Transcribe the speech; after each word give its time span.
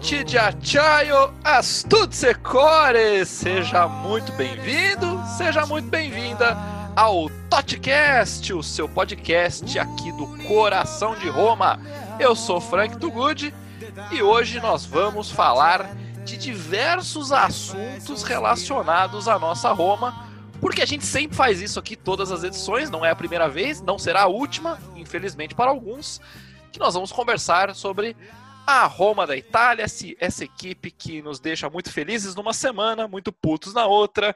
de 0.00 0.38
Achaio 0.38 1.30
Astutse 1.44 2.34
Core! 2.36 3.24
Seja 3.26 3.86
muito 3.86 4.32
bem-vindo, 4.32 5.22
seja 5.36 5.66
muito 5.66 5.88
bem-vinda 5.88 6.56
ao 6.96 7.28
Totcast, 7.50 8.50
o 8.54 8.62
seu 8.62 8.88
podcast 8.88 9.78
aqui 9.78 10.10
do 10.12 10.26
coração 10.48 11.14
de 11.16 11.28
Roma. 11.28 11.78
Eu 12.18 12.34
sou 12.34 12.62
Frank 12.62 12.96
Tugud 12.96 13.54
e 14.10 14.22
hoje 14.22 14.58
nós 14.58 14.86
vamos 14.86 15.30
falar 15.30 15.94
de 16.24 16.38
diversos 16.38 17.30
assuntos 17.30 18.22
relacionados 18.22 19.28
à 19.28 19.38
nossa 19.38 19.70
Roma, 19.70 20.26
porque 20.62 20.80
a 20.80 20.86
gente 20.86 21.04
sempre 21.04 21.36
faz 21.36 21.60
isso 21.60 21.78
aqui 21.78 21.94
todas 21.94 22.32
as 22.32 22.42
edições, 22.42 22.88
não 22.88 23.04
é 23.04 23.10
a 23.10 23.16
primeira 23.16 23.50
vez, 23.50 23.82
não 23.82 23.98
será 23.98 24.22
a 24.22 24.28
última, 24.28 24.78
infelizmente 24.96 25.54
para 25.54 25.70
alguns, 25.70 26.22
que 26.72 26.80
nós 26.80 26.94
vamos 26.94 27.12
conversar 27.12 27.74
sobre 27.74 28.16
a 28.70 28.86
Roma 28.86 29.26
da 29.26 29.36
Itália, 29.36 29.84
essa 29.84 30.44
equipe 30.44 30.90
que 30.90 31.20
nos 31.20 31.40
deixa 31.40 31.68
muito 31.68 31.92
felizes 31.92 32.34
numa 32.34 32.52
semana, 32.52 33.08
muito 33.08 33.32
putos 33.32 33.74
na 33.74 33.86
outra, 33.86 34.34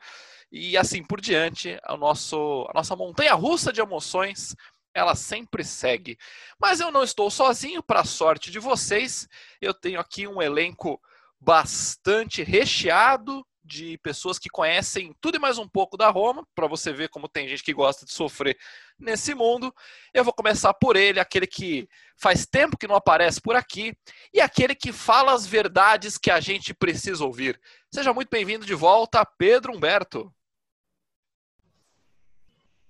e 0.51 0.77
assim 0.77 1.03
por 1.05 1.21
diante, 1.21 1.79
a, 1.85 1.97
nosso, 1.97 2.67
a 2.69 2.73
nossa 2.75 2.97
montanha 2.97 3.35
russa 3.35 3.73
de 3.73 3.81
emoções, 3.81 4.57
ela 4.93 5.15
sempre 5.15 5.63
segue. 5.63 6.19
Mas 6.59 6.81
eu 6.81 6.91
não 6.91 7.05
estou 7.05 7.31
sozinho, 7.31 7.83
para 7.83 8.05
sorte 8.05 8.51
de 8.51 8.59
vocês, 8.59 9.29
eu 9.61 9.73
tenho 9.73 10.01
aqui 10.01 10.27
um 10.27 10.43
elenco 10.43 11.01
bastante 11.41 12.43
recheado 12.43 13.47
de 13.65 13.97
pessoas 13.99 14.39
que 14.39 14.51
conhecem 14.51 15.15
tudo 15.21 15.37
e 15.37 15.41
mais 15.41 15.57
um 15.57 15.67
pouco 15.67 15.97
da 15.97 16.11
Roma, 16.11 16.47
para 16.55 16.67
você 16.67 16.93
ver 16.93 17.09
como 17.09 17.29
tem 17.29 17.49
gente 17.49 17.63
que 17.63 17.73
gosta 17.73 18.05
de 18.05 18.13
sofrer 18.13 18.59
nesse 18.99 19.35
mundo. 19.35 19.75
Eu 20.13 20.23
vou 20.23 20.35
começar 20.35 20.75
por 20.75 20.97
ele, 20.97 21.19
aquele 21.19 21.47
que 21.47 21.89
faz 22.17 22.45
tempo 22.45 22.77
que 22.77 22.87
não 22.87 22.95
aparece 22.95 23.41
por 23.41 23.57
aqui 23.57 23.97
e 24.33 24.41
aquele 24.41 24.75
que 24.75 24.93
fala 24.93 25.33
as 25.33 25.47
verdades 25.47 26.19
que 26.19 26.31
a 26.31 26.41
gente 26.41 26.75
precisa 26.75 27.25
ouvir. 27.25 27.59
Seja 27.93 28.13
muito 28.13 28.29
bem-vindo 28.29 28.67
de 28.67 28.75
volta, 28.75 29.25
Pedro 29.39 29.75
Humberto. 29.75 30.31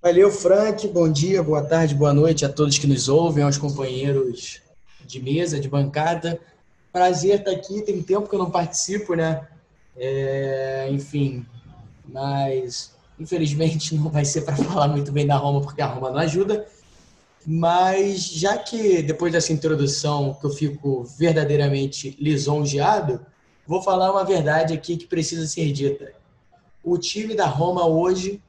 Valeu, 0.03 0.31
Frank. 0.31 0.86
Bom 0.88 1.11
dia, 1.11 1.42
boa 1.42 1.64
tarde, 1.64 1.94
boa 1.94 2.12
noite 2.12 2.44
a 2.44 2.53
todos 2.53 2.78
que 2.78 2.86
nos 2.86 3.09
ouvem, 3.09 3.44
aos 3.44 3.56
companheiros 3.56 4.61
de 5.00 5.22
mesa, 5.22 5.61
de 5.61 5.69
bancada. 5.69 6.38
Prazer 6.92 7.38
estar 7.38 7.53
aqui. 7.53 7.81
Tem 7.83 8.03
tempo 8.03 8.28
que 8.28 8.34
eu 8.34 8.38
não 8.38 8.50
participo, 8.50 9.14
né? 9.14 9.48
É, 9.97 10.89
enfim, 10.91 11.47
mas 12.06 12.95
infelizmente 13.19 13.95
não 13.97 14.11
vai 14.11 14.25
ser 14.25 14.42
para 14.42 14.56
falar 14.56 14.89
muito 14.89 15.12
bem 15.12 15.27
da 15.27 15.37
Roma, 15.37 15.61
porque 15.61 15.83
a 15.83 15.87
Roma 15.87 16.11
não 16.11 16.19
ajuda. 16.19 16.67
Mas 17.47 18.25
já 18.25 18.56
que 18.56 19.03
depois 19.03 19.33
dessa 19.33 19.53
introdução 19.53 20.34
que 20.41 20.47
eu 20.47 20.50
fico 20.50 21.05
verdadeiramente 21.19 22.17
lisonjeado, 22.19 23.25
vou 23.67 23.83
falar 23.83 24.11
uma 24.11 24.25
verdade 24.25 24.72
aqui 24.72 24.97
que 24.97 25.06
precisa 25.06 25.47
ser 25.47 25.70
dita. 25.72 26.12
O 26.83 26.97
time 26.97 27.34
da 27.34 27.47
Roma 27.47 27.87
hoje 27.87 28.42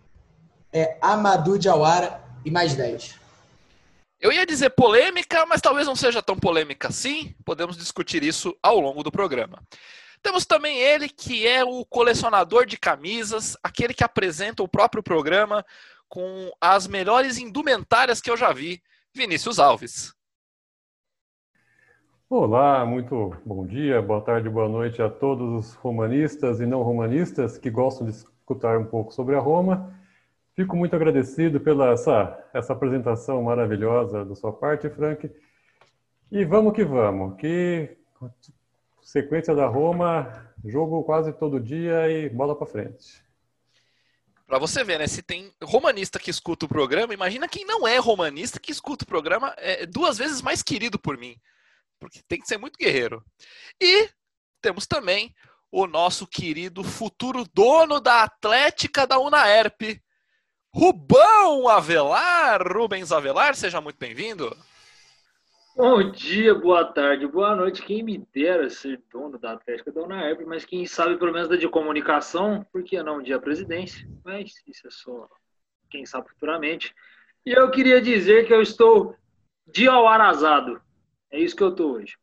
é 0.72 0.98
Amadou 1.02 1.58
Diawara 1.58 2.22
e 2.46 2.52
mais 2.52 2.73
10. 2.73 3.16
Eu 4.20 4.32
ia 4.32 4.45
dizer 4.45 4.70
polêmica, 4.72 5.45
mas 5.45 5.61
talvez 5.61 5.86
não 5.86 5.95
seja 5.95 6.22
tão 6.22 6.38
polêmica 6.38 6.88
assim. 6.88 7.36
Podemos 7.45 7.78
discutir 7.78 8.23
isso 8.23 8.55
ao 8.64 8.80
longo 8.80 9.04
do 9.04 9.11
programa. 9.11 9.61
Temos 10.25 10.43
também 10.43 10.80
ele 10.80 11.08
que 11.08 11.47
é 11.47 11.63
o 11.63 11.86
colecionador 11.86 12.65
de 12.65 12.80
camisas, 12.80 13.55
aquele 13.61 13.93
que 13.93 14.03
apresenta 14.03 14.63
o 14.63 14.67
próprio 14.67 15.03
programa 15.03 15.63
com 16.09 16.52
as 16.59 16.87
melhores 16.87 17.37
indumentárias 17.37 18.19
que 18.19 18.31
eu 18.31 18.36
já 18.36 18.52
vi, 18.52 18.81
Vinícius 19.13 19.59
Alves. 19.59 20.15
Olá, 22.27 22.83
muito 22.83 23.36
bom 23.45 23.67
dia, 23.67 24.02
boa 24.02 24.19
tarde, 24.19 24.49
boa 24.49 24.67
noite 24.67 24.99
a 24.99 25.11
todos 25.11 25.67
os 25.67 25.75
romanistas 25.75 26.59
e 26.59 26.65
não 26.65 26.81
romanistas 26.81 27.59
que 27.59 27.69
gostam 27.69 28.07
de 28.07 28.13
escutar 28.13 28.80
um 28.80 28.86
pouco 28.86 29.13
sobre 29.13 29.36
a 29.36 29.39
Roma. 29.39 29.93
Fico 30.55 30.75
muito 30.75 30.95
agradecido 30.95 31.59
pela 31.59 31.92
essa, 31.92 32.49
essa 32.52 32.73
apresentação 32.73 33.43
maravilhosa 33.43 34.25
da 34.25 34.33
sua 34.33 34.52
parte, 34.52 34.89
Frank. 34.89 35.31
E 36.31 36.43
vamos 36.43 36.73
que 36.73 36.83
vamos, 36.83 37.37
que 37.37 37.95
sequência 39.05 39.54
da 39.54 39.67
Roma, 39.67 40.52
jogo 40.66 41.04
quase 41.04 41.32
todo 41.32 41.60
dia 41.60 42.10
e 42.10 42.27
bola 42.27 42.55
para 42.58 42.66
frente. 42.66 43.23
Para 44.48 44.58
você 44.58 44.83
ver, 44.83 44.98
né? 44.98 45.08
Se 45.08 45.21
tem 45.21 45.54
romanista 45.64 46.20
que 46.20 46.32
escuta 46.32 46.66
o 46.66 46.70
programa, 46.70 47.14
imagina 47.14 47.48
quem 47.48 47.66
não 47.66 47.88
é 47.88 47.98
romanista 47.98 48.60
que 48.60 48.71
escuta 48.71 49.04
o 49.04 49.08
programa 49.08 49.54
é 49.58 49.86
duas 49.86 50.17
vezes 50.17 50.42
mais 50.42 50.64
querido 50.64 50.98
por 50.98 51.17
mim. 51.17 51.39
Porque 51.99 52.21
tem 52.27 52.39
que 52.39 52.48
ser 52.48 52.58
muito 52.58 52.77
guerreiro. 52.77 53.23
E 53.80 54.10
temos 54.60 54.88
também 54.88 55.33
o 55.72 55.86
nosso 55.86 56.26
querido 56.26 56.83
futuro 56.83 57.45
dono 57.54 57.99
da 57.99 58.23
Atlética 58.23 59.05
da 59.05 59.20
Unaerp, 59.20 60.02
Rubão 60.73 61.67
Avelar, 61.67 62.61
Rubens 62.67 63.11
Avelar, 63.11 63.55
seja 63.55 63.80
muito 63.80 63.98
bem-vindo. 63.98 64.55
Bom 65.77 66.09
dia, 66.09 66.55
boa 66.55 66.86
tarde, 66.86 67.27
boa 67.27 67.53
noite. 67.53 67.81
Quem 67.81 68.02
me 68.02 68.25
dera 68.33 68.69
ser 68.69 69.03
dono 69.11 69.37
da 69.37 69.52
Atlética 69.52 69.91
da 69.91 70.03
Unaerp, 70.03 70.39
mas 70.47 70.63
quem 70.63 70.86
sabe 70.86 71.17
pelo 71.17 71.33
menos 71.33 71.49
da 71.49 71.58
de 71.58 71.67
comunicação, 71.67 72.65
por 72.71 72.81
que 72.81 73.03
não 73.03 73.21
de 73.21 73.33
a 73.33 73.39
presidência? 73.39 74.08
Mas 74.23 74.53
isso 74.65 74.87
é 74.87 74.89
só 74.89 75.27
quem 75.89 76.05
sabe 76.05 76.30
futuramente. 76.30 76.95
E 77.45 77.52
eu 77.52 77.69
queria 77.69 78.02
dizer 78.02 78.47
que 78.47 78.53
eu 78.53 78.61
estou 78.61 79.17
de 79.67 79.89
arrasado. 79.89 80.81
É 81.30 81.37
isso 81.37 81.53
que 81.53 81.63
eu 81.63 81.71
estou 81.71 81.95
hoje. 81.95 82.17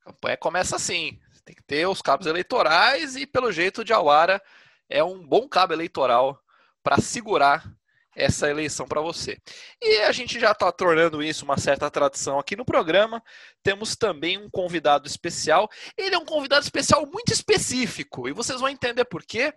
A 0.00 0.10
campanha 0.10 0.36
começa 0.36 0.74
assim. 0.74 1.20
Tem 1.44 1.54
que 1.54 1.62
ter 1.62 1.86
os 1.86 2.02
cabos 2.02 2.26
eleitorais 2.26 3.14
e, 3.14 3.24
pelo 3.24 3.52
jeito, 3.52 3.84
de 3.84 3.92
Awara 3.92 4.42
é 4.88 5.04
um 5.04 5.24
bom 5.24 5.48
cabo 5.48 5.72
eleitoral 5.74 6.42
para 6.82 7.00
segurar 7.00 7.72
essa 8.16 8.48
eleição 8.48 8.86
para 8.86 9.00
você. 9.00 9.38
E 9.82 9.98
a 10.02 10.12
gente 10.12 10.38
já 10.38 10.52
está 10.52 10.70
tornando 10.70 11.22
isso 11.22 11.44
uma 11.44 11.58
certa 11.58 11.90
tradição 11.90 12.38
aqui 12.38 12.56
no 12.56 12.64
programa. 12.64 13.22
Temos 13.62 13.96
também 13.96 14.38
um 14.38 14.48
convidado 14.48 15.06
especial. 15.06 15.68
Ele 15.96 16.14
é 16.14 16.18
um 16.18 16.24
convidado 16.24 16.62
especial 16.62 17.06
muito 17.06 17.32
específico 17.32 18.28
e 18.28 18.32
vocês 18.32 18.60
vão 18.60 18.68
entender 18.68 19.04
por 19.04 19.22
quê. 19.24 19.52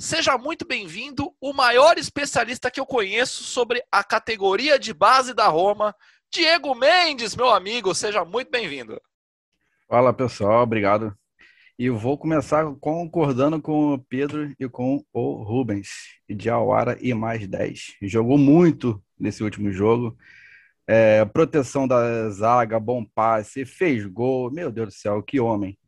Seja 0.00 0.38
muito 0.38 0.66
bem-vindo, 0.66 1.34
o 1.40 1.52
maior 1.52 1.98
especialista 1.98 2.70
que 2.70 2.80
eu 2.80 2.86
conheço 2.86 3.44
sobre 3.44 3.82
a 3.90 4.04
categoria 4.04 4.78
de 4.78 4.94
base 4.94 5.34
da 5.34 5.48
Roma, 5.48 5.94
Diego 6.32 6.74
Mendes, 6.74 7.34
meu 7.34 7.50
amigo. 7.50 7.94
Seja 7.94 8.24
muito 8.24 8.50
bem-vindo. 8.50 9.00
Fala 9.88 10.12
pessoal, 10.12 10.62
obrigado 10.62 11.16
e 11.78 11.88
vou 11.88 12.18
começar 12.18 12.64
concordando 12.80 13.62
com 13.62 13.94
o 13.94 13.98
Pedro 13.98 14.52
e 14.58 14.68
com 14.68 15.04
o 15.12 15.42
Rubens, 15.44 15.88
de 16.28 16.50
Awara 16.50 16.98
e 17.00 17.14
mais 17.14 17.46
10. 17.46 17.96
Jogou 18.02 18.36
muito 18.36 19.02
nesse 19.18 19.44
último 19.44 19.70
jogo. 19.70 20.16
É, 20.86 21.24
proteção 21.26 21.86
da 21.86 22.30
zaga, 22.30 22.80
bom 22.80 23.04
passe, 23.04 23.64
fez 23.64 24.04
gol. 24.06 24.50
Meu 24.50 24.72
Deus 24.72 24.88
do 24.88 24.94
céu, 24.94 25.22
que 25.22 25.38
homem. 25.38 25.78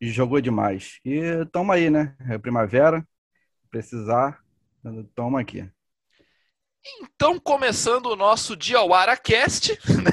Jogou 0.00 0.40
demais. 0.40 1.00
E 1.04 1.44
toma 1.52 1.74
aí, 1.74 1.90
né? 1.90 2.14
É 2.28 2.36
primavera. 2.38 3.06
Precisar, 3.70 4.40
toma 5.14 5.40
aqui. 5.40 5.68
Então, 6.96 7.38
começando 7.38 8.06
o 8.06 8.16
nosso 8.16 8.56
Diawara 8.56 9.16
Cast, 9.16 9.78
né? 10.02 10.10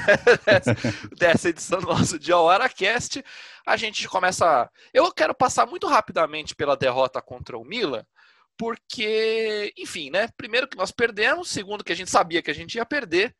dessa 1.16 1.48
edição 1.48 1.80
do 1.80 1.86
nosso 1.86 2.18
Diawara 2.18 2.68
Cast, 2.68 3.24
a 3.66 3.76
gente 3.76 4.06
começa. 4.08 4.70
Eu 4.92 5.10
quero 5.12 5.34
passar 5.34 5.66
muito 5.66 5.86
rapidamente 5.86 6.54
pela 6.54 6.76
derrota 6.76 7.22
contra 7.22 7.56
o 7.56 7.64
Milan, 7.64 8.04
porque, 8.56 9.72
enfim, 9.76 10.10
né? 10.10 10.28
Primeiro 10.36 10.68
que 10.68 10.76
nós 10.76 10.90
perdemos, 10.90 11.48
segundo 11.48 11.84
que 11.84 11.92
a 11.92 11.96
gente 11.96 12.10
sabia 12.10 12.42
que 12.42 12.50
a 12.50 12.54
gente 12.54 12.74
ia 12.74 12.86
perder. 12.86 13.34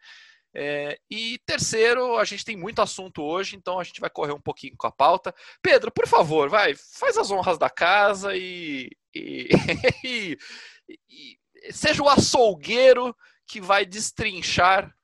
É, 0.59 0.99
e 1.11 1.39
terceiro, 1.45 2.17
a 2.17 2.25
gente 2.25 2.43
tem 2.43 2.57
muito 2.57 2.81
assunto 2.81 3.23
hoje, 3.23 3.57
então 3.57 3.79
a 3.79 3.85
gente 3.85 4.01
vai 4.01 4.09
correr 4.09 4.33
um 4.33 4.41
pouquinho 4.41 4.75
com 4.79 4.87
a 4.87 4.93
pauta. 4.93 5.35
Pedro, 5.61 5.91
por 5.91 6.07
favor, 6.07 6.49
vai, 6.49 6.75
faz 6.75 7.19
as 7.19 7.31
honras 7.31 7.59
da 7.59 7.69
casa 7.69 8.35
e, 8.35 8.89
e, 9.15 9.49
e 11.11 11.39
seja 11.71 12.03
o 12.03 12.09
açougueiro 12.09 13.15
que 13.47 13.61
vai 13.61 13.85
destrinchar 13.85 14.95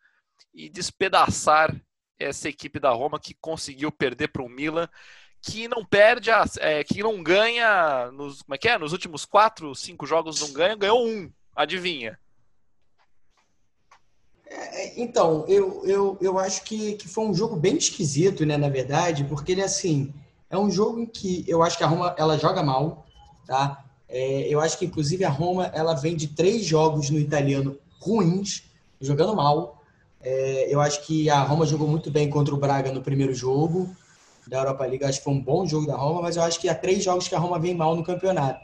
e 0.55 0.69
despedaçar 0.69 1.75
essa 2.19 2.49
equipe 2.49 2.79
da 2.79 2.91
Roma 2.91 3.19
que 3.19 3.35
conseguiu 3.35 3.91
perder 3.91 4.29
para 4.29 4.43
o 4.43 4.49
Milan, 4.49 4.89
que 5.41 5.67
não 5.67 5.85
perde, 5.85 6.31
a, 6.31 6.45
é, 6.61 6.85
que 6.85 7.03
não 7.03 7.23
ganha 7.23 8.11
nos, 8.13 8.43
como 8.43 8.55
é 8.55 8.59
que 8.59 8.69
é? 8.69 8.79
Nos 8.79 8.93
últimos 8.93 9.25
quatro, 9.25 9.75
cinco 9.75 10.07
jogos 10.07 10.41
não 10.41 10.53
ganha, 10.53 10.77
ganhou 10.77 11.07
um. 11.07 11.31
Adivinha? 11.55 12.19
É, 14.47 15.01
então, 15.01 15.45
eu, 15.49 15.85
eu, 15.87 16.19
eu 16.21 16.39
acho 16.39 16.63
que, 16.63 16.95
que 16.95 17.09
foi 17.09 17.25
um 17.25 17.35
jogo 17.35 17.57
bem 17.57 17.77
esquisito, 17.77 18.47
né, 18.47 18.57
na 18.57 18.69
verdade, 18.69 19.25
porque 19.25 19.53
ele, 19.53 19.63
assim, 19.63 20.13
é 20.49 20.57
um 20.57 20.71
jogo 20.71 21.01
em 21.01 21.07
que 21.07 21.45
eu 21.49 21.63
acho 21.63 21.77
que 21.77 21.85
a 21.85 21.87
Roma, 21.87 22.15
ela 22.19 22.39
joga 22.39 22.63
mal, 22.63 23.05
tá? 23.47 23.85
É, 24.13 24.47
eu 24.49 24.61
acho 24.61 24.79
que, 24.79 24.85
inclusive, 24.85 25.25
a 25.25 25.31
Roma 25.31 25.71
ela 25.75 25.95
vem 25.95 26.15
de 26.15 26.29
três 26.29 26.65
jogos 26.67 27.09
no 27.11 27.19
italiano 27.19 27.79
ruins, 27.99 28.65
jogando 29.01 29.35
mal. 29.35 29.83
É, 30.21 30.67
eu 30.73 30.81
acho 30.81 31.03
que 31.07 31.31
a 31.31 31.43
Roma 31.43 31.65
jogou 31.67 31.89
muito 31.89 32.11
bem 32.11 32.29
contra 32.29 32.55
o 32.55 32.59
Braga 32.59 32.93
no 32.93 33.03
primeiro 33.03 33.35
jogo. 33.35 33.97
da 34.47 34.59
Europa 34.59 34.85
League. 34.87 35.05
Acho 35.05 35.19
que 35.19 35.25
foi 35.25 35.33
um 35.35 35.41
bom 35.43 35.67
jogo 35.67 35.87
da 35.87 35.97
Roma, 35.97 36.23
mas 36.23 36.37
eu 36.37 36.43
acho 36.43 36.61
que 36.61 36.69
há 36.69 36.75
três 36.75 37.03
jogos 37.05 37.29
que 37.29 37.35
a 37.35 37.39
Roma 37.39 37.59
vem 37.59 37.75
mal 37.75 37.95
no 37.97 38.05
campeonato, 38.05 38.61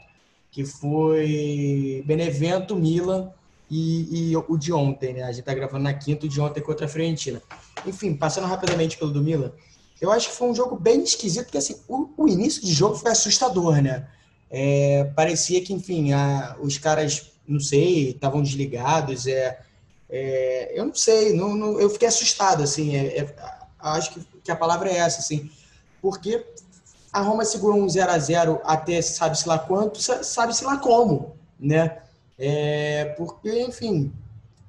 que 0.51 0.65
foi 0.65 2.03
Benevento, 2.05 2.75
Milan 2.75 3.31
e, 3.69 4.31
e 4.31 4.37
o 4.37 4.57
de 4.57 4.73
ontem, 4.73 5.13
né? 5.13 5.23
A 5.23 5.31
gente 5.31 5.45
tá 5.45 5.53
gravando 5.53 5.83
na 5.83 5.93
quinta, 5.93 6.25
o 6.25 6.29
de 6.29 6.39
ontem 6.41 6.61
contra 6.61 6.85
a 6.85 6.89
Fiorentina. 6.89 7.41
Enfim, 7.85 8.15
passando 8.15 8.47
rapidamente 8.47 8.97
pelo 8.97 9.11
do 9.11 9.21
Milan, 9.21 9.51
eu 10.01 10.11
acho 10.11 10.29
que 10.29 10.35
foi 10.35 10.49
um 10.49 10.55
jogo 10.55 10.75
bem 10.75 11.01
esquisito, 11.03 11.45
porque 11.45 11.57
assim, 11.57 11.81
o, 11.87 12.09
o 12.17 12.27
início 12.27 12.61
de 12.61 12.73
jogo 12.73 12.95
foi 12.95 13.11
assustador, 13.11 13.81
né? 13.81 14.07
É, 14.49 15.03
parecia 15.15 15.63
que, 15.63 15.73
enfim, 15.73 16.11
a, 16.11 16.55
os 16.59 16.77
caras, 16.77 17.31
não 17.47 17.59
sei, 17.59 18.11
estavam 18.11 18.41
desligados. 18.41 19.27
É, 19.27 19.59
é, 20.09 20.71
eu 20.79 20.85
não 20.85 20.95
sei, 20.95 21.33
não, 21.33 21.55
não, 21.55 21.79
eu 21.79 21.89
fiquei 21.89 22.07
assustado, 22.07 22.63
assim. 22.63 22.95
É, 22.95 23.19
é 23.19 23.35
acho 23.79 24.13
que, 24.13 24.21
que, 24.43 24.51
a 24.51 24.55
palavra 24.55 24.89
é 24.89 24.97
essa, 24.97 25.19
assim. 25.19 25.49
Porque 26.01 26.45
a 27.11 27.21
Roma 27.21 27.45
segurou 27.45 27.79
um 27.79 27.89
0 27.89 28.11
a 28.11 28.17
0 28.17 28.61
até 28.63 29.01
sabe-se 29.01 29.47
lá 29.47 29.59
quanto, 29.59 30.01
sabe-se 30.01 30.63
lá 30.63 30.77
como, 30.77 31.35
né? 31.59 31.99
É, 32.37 33.13
porque, 33.17 33.63
enfim, 33.63 34.11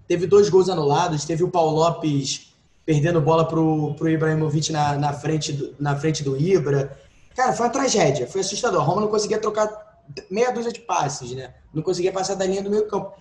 teve 0.09 0.27
dois 0.27 0.49
gols 0.49 0.69
anulados, 0.69 1.25
teve 1.25 1.45
o 1.45 1.51
Paulo 1.51 1.77
Lopes 1.77 2.51
perdendo 2.85 3.21
bola 3.21 3.47
pro, 3.47 3.95
pro 3.95 4.09
Ibrahimovic 4.09 4.73
na, 4.73 4.97
na, 4.97 5.13
frente 5.13 5.53
do, 5.53 5.75
na 5.79 5.95
frente 5.97 6.25
do 6.25 6.37
Ibra. 6.37 6.99
Cara, 7.35 7.53
foi 7.53 7.67
uma 7.67 7.73
tragédia, 7.73 8.27
foi 8.27 8.41
assustador. 8.41 8.81
A 8.81 8.85
Roma 8.85 9.03
não 9.03 9.09
conseguia 9.09 9.39
trocar 9.39 10.01
meia 10.31 10.51
dúzia 10.51 10.73
de 10.73 10.81
passes, 10.81 11.33
né? 11.33 11.55
Não 11.73 11.83
conseguia 11.83 12.13
passar 12.13 12.35
da 12.35 12.45
linha 12.45 12.63
do 12.63 12.71
meio 12.71 12.87
campo. 12.89 13.13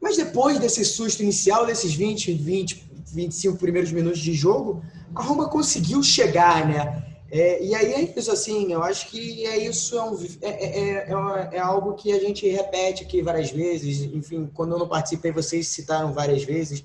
Mas 0.00 0.16
depois 0.16 0.58
desse 0.58 0.84
susto 0.84 1.22
inicial, 1.22 1.66
desses 1.66 1.94
20, 1.94 2.32
20, 2.32 2.90
25 3.12 3.56
primeiros 3.56 3.92
minutos 3.92 4.20
de 4.20 4.32
jogo, 4.32 4.82
a 5.14 5.22
Roma 5.22 5.48
conseguiu 5.48 6.02
chegar, 6.02 6.66
né? 6.66 7.04
É, 7.30 7.64
e 7.64 7.74
aí 7.74 7.92
é 7.94 8.18
isso, 8.18 8.30
assim, 8.30 8.70
eu 8.70 8.82
acho 8.82 9.08
que 9.08 9.46
é 9.46 9.56
isso, 9.56 9.96
é, 9.96 10.02
um, 10.02 10.18
é, 10.42 10.48
é, 10.50 10.78
é, 10.78 11.48
é, 11.52 11.58
algo 11.58 11.94
que 11.94 12.12
a 12.12 12.20
gente 12.20 12.46
repete 12.46 13.04
aqui 13.04 13.22
várias 13.22 13.50
vezes, 13.50 14.02
enfim, 14.02 14.50
quando 14.52 14.72
eu 14.72 14.78
não 14.78 14.86
participei, 14.86 15.32
vocês 15.32 15.66
citaram 15.68 16.12
várias 16.12 16.44
vezes, 16.44 16.84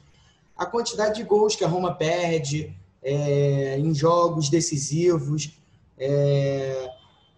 a 0.57 0.65
quantidade 0.65 1.15
de 1.15 1.24
gols 1.24 1.54
que 1.54 1.65
a 1.65 1.68
Roma 1.68 1.94
perde 1.94 2.74
é, 3.04 3.77
em 3.77 3.94
jogos 3.94 4.48
decisivos, 4.48 5.51
é, 5.97 6.89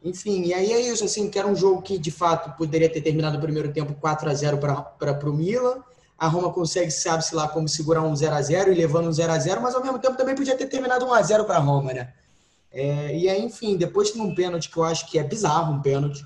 enfim, 0.04 0.44
e 0.46 0.54
aí 0.54 0.72
é 0.72 0.80
isso, 0.80 1.04
assim, 1.04 1.30
que 1.30 1.38
era 1.38 1.48
um 1.48 1.56
jogo 1.56 1.82
que 1.82 1.98
de 1.98 2.12
fato 2.12 2.56
poderia 2.58 2.90
ter 2.90 3.02
terminado 3.02 3.38
o 3.38 3.42
primeiro 3.42 3.72
tempo 3.72 3.94
4 3.96 4.30
a 4.30 4.34
0 4.34 4.58
para 4.58 5.30
o 5.30 5.34
Milan. 5.34 5.84
A 6.18 6.28
Roma 6.28 6.52
consegue, 6.52 6.92
sabe-se 6.92 7.34
lá, 7.34 7.48
como 7.48 7.68
segurar 7.68 8.02
um 8.02 8.16
0 8.16 8.36
a 8.36 8.42
0 8.42 8.72
e 8.72 8.76
levando 8.76 9.08
um 9.08 9.12
0 9.12 9.32
a 9.32 9.40
0 9.40 9.62
mas 9.62 9.74
ao 9.74 9.82
mesmo 9.82 10.00
tempo 10.00 10.18
também 10.18 10.36
podia 10.36 10.56
ter 10.56 10.68
terminado 10.68 11.06
1 11.06 11.14
a 11.14 11.22
0 11.22 11.46
para 11.46 11.58
a 11.58 11.62
Roma, 11.62 11.94
né? 11.94 12.14
É, 12.72 13.18
e 13.18 13.30
aí, 13.30 13.42
enfim, 13.42 13.76
depois 13.76 14.12
tem 14.12 14.22
um 14.22 14.36
pênalti 14.36 14.70
que 14.70 14.78
eu 14.78 14.84
acho 14.84 15.10
que 15.10 15.18
é 15.18 15.24
bizarro, 15.24 15.74
um 15.74 15.82
pênalti. 15.82 16.24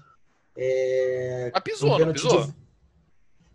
É, 0.57 1.51
mas 1.53 1.63
pisou, 1.63 1.93
um 1.93 1.97
pênalti 1.97 2.23
não 2.23 2.29
pisou? 2.29 2.47
De, 2.47 2.62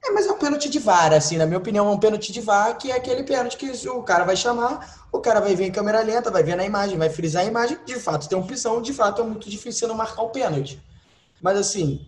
é, 0.02 0.10
mas 0.10 0.26
é 0.26 0.32
um 0.32 0.38
pênalti 0.38 0.68
de 0.68 0.78
VAR, 0.78 1.12
assim, 1.12 1.36
na 1.36 1.46
minha 1.46 1.58
opinião, 1.58 1.88
é 1.88 1.90
um 1.90 1.98
pênalti 1.98 2.32
de 2.32 2.40
VAR, 2.40 2.76
que 2.78 2.90
é 2.90 2.94
aquele 2.94 3.22
pênalti 3.24 3.56
que 3.56 3.88
o 3.88 4.02
cara 4.02 4.24
vai 4.24 4.36
chamar, 4.36 5.06
o 5.10 5.18
cara 5.18 5.40
vai 5.40 5.54
ver 5.54 5.66
em 5.66 5.72
câmera 5.72 6.02
lenta, 6.02 6.30
vai 6.30 6.42
ver 6.42 6.56
na 6.56 6.64
imagem, 6.64 6.96
vai 6.96 7.10
frisar 7.10 7.42
a 7.42 7.46
imagem, 7.46 7.78
de 7.84 7.96
fato 7.96 8.28
tem 8.28 8.38
opção, 8.38 8.80
de 8.80 8.92
fato 8.92 9.22
é 9.22 9.24
muito 9.24 9.50
difícil 9.50 9.88
não 9.88 9.94
marcar 9.94 10.22
o 10.22 10.30
pênalti. 10.30 10.80
Mas 11.42 11.58
assim, 11.58 12.06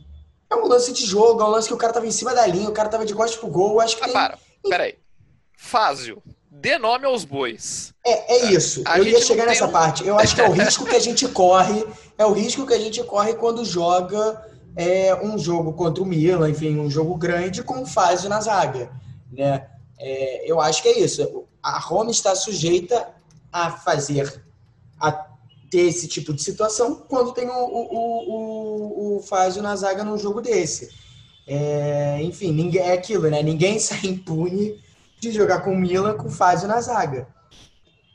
é 0.49 0.55
um 0.55 0.67
lance 0.67 0.93
de 0.93 1.05
jogo, 1.05 1.43
é 1.43 1.45
um 1.45 1.51
lance 1.51 1.69
que 1.69 1.75
o 1.75 1.79
cara 1.79 1.93
tava 1.93 2.07
em 2.07 2.13
cima 2.13 2.35
da 2.35 2.47
linha, 2.47 2.69
o 2.69 2.73
cara 2.73 2.89
tava 2.89 3.05
de 3.05 3.15
costas 3.15 3.39
pro 3.39 3.49
gol, 3.49 3.81
acho 3.81 3.97
que 3.97 4.03
ah, 4.03 4.07
tem... 4.07 4.13
para, 4.13 4.39
peraí. 4.69 4.97
Fázio, 5.57 6.23
dê 6.51 6.79
nome 6.79 7.07
aos 7.07 7.25
bois. 7.25 7.93
É, 8.05 8.35
é 8.35 8.53
isso. 8.53 8.83
A 8.87 8.99
eu 8.99 9.05
ia 9.05 9.21
chegar 9.21 9.47
nessa 9.47 9.67
um... 9.67 9.73
parte. 9.73 10.07
Eu 10.07 10.19
acho 10.19 10.35
que 10.35 10.41
é 10.41 10.49
o 10.49 10.53
risco 10.53 10.85
que 10.85 10.97
a 10.97 11.01
gente 11.01 11.29
corre, 11.29 11.85
é 12.17 12.25
o 12.25 12.33
risco 12.33 12.67
que 12.67 12.75
a 12.75 12.79
gente 12.79 13.03
corre 13.05 13.35
quando 13.35 13.65
joga 13.65 14.43
é, 14.77 15.15
um 15.23 15.39
jogo 15.39 15.73
contra 15.73 16.03
o 16.03 16.07
Milan, 16.07 16.49
enfim, 16.51 16.79
um 16.79 16.91
jogo 16.91 17.15
grande 17.17 17.63
com 17.63 17.85
fase 17.87 18.29
na 18.29 18.41
zaga. 18.41 18.91
Né? 19.33 19.67
É, 19.99 20.51
eu 20.51 20.61
acho 20.61 20.83
que 20.83 20.89
é 20.89 20.99
isso. 20.99 21.45
A 21.63 21.79
Roma 21.79 22.11
está 22.11 22.35
sujeita 22.35 23.09
a 23.53 23.71
fazer, 23.71 24.43
a 24.99 25.31
ter 25.71 25.83
esse 25.83 26.09
tipo 26.09 26.33
de 26.33 26.43
situação 26.43 26.97
quando 27.09 27.33
tem 27.33 27.49
o, 27.49 27.53
o, 27.53 29.15
o, 29.15 29.17
o 29.17 29.23
Fazio 29.23 29.63
na 29.63 29.77
zaga 29.77 30.03
num 30.03 30.19
jogo 30.19 30.41
desse. 30.41 30.91
É, 31.47 32.21
enfim, 32.23 32.53
ninguém, 32.53 32.81
é 32.81 32.93
aquilo, 32.93 33.29
né? 33.29 33.43
Ninguém 33.43 33.79
sai 33.81 34.01
impune 34.05 34.81
de 35.21 35.31
jogar 35.31 35.61
com 35.61 35.73
o 35.73 35.79
Milan 35.79 36.17
com 36.17 36.31
Fazio 36.31 36.69
na 36.69 36.81
zaga. 36.81 37.29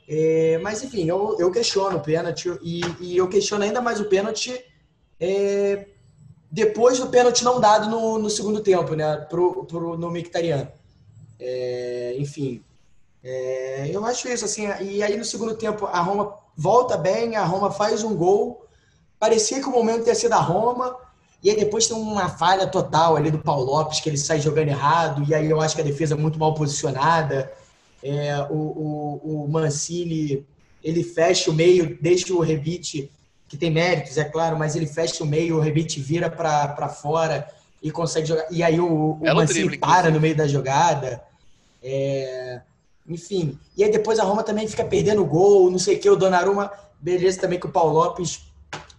É, 0.08 0.58
mas, 0.62 0.82
enfim, 0.84 1.08
eu, 1.08 1.36
eu 1.38 1.50
questiono 1.50 1.96
o 1.96 2.00
pênalti 2.00 2.48
e, 2.62 2.80
e 3.00 3.16
eu 3.16 3.28
questiono 3.28 3.64
ainda 3.64 3.80
mais 3.80 4.00
o 4.00 4.04
pênalti 4.04 4.54
é, 5.18 5.86
depois 6.56 6.98
do 6.98 7.08
pênalti 7.08 7.44
não 7.44 7.60
dado 7.60 7.90
no, 7.90 8.18
no 8.18 8.30
segundo 8.30 8.60
tempo, 8.60 8.94
né, 8.94 9.14
pro, 9.28 9.66
pro, 9.66 9.98
no 9.98 10.10
Mictariano. 10.10 10.66
É, 11.38 12.16
enfim, 12.18 12.62
é, 13.22 13.90
eu 13.92 14.02
acho 14.06 14.26
isso, 14.26 14.46
assim, 14.46 14.66
e 14.80 15.02
aí 15.02 15.18
no 15.18 15.24
segundo 15.24 15.54
tempo 15.54 15.84
a 15.84 16.00
Roma 16.00 16.32
volta 16.56 16.96
bem, 16.96 17.36
a 17.36 17.44
Roma 17.44 17.70
faz 17.70 18.02
um 18.02 18.16
gol, 18.16 18.66
parecia 19.20 19.60
que 19.60 19.68
o 19.68 19.70
momento 19.70 20.06
ia 20.06 20.14
ser 20.14 20.30
da 20.30 20.40
Roma, 20.40 20.96
e 21.42 21.50
aí 21.50 21.56
depois 21.56 21.88
tem 21.88 21.94
uma 21.94 22.30
falha 22.30 22.66
total 22.66 23.16
ali 23.16 23.30
do 23.30 23.38
Paulo 23.38 23.66
Lopes, 23.66 24.00
que 24.00 24.08
ele 24.08 24.16
sai 24.16 24.40
jogando 24.40 24.68
errado, 24.68 25.24
e 25.28 25.34
aí 25.34 25.50
eu 25.50 25.60
acho 25.60 25.74
que 25.74 25.82
a 25.82 25.84
defesa 25.84 26.14
é 26.14 26.16
muito 26.16 26.38
mal 26.38 26.54
posicionada, 26.54 27.52
é, 28.02 28.34
o, 28.48 28.54
o, 28.54 29.44
o 29.44 29.48
Mancini, 29.50 30.42
ele 30.82 31.04
fecha 31.04 31.50
o 31.50 31.54
meio, 31.54 31.98
deixa 32.00 32.32
o 32.32 32.40
Rebite 32.40 33.10
que 33.48 33.56
tem 33.56 33.70
méritos, 33.70 34.18
é 34.18 34.24
claro, 34.24 34.58
mas 34.58 34.74
ele 34.74 34.86
fecha 34.86 35.22
o 35.22 35.26
meio, 35.26 35.56
o 35.56 35.60
Rebite 35.60 36.00
vira 36.00 36.28
para 36.28 36.88
fora 36.88 37.48
e 37.82 37.90
consegue 37.90 38.26
jogar. 38.26 38.46
E 38.50 38.62
aí 38.62 38.80
o, 38.80 39.12
o 39.12 39.34
Mancini 39.34 39.78
para 39.78 40.10
no 40.10 40.20
meio 40.20 40.36
da 40.36 40.48
jogada. 40.48 41.22
É... 41.82 42.60
Enfim. 43.08 43.58
E 43.76 43.84
aí 43.84 43.90
depois 43.90 44.18
a 44.18 44.24
Roma 44.24 44.42
também 44.42 44.66
fica 44.66 44.84
perdendo 44.84 45.24
gol, 45.24 45.70
não 45.70 45.78
sei 45.78 45.96
o 45.96 46.00
que, 46.00 46.10
o 46.10 46.16
Donnarumma, 46.16 46.72
beleza 47.00 47.40
também 47.40 47.60
que 47.60 47.66
o 47.66 47.70
Paulo 47.70 47.92
Lopes 47.92 48.40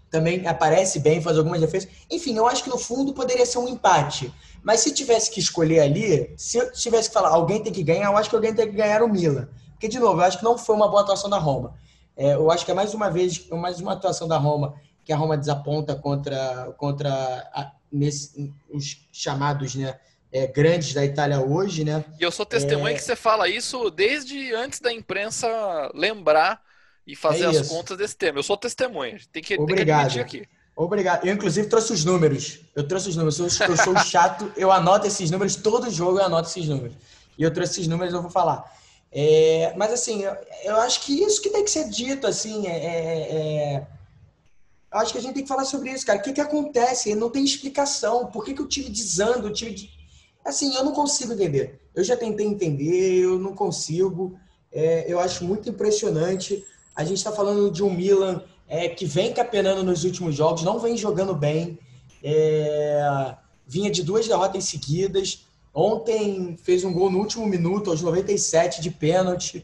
também 0.10 0.48
aparece 0.48 1.00
bem, 1.00 1.22
faz 1.22 1.38
algumas 1.38 1.60
defesas. 1.60 1.90
Enfim, 2.10 2.38
eu 2.38 2.48
acho 2.48 2.64
que 2.64 2.70
no 2.70 2.78
fundo 2.78 3.14
poderia 3.14 3.46
ser 3.46 3.58
um 3.58 3.68
empate. 3.68 4.34
Mas 4.64 4.80
se 4.80 4.94
tivesse 4.94 5.30
que 5.30 5.40
escolher 5.40 5.82
ali, 5.82 6.34
se 6.38 6.58
eu 6.58 6.72
tivesse 6.72 7.10
que 7.10 7.14
falar 7.14 7.30
alguém 7.30 7.62
tem 7.62 7.74
que 7.74 7.84
ganhar, 7.84 8.10
eu 8.10 8.18
acho 8.18 8.30
que 8.30 8.36
alguém 8.36 8.54
tem 8.54 8.68
que 8.68 8.76
ganhar 8.76 9.04
o 9.04 9.10
Milan. 9.10 9.50
Porque, 9.72 9.88
de 9.88 10.00
novo, 10.00 10.22
eu 10.22 10.26
acho 10.26 10.40
que 10.40 10.44
não 10.44 10.58
foi 10.58 10.76
uma 10.76 10.88
boa 10.88 11.02
atuação 11.02 11.30
da 11.30 11.38
Roma. 11.38 11.76
É, 12.18 12.34
eu 12.34 12.50
acho 12.52 12.66
que 12.66 12.72
é 12.72 12.74
mais 12.74 12.94
uma 12.94 13.10
vez, 13.10 13.48
mais 13.50 13.80
uma 13.80 13.94
atuação 13.94 14.28
da 14.28 14.38
Roma 14.38 14.74
que 15.08 15.14
a 15.14 15.16
Roma 15.16 15.38
desaponta 15.38 15.96
contra, 15.96 16.74
contra 16.78 17.10
a, 17.54 17.72
nesse, 17.90 18.54
os 18.70 19.08
chamados 19.14 19.74
né, 19.74 19.98
é, 20.30 20.46
grandes 20.48 20.94
da 20.94 21.06
Itália 21.06 21.40
hoje. 21.40 21.86
Né? 21.86 22.04
E 22.20 22.24
eu 22.24 22.32
sou 22.32 22.46
testemunha 22.46 22.94
é... 22.94 22.94
que 22.94 23.04
você 23.04 23.16
fala 23.16 23.48
isso 23.48 23.90
desde 23.90 24.54
antes 24.54 24.82
da 24.82 24.92
imprensa 24.92 25.48
lembrar 25.94 26.62
e 27.06 27.16
fazer 27.16 27.46
é 27.46 27.48
as 27.48 27.70
contas 27.70 27.98
desse 27.98 28.18
tema. 28.18 28.40
Eu 28.40 28.44
sou 28.44 28.58
testemunha, 28.58 29.18
tem 29.32 29.42
que, 29.42 29.56
Obrigado. 29.56 29.78
tem 29.78 29.86
que 29.86 29.92
admitir 29.92 30.22
aqui. 30.22 30.50
Obrigado. 30.76 31.26
Eu, 31.26 31.34
inclusive, 31.34 31.68
trouxe 31.70 31.94
os 31.94 32.04
números. 32.04 32.60
Eu 32.76 32.86
trouxe 32.86 33.08
os 33.08 33.16
números. 33.16 33.40
Eu 33.40 33.50
sou, 33.50 33.66
eu 33.66 33.78
sou 33.78 33.98
chato, 33.98 34.52
eu 34.58 34.72
anoto 34.72 35.08
esses 35.08 35.32
números, 35.32 35.56
todo 35.56 35.90
jogo 35.90 36.20
eu 36.20 36.26
anoto 36.26 36.50
esses 36.50 36.68
números. 36.68 36.96
E 37.38 37.44
eu 37.44 37.52
trouxe 37.52 37.74
esses 37.74 37.88
números, 37.88 38.14
eu 38.14 38.22
vou 38.22 38.30
falar. 38.30 38.77
É, 39.12 39.74
mas 39.76 39.94
assim, 39.94 40.24
eu, 40.24 40.36
eu, 40.64 40.76
acho 40.78 41.02
que 41.02 41.24
isso 41.24 41.42
que 41.42 41.50
tem 41.50 41.64
que 41.64 41.72
ser 41.72 41.90
dito, 41.90 42.28
assim, 42.28 42.68
é, 42.68 42.78
é, 42.78 43.36
é 43.36 43.88
acho 44.92 45.12
que 45.12 45.18
a 45.18 45.22
gente 45.22 45.34
tem 45.34 45.44
que 45.44 45.50
falar 45.50 45.66
sobre 45.66 45.92
isso, 45.92 46.06
cara. 46.06 46.20
O 46.20 46.22
que, 46.22 46.34
que 46.34 46.42
acontece? 46.42 47.14
Não 47.16 47.30
tem 47.30 47.44
explicação. 47.44 48.28
Por 48.28 48.44
que, 48.44 48.54
que 48.54 48.62
o 48.62 48.68
time 48.68 48.90
desanda? 48.90 49.48
O 49.48 49.54
time 49.54 49.74
de... 49.74 49.90
Assim, 50.44 50.74
eu 50.76 50.84
não 50.84 50.94
consigo 50.94 51.34
entender. 51.34 51.80
Eu 51.94 52.04
já 52.04 52.16
tentei 52.16 52.46
entender, 52.46 53.24
eu 53.24 53.38
não 53.38 53.54
consigo. 53.54 54.40
É, 54.72 55.06
eu 55.12 55.20
acho 55.20 55.44
muito 55.44 55.70
impressionante. 55.70 56.64
A 56.96 57.04
gente 57.04 57.18
está 57.18 57.32
falando 57.32 57.70
de 57.72 57.84
um 57.84 57.94
Milan 57.94 58.42
é, 58.68 58.88
que 58.90 59.06
vem 59.06 59.34
capenando 59.34 59.84
nos 59.84 60.04
últimos 60.04 60.36
jogos, 60.36 60.64
não 60.64 60.80
vem 60.80 60.98
jogando 60.98 61.36
bem. 61.36 61.78
Vinha 63.66 63.92
de 63.92 64.04
duas 64.04 64.28
derrotas 64.28 64.64
seguidas. 64.66 65.47
Ontem 65.80 66.58
fez 66.64 66.84
um 66.84 66.92
gol 66.92 67.12
no 67.12 67.20
último 67.20 67.46
minuto, 67.46 67.92
aos 67.92 68.02
97, 68.02 68.82
de 68.82 68.90
pênalti 68.90 69.64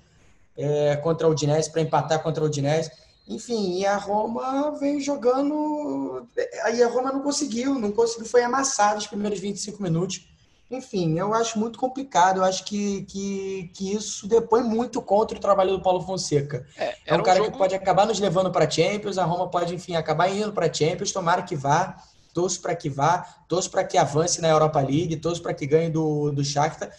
é, 0.55 0.95
contra 0.97 1.27
o 1.27 1.31
Udinese, 1.31 1.71
para 1.71 1.81
empatar 1.81 2.21
contra 2.21 2.43
o 2.43 2.45
Udinese. 2.45 2.91
Enfim, 3.27 3.79
e 3.79 3.85
a 3.87 3.97
Roma 3.97 4.77
veio 4.79 5.01
jogando. 5.01 6.27
Aí 6.65 6.83
a 6.83 6.87
Roma 6.87 7.11
não 7.11 7.21
conseguiu, 7.21 7.79
não 7.79 7.91
conseguiu, 7.91 8.27
foi 8.27 8.43
amassado 8.43 8.99
os 8.99 9.07
primeiros 9.07 9.39
25 9.39 9.81
minutos. 9.81 10.27
Enfim, 10.69 11.17
eu 11.17 11.33
acho 11.33 11.57
muito 11.57 11.79
complicado. 11.79 12.37
Eu 12.37 12.43
acho 12.43 12.63
que, 12.63 13.05
que, 13.05 13.71
que 13.73 13.95
isso 13.95 14.27
depõe 14.27 14.61
muito 14.61 15.01
contra 15.01 15.35
o 15.35 15.41
trabalho 15.41 15.71
do 15.71 15.81
Paulo 15.81 16.01
Fonseca. 16.01 16.63
É, 16.77 16.95
é 17.07 17.15
um, 17.15 17.21
um 17.21 17.23
cara 17.23 17.39
jogo... 17.39 17.53
que 17.53 17.57
pode 17.57 17.73
acabar 17.73 18.05
nos 18.05 18.19
levando 18.19 18.51
para 18.51 18.69
Champions, 18.69 19.17
a 19.17 19.25
Roma 19.25 19.49
pode, 19.49 19.73
enfim, 19.73 19.95
acabar 19.95 20.29
indo 20.29 20.53
para 20.53 20.71
Champions, 20.71 21.11
tomara 21.11 21.41
que 21.41 21.55
vá 21.55 21.97
torço 22.33 22.61
para 22.61 22.75
que 22.75 22.89
vá, 22.89 23.25
torço 23.47 23.69
para 23.69 23.83
que 23.83 23.97
avance 23.97 24.41
na 24.41 24.49
Europa 24.49 24.79
League, 24.81 25.15
torço 25.17 25.41
para 25.41 25.53
que 25.53 25.65
ganhe 25.65 25.89
do, 25.89 26.31
do 26.31 26.43
Shakhtar, 26.43 26.91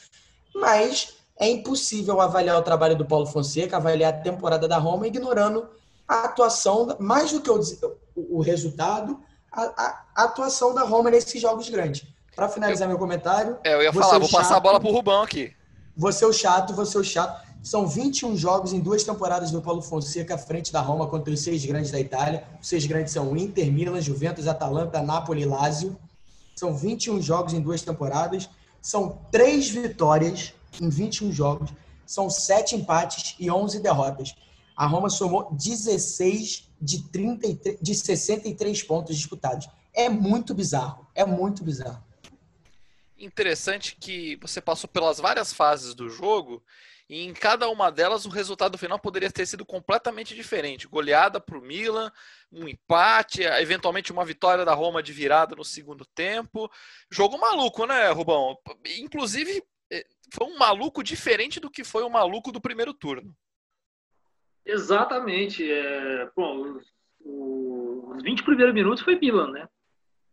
mas 0.55 1.15
é 1.37 1.49
impossível 1.49 2.21
avaliar 2.21 2.57
o 2.57 2.63
trabalho 2.63 2.97
do 2.97 3.05
Paulo 3.05 3.27
Fonseca, 3.27 3.77
avaliar 3.77 4.15
a 4.15 4.17
temporada 4.17 4.69
da 4.69 4.79
Roma, 4.79 5.07
ignorando 5.07 5.69
a 6.07 6.25
atuação, 6.25 6.97
mais 7.01 7.33
do 7.33 7.41
que 7.41 7.51
o, 7.51 7.61
o 8.15 8.41
resultado, 8.41 9.19
a, 9.51 9.63
a, 10.17 10.25
atuação 10.25 10.75
da 10.75 10.83
Roma 10.83 11.11
nesses 11.11 11.41
jogos 11.41 11.69
grandes. 11.69 12.07
Para 12.35 12.49
finalizar 12.49 12.87
eu, 12.87 12.91
meu 12.91 12.99
comentário. 12.99 13.59
É, 13.65 13.75
eu 13.75 13.83
ia 13.83 13.93
falar, 13.93 14.19
vou 14.19 14.29
chato, 14.29 14.41
passar 14.41 14.57
a 14.57 14.61
bola 14.61 14.81
para 14.81 14.89
o 14.89 14.93
Rubão 14.93 15.23
aqui. 15.23 15.53
Você 15.97 16.25
é 16.25 16.29
o 16.29 16.33
chato, 16.33 16.75
você 16.75 16.97
é 16.97 17.01
o 17.01 17.05
chato. 17.05 17.44
São 17.65 17.87
21 17.87 18.37
jogos 18.37 18.75
em 18.75 18.79
duas 18.79 19.05
temporadas 19.05 19.51
do 19.51 19.63
Paulo 19.63 19.81
Fonseca 19.81 20.35
à 20.35 20.39
frente 20.39 20.71
da 20.71 20.83
Roma 20.83 21.09
contra 21.09 21.33
os 21.33 21.41
seis 21.41 21.65
grandes 21.65 21.91
da 21.91 21.99
Itália. 21.99 22.47
Os 22.61 22.69
seis 22.69 22.85
grandes 22.85 23.15
são 23.15 23.35
Inter, 23.35 23.73
Milan, 23.73 24.03
Juventus, 24.03 24.47
Atalanta, 24.47 25.01
Napoli 25.01 25.41
e 25.41 25.47
Lazio. 25.47 25.99
São 26.55 26.77
21 26.77 27.23
jogos 27.23 27.55
em 27.55 27.63
duas 27.63 27.81
temporadas. 27.81 28.51
São 28.83 29.19
três 29.33 29.71
vitórias 29.71 30.53
em 30.79 30.91
21 30.91 31.33
jogos. 31.33 31.71
São 32.05 32.29
sete 32.29 32.77
empates 32.77 33.35
e 33.41 33.51
11 33.51 33.81
derrotas. 33.81 34.35
A 34.77 34.87
Roma 34.87 35.09
somou 35.09 35.51
16 35.53 36.69
de, 36.79 37.03
33, 37.05 37.79
de 37.81 37.95
63 37.95 38.83
pontos 38.83 39.17
disputados. 39.17 39.71
É 39.95 40.11
muito 40.11 40.53
bizarro. 40.53 41.07
É 41.15 41.25
muito 41.25 41.65
bizarro. 41.65 42.05
Interessante 43.19 43.97
que 43.99 44.37
você 44.37 44.61
passou 44.61 44.87
pelas 44.87 45.19
várias 45.19 45.51
fases 45.51 45.95
do 45.95 46.11
jogo 46.11 46.63
e 47.09 47.25
em 47.25 47.35
cada 47.35 47.69
uma 47.69 47.91
delas 47.91 48.25
o 48.25 48.31
resultado 48.31 48.79
final 48.79 48.99
poderia 48.99 49.31
ter 49.31 49.47
sido 49.47 49.65
completamente 49.65 50.35
diferente. 50.35 50.89
Goleada 50.89 51.39
para 51.41 51.59
o 51.59 51.63
Milan, 51.63 52.11
um 52.51 52.67
empate, 52.67 53.43
eventualmente 53.43 54.11
uma 54.11 54.25
vitória 54.25 54.65
da 54.65 54.73
Roma 54.73 55.03
de 55.03 55.13
virada 55.13 55.55
no 55.55 55.65
segundo 55.65 56.07
tempo. 56.07 56.71
Jogo 57.11 57.39
maluco, 57.39 57.87
né, 57.87 58.09
Rubão? 58.11 58.57
Inclusive, 58.99 59.63
eh, 59.93 60.07
foi 60.33 60.47
um 60.47 60.57
maluco 60.59 61.03
diferente 61.03 61.61
do 61.61 61.71
que 61.71 61.85
foi 61.85 62.03
o 62.03 62.11
maluco 62.11 62.51
do 62.51 62.61
primeiro 62.61 62.95
turno. 62.95 63.37
Exatamente. 64.65 65.71
É, 65.71 66.31
bom, 66.35 66.79
os 67.21 68.23
20 68.23 68.43
primeiros 68.45 68.75
minutos 68.75 69.03
foi 69.03 69.19
Milan, 69.19 69.51
né? 69.51 69.69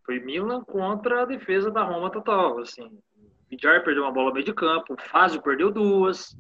Foi 0.06 0.20
Milan 0.20 0.64
contra 0.64 1.24
a 1.24 1.26
defesa 1.26 1.70
da 1.70 1.84
Roma 1.84 2.10
total. 2.10 2.60
Assim, 2.60 2.84
o 2.84 3.32
Vidjar 3.50 3.84
perdeu 3.84 4.04
uma 4.04 4.12
bola 4.12 4.34
meio 4.34 4.46
de 4.46 4.54
campo, 4.54 4.94
o 4.94 5.02
Fázio 5.02 5.42
perdeu 5.42 5.70
duas. 5.70 6.36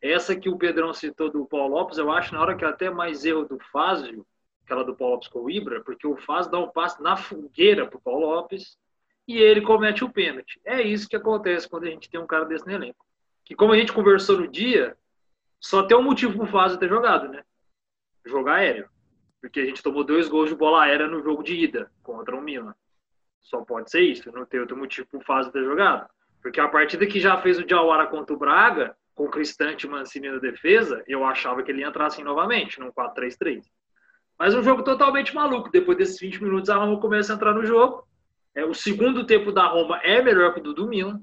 Essa 0.00 0.34
que 0.34 0.48
o 0.48 0.56
Pedrão 0.56 0.94
citou 0.94 1.30
do 1.30 1.44
Paulo 1.44 1.74
Lopes, 1.74 1.98
eu 1.98 2.10
acho 2.10 2.32
na 2.34 2.40
hora 2.40 2.56
que 2.56 2.64
até 2.64 2.90
mais 2.90 3.24
erro 3.24 3.44
do 3.44 3.58
Fázio, 3.70 4.26
aquela 4.64 4.82
do 4.82 4.96
Paulo 4.96 5.14
Lopes 5.14 5.28
com 5.28 5.40
o 5.40 5.50
Ibra, 5.50 5.82
porque 5.82 6.06
o 6.06 6.16
Fázio 6.16 6.50
dá 6.50 6.58
um 6.58 6.70
passe 6.70 7.02
na 7.02 7.16
fogueira 7.16 7.86
pro 7.86 8.00
Paulo 8.00 8.26
Lopes 8.26 8.78
e 9.28 9.36
ele 9.36 9.60
comete 9.60 10.02
o 10.02 10.10
pênalti. 10.10 10.60
É 10.64 10.80
isso 10.80 11.08
que 11.08 11.16
acontece 11.16 11.68
quando 11.68 11.84
a 11.84 11.90
gente 11.90 12.08
tem 12.08 12.18
um 12.18 12.26
cara 12.26 12.46
desse 12.46 12.66
no 12.66 12.72
elenco. 12.72 13.04
Que 13.44 13.54
como 13.54 13.72
a 13.72 13.76
gente 13.76 13.92
conversou 13.92 14.38
no 14.38 14.48
dia, 14.48 14.96
só 15.60 15.82
tem 15.82 15.96
um 15.96 16.02
motivo 16.02 16.36
pro 16.36 16.46
Fázio 16.46 16.78
ter 16.78 16.88
jogado, 16.88 17.28
né? 17.28 17.44
Jogar 18.24 18.56
aéreo. 18.56 18.88
Porque 19.40 19.60
a 19.60 19.66
gente 19.66 19.82
tomou 19.82 20.02
dois 20.02 20.28
gols 20.28 20.48
de 20.48 20.56
bola 20.56 20.82
aérea 20.82 21.06
no 21.06 21.22
jogo 21.22 21.42
de 21.42 21.54
ida 21.54 21.90
contra 22.02 22.36
o 22.36 22.40
Milan. 22.40 22.74
Só 23.40 23.64
pode 23.64 23.90
ser 23.90 24.00
isso, 24.00 24.32
não 24.32 24.44
tem 24.46 24.60
outro 24.60 24.76
motivo 24.76 25.06
pro 25.08 25.20
Fázio 25.20 25.52
ter 25.52 25.64
jogado. 25.64 26.08
Porque 26.42 26.60
a 26.60 26.68
partida 26.68 27.06
que 27.06 27.20
já 27.20 27.40
fez 27.40 27.58
o 27.58 27.64
Diawara 27.64 28.06
contra 28.06 28.34
o 28.34 28.38
Braga, 28.38 28.96
com 29.20 29.26
o 29.26 29.30
Cristante 29.30 29.86
Mancini 29.86 30.30
na 30.30 30.38
defesa, 30.38 31.04
eu 31.06 31.26
achava 31.26 31.62
que 31.62 31.70
ele 31.70 31.82
ia 31.82 31.88
entrar 31.88 32.06
assim 32.06 32.24
novamente, 32.24 32.80
num 32.80 32.90
4-3-3. 32.90 33.62
Mas 34.38 34.54
um 34.54 34.62
jogo 34.62 34.82
totalmente 34.82 35.34
maluco. 35.34 35.70
Depois 35.70 35.98
desses 35.98 36.18
20 36.18 36.42
minutos, 36.42 36.70
a 36.70 36.76
Roma 36.76 36.98
começa 36.98 37.30
a 37.30 37.36
entrar 37.36 37.52
no 37.52 37.66
jogo. 37.66 38.08
É, 38.54 38.64
o 38.64 38.72
segundo 38.72 39.26
tempo 39.26 39.52
da 39.52 39.66
Roma 39.66 39.98
é 39.98 40.22
melhor 40.22 40.54
que 40.54 40.60
o 40.60 40.72
do 40.72 40.88
Milan 40.88 41.20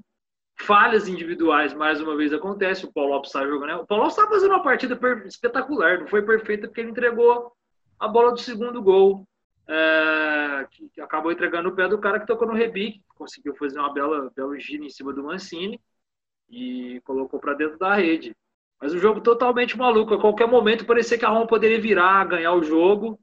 falhas 0.60 1.08
individuais 1.08 1.74
mais 1.74 2.00
uma 2.00 2.16
vez 2.16 2.32
acontece. 2.32 2.86
O 2.86 2.94
Paulo 2.94 3.14
Lopes 3.14 3.32
está 3.32 3.44
jogando. 3.48 3.70
Né? 3.70 3.76
O 3.78 3.88
Paulo 3.88 4.06
está 4.06 4.28
fazendo 4.28 4.52
uma 4.52 4.62
partida 4.62 5.00
espetacular. 5.26 6.00
Não 6.00 6.08
foi 6.08 6.22
perfeita 6.22 6.68
porque 6.68 6.82
ele 6.82 6.92
entregou 6.92 7.52
a 8.00 8.08
bola 8.08 8.32
do 8.32 8.40
segundo 8.40 8.80
gol, 8.80 9.28
é, 9.68 10.68
que, 10.70 11.02
acabou 11.02 11.32
entregando 11.32 11.70
o 11.70 11.76
pé 11.76 11.88
do 11.88 11.98
cara 11.98 12.20
que 12.20 12.28
tocou 12.28 12.48
no 12.48 12.54
rebique, 12.54 13.02
conseguiu 13.16 13.56
fazer 13.56 13.80
uma 13.80 13.92
bela, 13.92 14.32
bela 14.36 14.60
gira 14.60 14.86
em 14.86 14.90
cima 14.90 15.12
do 15.12 15.24
Mancini 15.24 15.82
e 16.50 17.02
colocou 17.04 17.40
para 17.40 17.54
dentro 17.54 17.78
da 17.78 17.94
rede. 17.94 18.36
Mas 18.80 18.94
um 18.94 19.00
jogo 19.00 19.22
totalmente 19.22 19.78
maluco. 19.78 20.14
A 20.14 20.22
qualquer 20.22 20.48
momento 20.48 20.86
parecia 20.86 21.18
que 21.18 21.26
a 21.26 21.30
Roma 21.30 21.48
poderia 21.48 21.82
virar, 21.82 22.26
ganhar 22.26 22.54
o 22.54 22.64
jogo. 22.64 23.20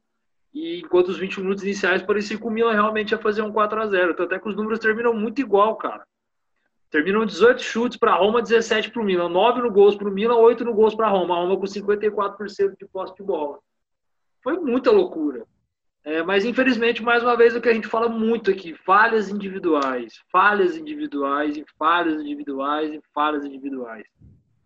E 0.52 0.80
enquanto 0.80 1.08
os 1.08 1.18
20 1.18 1.40
minutos 1.40 1.64
iniciais 1.64 2.02
parecia 2.02 2.38
que 2.38 2.46
o 2.46 2.50
Milan 2.50 2.72
realmente 2.72 3.12
ia 3.12 3.18
fazer 3.18 3.42
um 3.42 3.52
4 3.52 3.80
a 3.80 3.86
0 3.86 4.22
Até 4.22 4.38
que 4.38 4.48
os 4.48 4.54
números 4.54 4.78
terminam 4.78 5.12
muito 5.12 5.40
igual, 5.40 5.76
cara. 5.76 6.04
Terminam 6.90 7.26
18 7.26 7.60
chutes 7.60 7.98
para 7.98 8.14
Roma, 8.14 8.40
17 8.40 8.90
para 8.90 9.02
o 9.02 9.04
Milan. 9.04 9.28
9 9.28 9.62
no 9.62 9.70
gols 9.70 9.96
para 9.96 10.08
o 10.08 10.12
Milan, 10.12 10.36
8 10.36 10.64
no 10.64 10.74
gols 10.74 10.94
para 10.94 11.08
Roma. 11.08 11.36
A 11.36 11.40
Roma 11.40 11.56
com 11.56 11.64
54% 11.64 12.76
de 12.78 12.86
posse 12.86 13.14
de 13.16 13.22
bola. 13.22 13.58
Foi 14.42 14.58
muita 14.58 14.92
loucura. 14.92 15.44
É, 16.04 16.22
mas 16.22 16.44
infelizmente, 16.44 17.02
mais 17.02 17.22
uma 17.22 17.34
vez, 17.34 17.56
o 17.56 17.60
que 17.62 17.68
a 17.68 17.72
gente 17.72 17.88
fala 17.88 18.08
muito 18.08 18.50
aqui: 18.50 18.74
falhas 18.74 19.30
individuais, 19.30 20.22
falhas 20.30 20.76
individuais 20.76 21.56
e 21.56 21.64
falhas 21.78 22.20
individuais 22.20 22.92
e 22.92 23.00
falhas 23.14 23.44
individuais. 23.44 24.06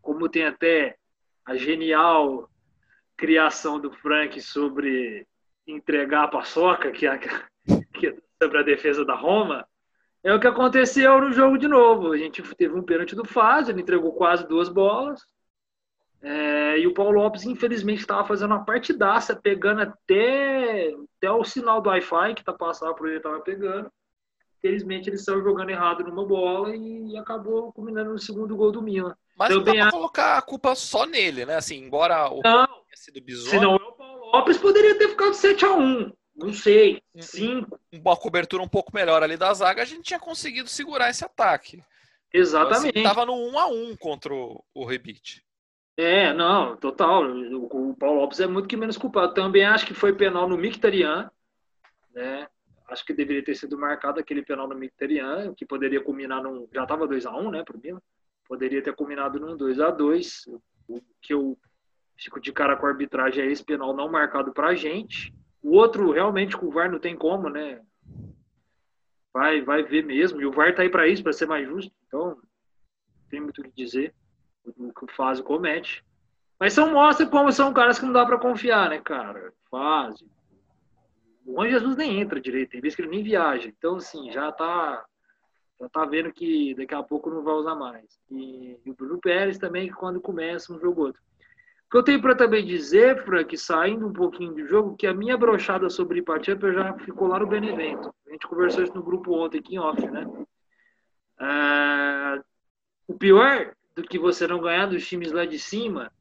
Como 0.03 0.29
tem 0.29 0.45
até 0.45 0.97
a 1.47 1.57
genial 1.57 2.51
criação 3.17 3.79
do 3.79 3.91
Frank 3.91 4.41
sobre 4.41 5.27
entregar 5.67 6.25
a 6.25 6.29
paçoca, 6.29 6.91
que 6.91 7.07
é, 7.07 7.19
que 7.95 8.09
é 8.09 8.17
sobre 8.43 8.59
a 8.59 8.63
defesa 8.63 9.05
da 9.05 9.15
Roma, 9.15 9.67
é 10.25 10.35
o 10.35 10.41
que 10.41 10.47
aconteceu 10.47 11.21
no 11.21 11.33
jogo 11.33 11.57
de 11.57 11.69
novo. 11.69 12.13
A 12.13 12.17
gente 12.17 12.43
teve 12.57 12.75
um 12.75 12.83
pênalti 12.83 13.15
do 13.15 13.25
Faz, 13.25 13.69
ele 13.69 13.83
entregou 13.83 14.13
quase 14.13 14.47
duas 14.49 14.69
bolas. 14.69 15.21
É, 16.21 16.79
e 16.79 16.87
o 16.87 16.95
Paulo 16.95 17.21
Lopes, 17.21 17.45
infelizmente, 17.45 18.01
estava 18.01 18.27
fazendo 18.27 18.53
uma 18.53 18.65
partidaça, 18.65 19.37
pegando 19.37 19.83
até, 19.83 20.93
até 21.17 21.31
o 21.31 21.45
sinal 21.45 21.81
do 21.81 21.89
Wi-Fi 21.89 22.35
que 22.35 22.45
tá 22.45 22.53
passando 22.53 22.95
por 22.95 23.09
ele, 23.09 23.19
estava 23.19 23.41
pegando. 23.41 23.91
Infelizmente, 24.59 25.09
ele 25.09 25.19
saiu 25.19 25.43
jogando 25.43 25.71
errado 25.71 26.03
numa 26.03 26.27
bola 26.27 26.75
e 26.75 27.17
acabou 27.17 27.73
culminando 27.73 28.11
no 28.11 28.19
segundo 28.19 28.57
gol 28.57 28.73
do 28.73 28.83
Milan. 28.83 29.15
Mas 29.37 29.55
não 29.55 29.63
dá 29.63 29.73
pra 29.73 29.91
colocar 29.91 30.39
a 30.39 30.43
culpa 30.43 30.75
só 30.75 31.07
nele, 31.07 31.47
né? 31.47 31.55
Assim, 31.55 31.77
embora 31.77 32.29
o 32.29 32.41
não, 32.43 32.67
tenha 32.67 32.97
sido 32.97 33.23
bizonho... 33.23 33.51
Se 33.51 33.61
não, 33.61 33.77
o 33.77 33.93
Paulo 33.93 34.33
Lopes 34.33 34.59
poderia 34.59 34.99
ter 34.99 35.11
ficado 35.11 35.35
7 35.35 35.65
a 35.65 35.73
1 35.75 36.13
não 36.39 36.53
sei, 36.53 37.03
cinco. 37.21 37.81
Uma 37.93 38.17
cobertura 38.17 38.63
um 38.63 38.69
pouco 38.69 38.95
melhor 38.95 39.25
ali 39.25 39.37
da 39.37 39.53
zaga, 39.53 39.83
a 39.83 39.85
gente 39.85 40.03
tinha 40.03 40.21
conseguido 40.21 40.69
segurar 40.69 41.11
esse 41.11 41.25
ataque. 41.25 41.83
Exatamente. 42.33 42.91
Então, 42.91 43.03
assim, 43.03 43.03
tava 43.03 43.27
no 43.27 43.35
1 43.35 43.59
a 43.59 43.67
1 43.67 43.97
contra 43.97 44.33
o, 44.33 44.65
o 44.73 44.85
Rebite. 44.85 45.45
É, 45.99 46.33
não, 46.33 46.77
total. 46.77 47.25
O, 47.25 47.91
o, 47.91 47.97
Paulo 47.97 48.21
Lopes 48.21 48.39
é 48.39 48.47
muito 48.47 48.69
que 48.69 48.77
menos 48.77 48.97
culpado. 48.97 49.35
Também 49.35 49.65
acho 49.65 49.85
que 49.85 49.93
foi 49.93 50.15
penal 50.15 50.49
no 50.49 50.57
Mictarian, 50.57 51.29
né? 52.15 52.47
Acho 52.89 53.05
que 53.05 53.13
deveria 53.13 53.45
ter 53.45 53.57
sido 53.57 53.77
marcado 53.77 54.21
aquele 54.21 54.45
penal 54.45 54.69
no 54.69 54.77
Mictarian, 54.77 55.53
que 55.57 55.67
poderia 55.67 56.01
culminar 56.01 56.41
num. 56.41 56.69
Já 56.73 56.87
tava 56.87 57.09
2 57.09 57.27
a 57.27 57.37
1 57.37 57.51
né, 57.51 57.65
pro 57.65 57.81
Milan. 57.83 58.01
Poderia 58.47 58.81
ter 58.81 58.95
culminado 58.95 59.41
num 59.41 59.57
2 59.57 59.81
a 59.81 59.91
2 59.91 60.45
O 60.87 61.03
que 61.21 61.35
eu 61.35 61.59
fico 62.17 62.41
de 62.41 62.53
cara 62.53 62.77
com 62.77 62.87
a 62.87 62.91
arbitragem 62.91 63.43
é 63.45 63.51
esse 63.51 63.65
penal 63.65 63.93
não 63.93 64.09
marcado 64.09 64.53
pra 64.53 64.77
gente. 64.77 65.35
O 65.61 65.73
outro, 65.73 66.13
realmente, 66.13 66.57
com 66.57 66.67
o 66.67 66.71
VAR 66.71 66.89
não 66.89 67.01
tem 67.01 67.17
como, 67.17 67.49
né? 67.49 67.83
Vai, 69.35 69.63
vai 69.63 69.83
ver 69.83 70.05
mesmo. 70.05 70.41
E 70.41 70.47
o 70.47 70.53
VAR 70.53 70.73
tá 70.77 70.83
aí 70.83 70.89
para 70.89 71.09
isso, 71.09 71.25
para 71.25 71.33
ser 71.33 71.47
mais 71.47 71.67
justo. 71.67 71.93
Então, 72.07 72.41
tem 73.29 73.41
muito 73.41 73.61
o 73.61 73.65
que 73.65 73.73
dizer 73.73 74.15
o 74.77 74.93
que 74.93 75.43
comete. 75.43 76.05
Mas 76.59 76.73
são 76.73 76.93
mostra 76.93 77.27
como 77.27 77.53
são 77.53 77.73
caras 77.73 77.99
que 77.99 78.05
não 78.05 78.13
dá 78.13 78.27
para 78.27 78.39
confiar, 78.39 78.91
né, 78.91 79.01
cara? 79.01 79.53
Fazio. 79.71 80.29
O 81.47 81.53
Juan 81.53 81.71
Jesus 81.71 81.97
nem 81.97 82.21
entra 82.21 82.41
direito, 82.41 82.71
tem 82.71 82.81
vezes 82.81 82.97
que 82.97 83.03
ele 83.03 83.11
nem 83.11 83.23
viaja. 83.23 83.69
Então, 83.69 83.97
assim, 83.97 84.31
já 84.31 84.51
tá, 84.53 85.05
já 85.81 85.89
tá 85.89 86.05
vendo 86.05 86.33
que 86.33 86.75
daqui 86.75 86.95
a 86.95 87.03
pouco 87.03 87.31
não 87.31 87.43
vai 87.43 87.55
usar 87.55 87.75
mais. 87.75 88.21
E, 88.31 88.79
e 88.85 88.91
o 88.91 88.95
Bruno 88.95 89.19
Pérez 89.19 89.57
também, 89.57 89.89
que 89.89 89.95
quando 89.95 90.21
começa 90.21 90.73
um 90.73 90.81
jogo 90.81 91.07
outro. 91.07 91.23
O 91.87 91.91
que 91.91 91.97
eu 91.97 92.03
tenho 92.03 92.21
para 92.21 92.35
também 92.35 92.67
dizer, 92.67 93.25
Frank, 93.25 93.57
saindo 93.57 94.07
um 94.07 94.13
pouquinho 94.13 94.53
do 94.53 94.67
jogo, 94.67 94.95
que 94.95 95.07
a 95.07 95.15
minha 95.15 95.39
brochada 95.39 95.89
sobre 95.89 96.19
Ipatiapa 96.19 96.71
já 96.71 96.93
ficou 96.99 97.29
lá 97.29 97.39
no 97.39 97.47
Benevento. 97.47 98.15
A 98.27 98.31
gente 98.31 98.47
conversou 98.47 98.85
isso 98.85 98.95
no 98.95 99.03
grupo 99.03 99.33
ontem 99.33 99.59
aqui 99.59 99.77
em 99.77 99.79
off, 99.79 100.07
né? 100.07 100.27
É... 101.41 102.43
O 103.07 103.15
pior 103.15 103.75
do 103.99 104.09
que 104.09 104.19
você 104.19 104.47
não 104.47 104.61
ganhar 104.61 104.87
dos 104.87 105.07
times 105.07 105.33
lá 105.33 105.45
de 105.45 105.59
cima 105.59 106.13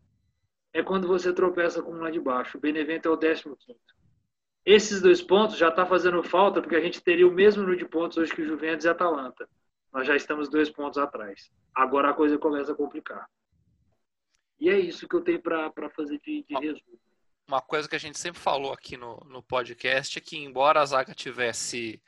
é 0.73 0.81
quando 0.81 1.07
você 1.07 1.31
tropeça 1.31 1.81
com 1.81 1.91
um 1.91 1.99
lá 1.99 2.09
de 2.09 2.19
baixo. 2.19 2.57
O 2.57 2.61
Benevento 2.61 3.07
é 3.07 3.11
o 3.11 3.17
15 3.17 3.55
Esses 4.65 4.99
dois 4.99 5.21
pontos 5.21 5.57
já 5.57 5.69
está 5.69 5.85
fazendo 5.85 6.23
falta, 6.23 6.59
porque 6.59 6.75
a 6.75 6.81
gente 6.81 7.01
teria 7.01 7.27
o 7.27 7.31
mesmo 7.31 7.61
número 7.61 7.77
de 7.77 7.85
pontos 7.85 8.17
hoje 8.17 8.33
que 8.33 8.41
o 8.41 8.47
Juventus 8.47 8.85
e 8.85 8.89
a 8.89 8.93
Atalanta. 8.93 9.47
Nós 9.93 10.07
já 10.07 10.15
estamos 10.15 10.49
dois 10.49 10.71
pontos 10.71 10.97
atrás. 10.97 11.51
Agora 11.73 12.09
a 12.09 12.13
coisa 12.13 12.37
começa 12.37 12.71
a 12.71 12.75
complicar. 12.75 13.29
E 14.59 14.69
é 14.69 14.79
isso 14.79 15.07
que 15.07 15.15
eu 15.15 15.21
tenho 15.21 15.39
para 15.39 15.89
fazer 15.95 16.19
de, 16.19 16.43
de 16.43 16.55
resumo. 16.55 16.99
Uma 17.47 17.61
coisa 17.61 17.87
que 17.87 17.95
a 17.95 17.99
gente 17.99 18.17
sempre 18.17 18.41
falou 18.41 18.73
aqui 18.73 18.97
no, 18.97 19.17
no 19.29 19.43
podcast 19.43 20.17
é 20.17 20.21
que, 20.21 20.35
embora 20.35 20.81
a 20.81 20.85
zaga 20.85 21.13
tivesse 21.13 22.01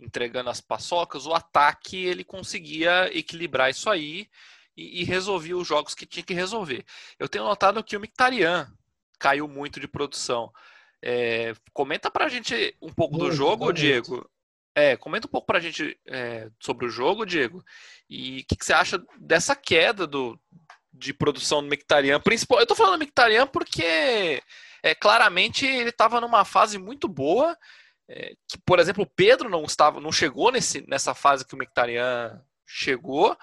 entregando 0.00 0.48
as 0.48 0.62
paçocas, 0.62 1.26
o 1.26 1.34
ataque 1.34 2.06
ele 2.06 2.24
conseguia 2.24 3.14
equilibrar 3.16 3.70
isso 3.70 3.90
aí 3.90 4.28
e, 4.76 5.00
e 5.00 5.04
resolvia 5.04 5.56
os 5.56 5.66
jogos 5.66 5.94
que 5.94 6.06
tinha 6.06 6.22
que 6.22 6.34
resolver. 6.34 6.84
Eu 7.18 7.28
tenho 7.28 7.44
notado 7.44 7.82
que 7.84 7.96
o 7.96 8.00
Mictarian 8.00 8.70
caiu 9.18 9.46
muito 9.46 9.78
de 9.78 9.86
produção. 9.86 10.52
É, 11.02 11.54
comenta 11.72 12.10
pra 12.10 12.28
gente 12.28 12.76
um 12.80 12.92
pouco 12.92 13.16
muito, 13.16 13.30
do 13.30 13.36
jogo, 13.36 13.64
muito. 13.66 13.76
Diego. 13.76 14.28
É, 14.74 14.96
comenta 14.96 15.26
um 15.26 15.30
pouco 15.30 15.46
pra 15.46 15.60
gente 15.60 15.98
é, 16.06 16.48
sobre 16.58 16.86
o 16.86 16.90
jogo, 16.90 17.26
Diego. 17.26 17.64
E 18.08 18.40
o 18.40 18.44
que, 18.46 18.56
que, 18.56 18.64
você 18.64 18.72
acha 18.72 19.02
dessa 19.18 19.56
queda 19.56 20.06
do, 20.06 20.38
de 20.92 21.12
produção 21.12 21.62
do 21.62 21.68
Mictarian? 21.68 22.20
Principal, 22.20 22.60
eu 22.60 22.66
tô 22.66 22.74
falando 22.74 22.94
do 22.94 23.00
Mictarian 23.00 23.46
porque 23.46 24.42
é, 24.82 24.94
claramente 24.94 25.66
ele 25.66 25.90
estava 25.90 26.20
numa 26.20 26.44
fase 26.44 26.78
muito 26.78 27.08
boa. 27.08 27.56
É, 28.08 28.34
que, 28.48 28.58
por 28.64 28.78
exemplo, 28.78 29.04
o 29.04 29.10
Pedro 29.10 29.48
não 29.48 29.64
estava, 29.64 30.00
não 30.00 30.10
chegou 30.10 30.50
nesse, 30.50 30.84
nessa 30.88 31.14
fase 31.14 31.46
que 31.46 31.54
o 31.54 31.58
Mictarian 31.58 32.42
chegou. 32.66 33.36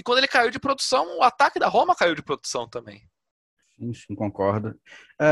E 0.00 0.02
quando 0.02 0.16
ele 0.16 0.28
caiu 0.28 0.50
de 0.50 0.58
produção, 0.58 1.18
o 1.18 1.22
ataque 1.22 1.58
da 1.58 1.68
Roma 1.68 1.94
caiu 1.94 2.14
de 2.14 2.22
produção 2.22 2.66
também. 2.66 3.02
Sim, 3.78 3.92
sim, 3.92 4.14
concordo. 4.14 4.74
É, 5.20 5.26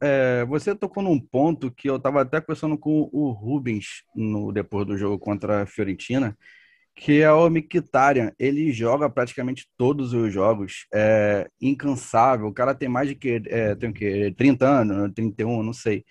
é, 0.00 0.42
é, 0.42 0.44
você 0.44 0.76
tocou 0.76 1.02
num 1.02 1.18
ponto 1.18 1.72
que 1.72 1.90
eu 1.90 1.96
estava 1.96 2.22
até 2.22 2.40
conversando 2.40 2.78
com 2.78 3.10
o 3.12 3.32
Rubens 3.32 4.04
no 4.14 4.52
depois 4.52 4.86
do 4.86 4.96
jogo 4.96 5.18
contra 5.18 5.62
a 5.62 5.66
Fiorentina, 5.66 6.38
que 6.94 7.20
é 7.20 7.32
o 7.32 7.50
Mkhitaryan. 7.50 8.30
Ele 8.38 8.70
joga 8.70 9.10
praticamente 9.10 9.68
todos 9.76 10.12
os 10.12 10.32
jogos, 10.32 10.86
é 10.94 11.50
incansável. 11.60 12.46
O 12.46 12.54
cara 12.54 12.76
tem 12.76 12.88
mais 12.88 13.08
de 13.08 13.16
que 13.16 13.42
é, 13.46 13.74
tem 13.74 13.90
o 13.90 13.92
quê? 13.92 14.32
30 14.38 14.68
anos, 14.68 15.12
31, 15.14 15.64
não 15.64 15.72
sei. 15.72 16.04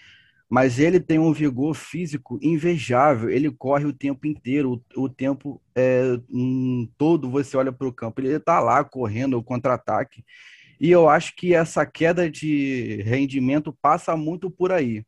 Mas 0.49 0.79
ele 0.79 0.99
tem 0.99 1.17
um 1.17 1.33
vigor 1.33 1.73
físico 1.73 2.39
invejável. 2.41 3.29
Ele 3.29 3.51
corre 3.51 3.85
o 3.85 3.93
tempo 3.93 4.27
inteiro, 4.27 4.83
o, 4.95 5.03
o 5.03 5.09
tempo 5.09 5.61
é, 5.75 6.19
um, 6.29 6.87
todo. 6.97 7.29
Você 7.29 7.57
olha 7.57 7.71
para 7.71 7.87
o 7.87 7.93
campo, 7.93 8.21
ele 8.21 8.29
está 8.33 8.59
lá 8.59 8.83
correndo 8.83 9.37
o 9.37 9.43
contra-ataque. 9.43 10.23
E 10.79 10.91
eu 10.91 11.09
acho 11.09 11.35
que 11.35 11.53
essa 11.53 11.85
queda 11.85 12.29
de 12.29 13.01
rendimento 13.03 13.75
passa 13.81 14.15
muito 14.15 14.51
por 14.51 14.71
aí. 14.71 15.03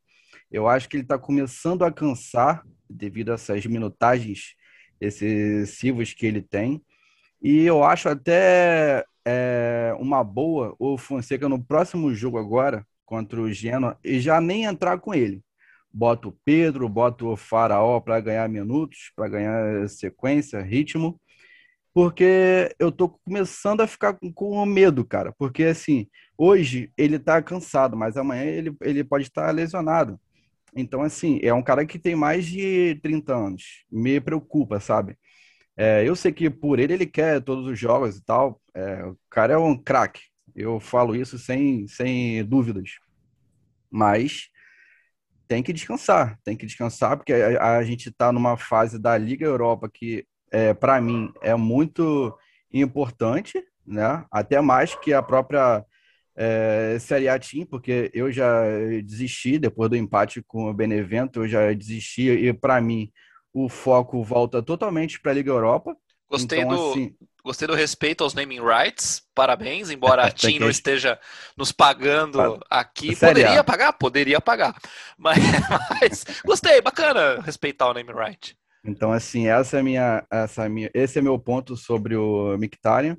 Eu 0.52 0.68
acho 0.68 0.88
que 0.88 0.96
ele 0.96 1.04
está 1.04 1.18
começando 1.20 1.84
a 1.84 1.92
cansar 1.92 2.64
devido 2.90 3.32
a 3.32 3.36
essas 3.36 3.66
minutagens 3.66 4.56
excessivas 5.00 6.14
que 6.14 6.26
ele 6.26 6.42
tem. 6.42 6.82
E 7.42 7.64
eu 7.64 7.84
acho 7.84 8.10
até 8.10 9.06
é, 9.26 9.94
uma 10.00 10.24
boa 10.24 10.76
o 10.80 10.98
Fonseca 10.98 11.48
no 11.50 11.64
próximo 11.64 12.14
jogo 12.14 12.38
agora, 12.38 12.86
contra 13.08 13.42
o 13.42 13.52
Genoa, 13.52 13.98
e 14.04 14.20
já 14.20 14.40
nem 14.40 14.66
entrar 14.66 15.00
com 15.00 15.16
ele. 15.16 15.42
Bota 15.92 16.28
o 16.28 16.38
Pedro, 16.46 16.88
bota 16.88 17.26
o 17.26 17.36
Faraó 17.36 18.00
para 18.00 18.20
ganhar 18.20 18.48
minutos, 18.48 19.12
para 19.16 19.30
ganhar 19.30 19.90
sequência, 19.90 20.62
ritmo 20.62 21.20
porque 21.98 22.76
eu 22.78 22.92
tô 22.92 23.10
começando 23.10 23.82
a 23.82 23.88
ficar 23.88 24.16
com, 24.36 24.66
medo, 24.68 25.04
cara. 25.04 25.34
Porque, 25.36 25.64
assim, 25.64 26.08
hoje 26.38 26.92
ele 26.96 27.18
tá 27.18 27.42
cansado, 27.42 27.98
mas 27.98 28.16
amanhã 28.16 28.44
ele, 28.44 28.78
ele 28.82 29.04
pode 29.04 29.24
estar 29.24 29.50
lesionado. 29.50 30.20
Então, 30.76 31.02
assim, 31.02 31.40
é 31.42 31.52
um 31.52 31.64
cara 31.64 31.88
que 31.88 31.98
tem 31.98 32.16
mais 32.16 32.46
de 32.46 33.00
30 33.02 33.36
anos. 33.36 33.84
Me 33.92 34.22
preocupa, 34.22 34.80
sabe? 34.80 35.18
É, 35.76 36.08
eu 36.08 36.16
sei 36.16 36.32
que 36.32 36.52
por 36.52 36.78
ele 36.80 36.94
ele 36.94 37.08
quer 37.08 37.42
todos 37.42 37.66
os 37.66 37.80
jogos 37.80 38.16
e 38.18 38.24
tal. 38.24 38.62
É, 38.76 39.04
o 39.04 39.18
cara 39.28 39.54
é 39.54 39.58
um 39.58 39.76
craque. 39.76 40.22
Eu 40.58 40.80
falo 40.80 41.16
isso 41.16 41.38
sem, 41.38 41.88
sem 41.88 42.44
dúvidas. 42.44 42.96
Mas 43.90 44.50
tem 45.48 45.64
que 45.64 45.72
descansar, 45.72 46.38
tem 46.44 46.58
que 46.58 46.66
descansar, 46.66 47.16
porque 47.16 47.32
a, 47.32 47.78
a 47.78 47.84
gente 47.84 48.10
está 48.10 48.32
numa 48.32 48.58
fase 48.58 49.00
da 49.00 49.18
Liga 49.18 49.46
Europa 49.46 49.90
que 49.90 50.26
é, 50.52 50.74
para 50.74 51.00
mim, 51.00 51.32
é 51.42 51.56
muito 51.56 52.38
importante, 52.74 53.64
né? 53.86 54.26
Até 54.32 54.60
mais 54.62 54.96
que 54.96 55.14
a 55.14 55.22
própria 55.22 55.86
é, 56.36 56.98
Série 57.00 57.30
A 57.30 57.40
Team, 57.40 57.66
porque 57.66 58.12
eu 58.14 58.32
já 58.32 58.64
desisti 59.04 59.58
depois 59.58 59.90
do 59.90 59.96
empate 59.96 60.42
com 60.44 60.70
o 60.70 60.74
Benevento, 60.74 61.44
eu 61.44 61.48
já 61.48 61.74
desisti 61.74 62.30
e 62.30 62.54
para 62.54 62.80
mim 62.82 63.12
o 63.54 63.68
foco 63.68 64.24
volta 64.24 64.62
totalmente 64.62 65.20
para 65.20 65.32
a 65.32 65.36
Liga 65.36 65.52
Europa. 65.52 65.96
Gostei 66.30 66.60
então, 66.60 66.76
do 66.76 66.92
assim... 66.92 67.16
gostei 67.48 67.68
do 67.68 67.74
respeito 67.74 68.24
aos 68.24 68.34
naming 68.34 68.60
rights. 68.60 69.24
Parabéns, 69.34 69.90
embora 69.90 70.26
a 70.28 70.32
Team 70.32 70.60
não 70.60 70.70
esteja 70.70 71.20
nos 71.58 71.72
pagando 71.72 72.60
aqui, 72.70 73.16
poderia 73.16 73.64
pagar, 73.64 73.94
poderia 73.94 74.42
pagar. 74.42 74.76
Mas, 75.18 75.38
mas 76.00 76.26
gostei, 76.46 76.80
bacana 76.80 77.42
respeitar 77.42 77.90
o 77.90 77.94
naming 77.94 78.14
right. 78.14 78.56
Então, 78.86 79.12
assim, 79.12 79.48
essa 79.48 79.80
é 79.80 79.82
minha, 79.82 80.24
essa 80.32 80.66
é 80.66 80.70
minha, 80.70 80.92
esse 80.94 81.18
é 81.18 81.22
meu 81.22 81.40
ponto 81.40 81.76
sobre 81.76 82.16
o 82.16 82.56
Mkhitaryan. 82.58 83.18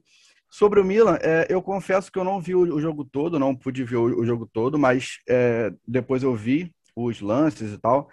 Sobre 0.48 0.80
o 0.80 0.84
Milan, 0.84 1.18
é, 1.20 1.46
eu 1.50 1.60
confesso 1.60 2.10
que 2.10 2.18
eu 2.18 2.24
não 2.24 2.40
vi 2.40 2.54
o, 2.54 2.80
jogo 2.80 3.04
todo, 3.04 3.38
não 3.38 3.54
pude 3.54 3.84
ver 3.84 3.96
o, 3.96 4.20
o 4.20 4.24
jogo 4.24 4.48
todo, 4.50 4.78
mas 4.78 5.18
é, 5.28 5.72
depois 5.86 6.22
eu 6.22 6.34
vi 6.34 6.72
os 6.96 7.20
lances 7.20 7.72
e 7.72 7.78
tal. 7.78 8.08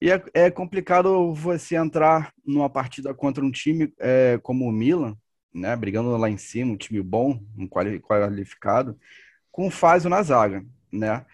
E 0.00 0.10
é, 0.10 0.22
é, 0.32 0.50
complicado 0.50 1.34
você 1.34 1.76
entrar 1.76 2.32
numa 2.46 2.70
partida 2.70 3.12
contra 3.12 3.44
um 3.44 3.50
time 3.50 3.92
é, 3.98 4.38
como 4.42 4.64
o 4.64 4.72
Milan, 4.72 5.16
né, 5.52 5.74
brigando 5.76 6.16
lá 6.16 6.28
em 6.30 6.38
cima, 6.38 6.72
um 6.72 6.76
time 6.76 7.02
bom, 7.02 7.40
um 7.56 7.68
qualificado, 7.68 8.98
com 9.50 9.70
Fazio 9.70 10.10
na 10.10 10.22
zaga, 10.22 10.64
né? 10.92 11.24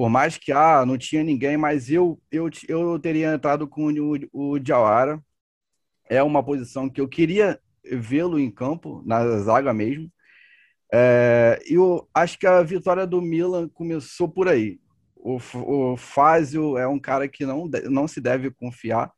por 0.00 0.08
mais 0.08 0.38
que 0.38 0.50
ah, 0.50 0.84
não 0.86 0.96
tinha 0.96 1.22
ninguém, 1.22 1.58
mas 1.58 1.90
eu 1.90 2.18
eu, 2.32 2.48
eu 2.68 2.98
teria 2.98 3.34
entrado 3.34 3.68
com 3.68 3.92
o, 3.92 4.18
o 4.32 4.58
Diawara. 4.58 5.22
É 6.08 6.22
uma 6.22 6.42
posição 6.42 6.88
que 6.88 7.00
eu 7.00 7.06
queria 7.06 7.60
vê-lo 7.84 8.38
em 8.38 8.50
campo, 8.50 9.02
na 9.04 9.38
zaga 9.40 9.74
mesmo. 9.74 10.10
É, 10.92 11.60
eu 11.66 12.08
acho 12.14 12.38
que 12.38 12.46
a 12.46 12.62
vitória 12.62 13.06
do 13.06 13.20
Milan 13.20 13.68
começou 13.68 14.26
por 14.26 14.48
aí. 14.48 14.80
O, 15.14 15.38
o 15.54 15.96
Fázio 15.98 16.78
é 16.78 16.88
um 16.88 16.98
cara 16.98 17.28
que 17.28 17.44
não, 17.44 17.68
não 17.90 18.08
se 18.08 18.22
deve 18.22 18.50
confiar. 18.50 19.12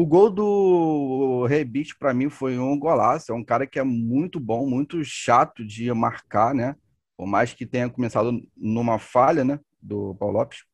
O 0.00 0.06
gol 0.06 0.30
do 0.30 1.44
Rebite, 1.44 1.94
para 1.94 2.14
mim, 2.14 2.30
foi 2.30 2.58
um 2.58 2.78
golaço. 2.78 3.30
É 3.30 3.34
um 3.34 3.44
cara 3.44 3.66
que 3.66 3.78
é 3.78 3.82
muito 3.84 4.40
bom, 4.40 4.66
muito 4.66 5.04
chato 5.04 5.62
de 5.62 5.92
marcar, 5.92 6.54
né? 6.54 6.74
Por 7.18 7.26
mais 7.26 7.52
que 7.52 7.66
tenha 7.66 7.90
começado 7.90 8.40
numa 8.56 8.98
falha, 8.98 9.44
né? 9.44 9.60
do 9.78 10.14
Paulo 10.14 10.38
Lopes. 10.38 10.64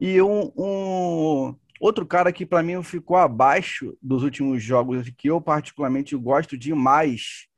E 0.00 0.22
um, 0.22 0.50
um 0.56 1.54
outro 1.78 2.06
cara 2.06 2.32
que 2.32 2.46
para 2.46 2.62
mim 2.62 2.82
ficou 2.82 3.18
abaixo 3.18 3.94
dos 4.00 4.22
últimos 4.22 4.62
jogos, 4.62 5.10
que 5.18 5.28
eu 5.28 5.38
particularmente 5.38 6.16
gosto 6.16 6.56
demais, 6.56 7.48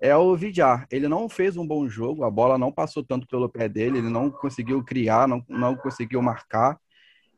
é 0.00 0.16
o 0.16 0.34
Vidjar. 0.34 0.84
Ele 0.90 1.06
não 1.06 1.28
fez 1.28 1.56
um 1.56 1.64
bom 1.64 1.88
jogo, 1.88 2.24
a 2.24 2.30
bola 2.30 2.58
não 2.58 2.72
passou 2.72 3.04
tanto 3.04 3.24
pelo 3.28 3.48
pé 3.48 3.68
dele, 3.68 3.98
ele 3.98 4.10
não 4.10 4.32
conseguiu 4.32 4.82
criar, 4.82 5.28
não, 5.28 5.44
não 5.48 5.76
conseguiu 5.76 6.20
marcar. 6.20 6.76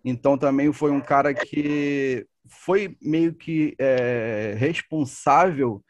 Então 0.04 0.38
também 0.38 0.72
foi 0.72 0.90
um 0.90 1.00
cara 1.00 1.34
que 1.34 2.26
foi 2.48 2.96
meio 3.02 3.34
que 3.34 3.74
é, 3.78 4.54
responsável 4.56 5.84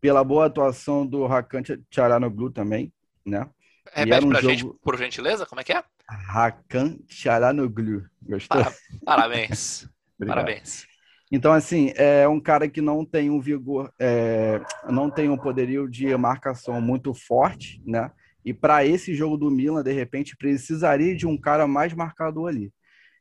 pela 0.00 0.22
boa 0.22 0.46
atuação 0.46 1.06
do 1.06 1.24
Hakan 1.24 1.62
Tcharanoglu 1.90 2.50
também, 2.50 2.92
né? 3.24 3.48
Repete 3.92 4.26
pra 4.26 4.38
um 4.38 4.42
gente, 4.42 4.60
jogo... 4.60 4.78
por 4.82 4.98
gentileza, 4.98 5.46
como 5.46 5.60
é 5.60 5.64
que 5.64 5.72
é? 5.72 5.82
Hakan 6.08 6.98
Charanoglu. 7.08 8.04
Gostou? 8.22 8.62
Para... 8.62 8.74
Parabéns. 9.04 9.88
Parabéns. 10.26 10.86
Então, 11.30 11.52
assim, 11.52 11.92
é 11.96 12.28
um 12.28 12.40
cara 12.40 12.68
que 12.68 12.80
não 12.80 13.04
tem 13.04 13.30
um 13.30 13.40
vigor, 13.40 13.92
é, 13.98 14.60
não 14.88 15.10
tem 15.10 15.28
um 15.28 15.36
poderio 15.36 15.88
de 15.88 16.16
marcação 16.16 16.80
muito 16.80 17.12
forte, 17.12 17.82
né? 17.84 18.10
E 18.44 18.54
para 18.54 18.86
esse 18.86 19.12
jogo 19.12 19.36
do 19.36 19.50
Milan, 19.50 19.82
de 19.82 19.92
repente, 19.92 20.36
precisaria 20.36 21.16
de 21.16 21.26
um 21.26 21.36
cara 21.36 21.66
mais 21.66 21.92
marcador 21.92 22.48
ali. 22.48 22.72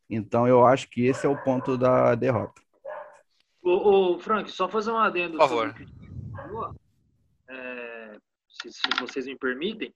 Então, 0.09 0.47
eu 0.47 0.65
acho 0.65 0.89
que 0.89 1.05
esse 1.05 1.25
é 1.25 1.29
o 1.29 1.41
ponto 1.43 1.77
da 1.77 2.15
derrota. 2.15 2.61
Ô, 3.61 4.13
ô 4.13 4.19
Frank, 4.19 4.49
só 4.51 4.69
fazer 4.69 4.91
um 4.91 4.97
adendo. 4.97 5.37
Por 5.37 5.47
favor. 5.47 6.75
É, 7.49 8.17
se, 8.47 8.71
se 8.71 8.81
vocês 8.99 9.25
me 9.25 9.35
permitem. 9.35 9.93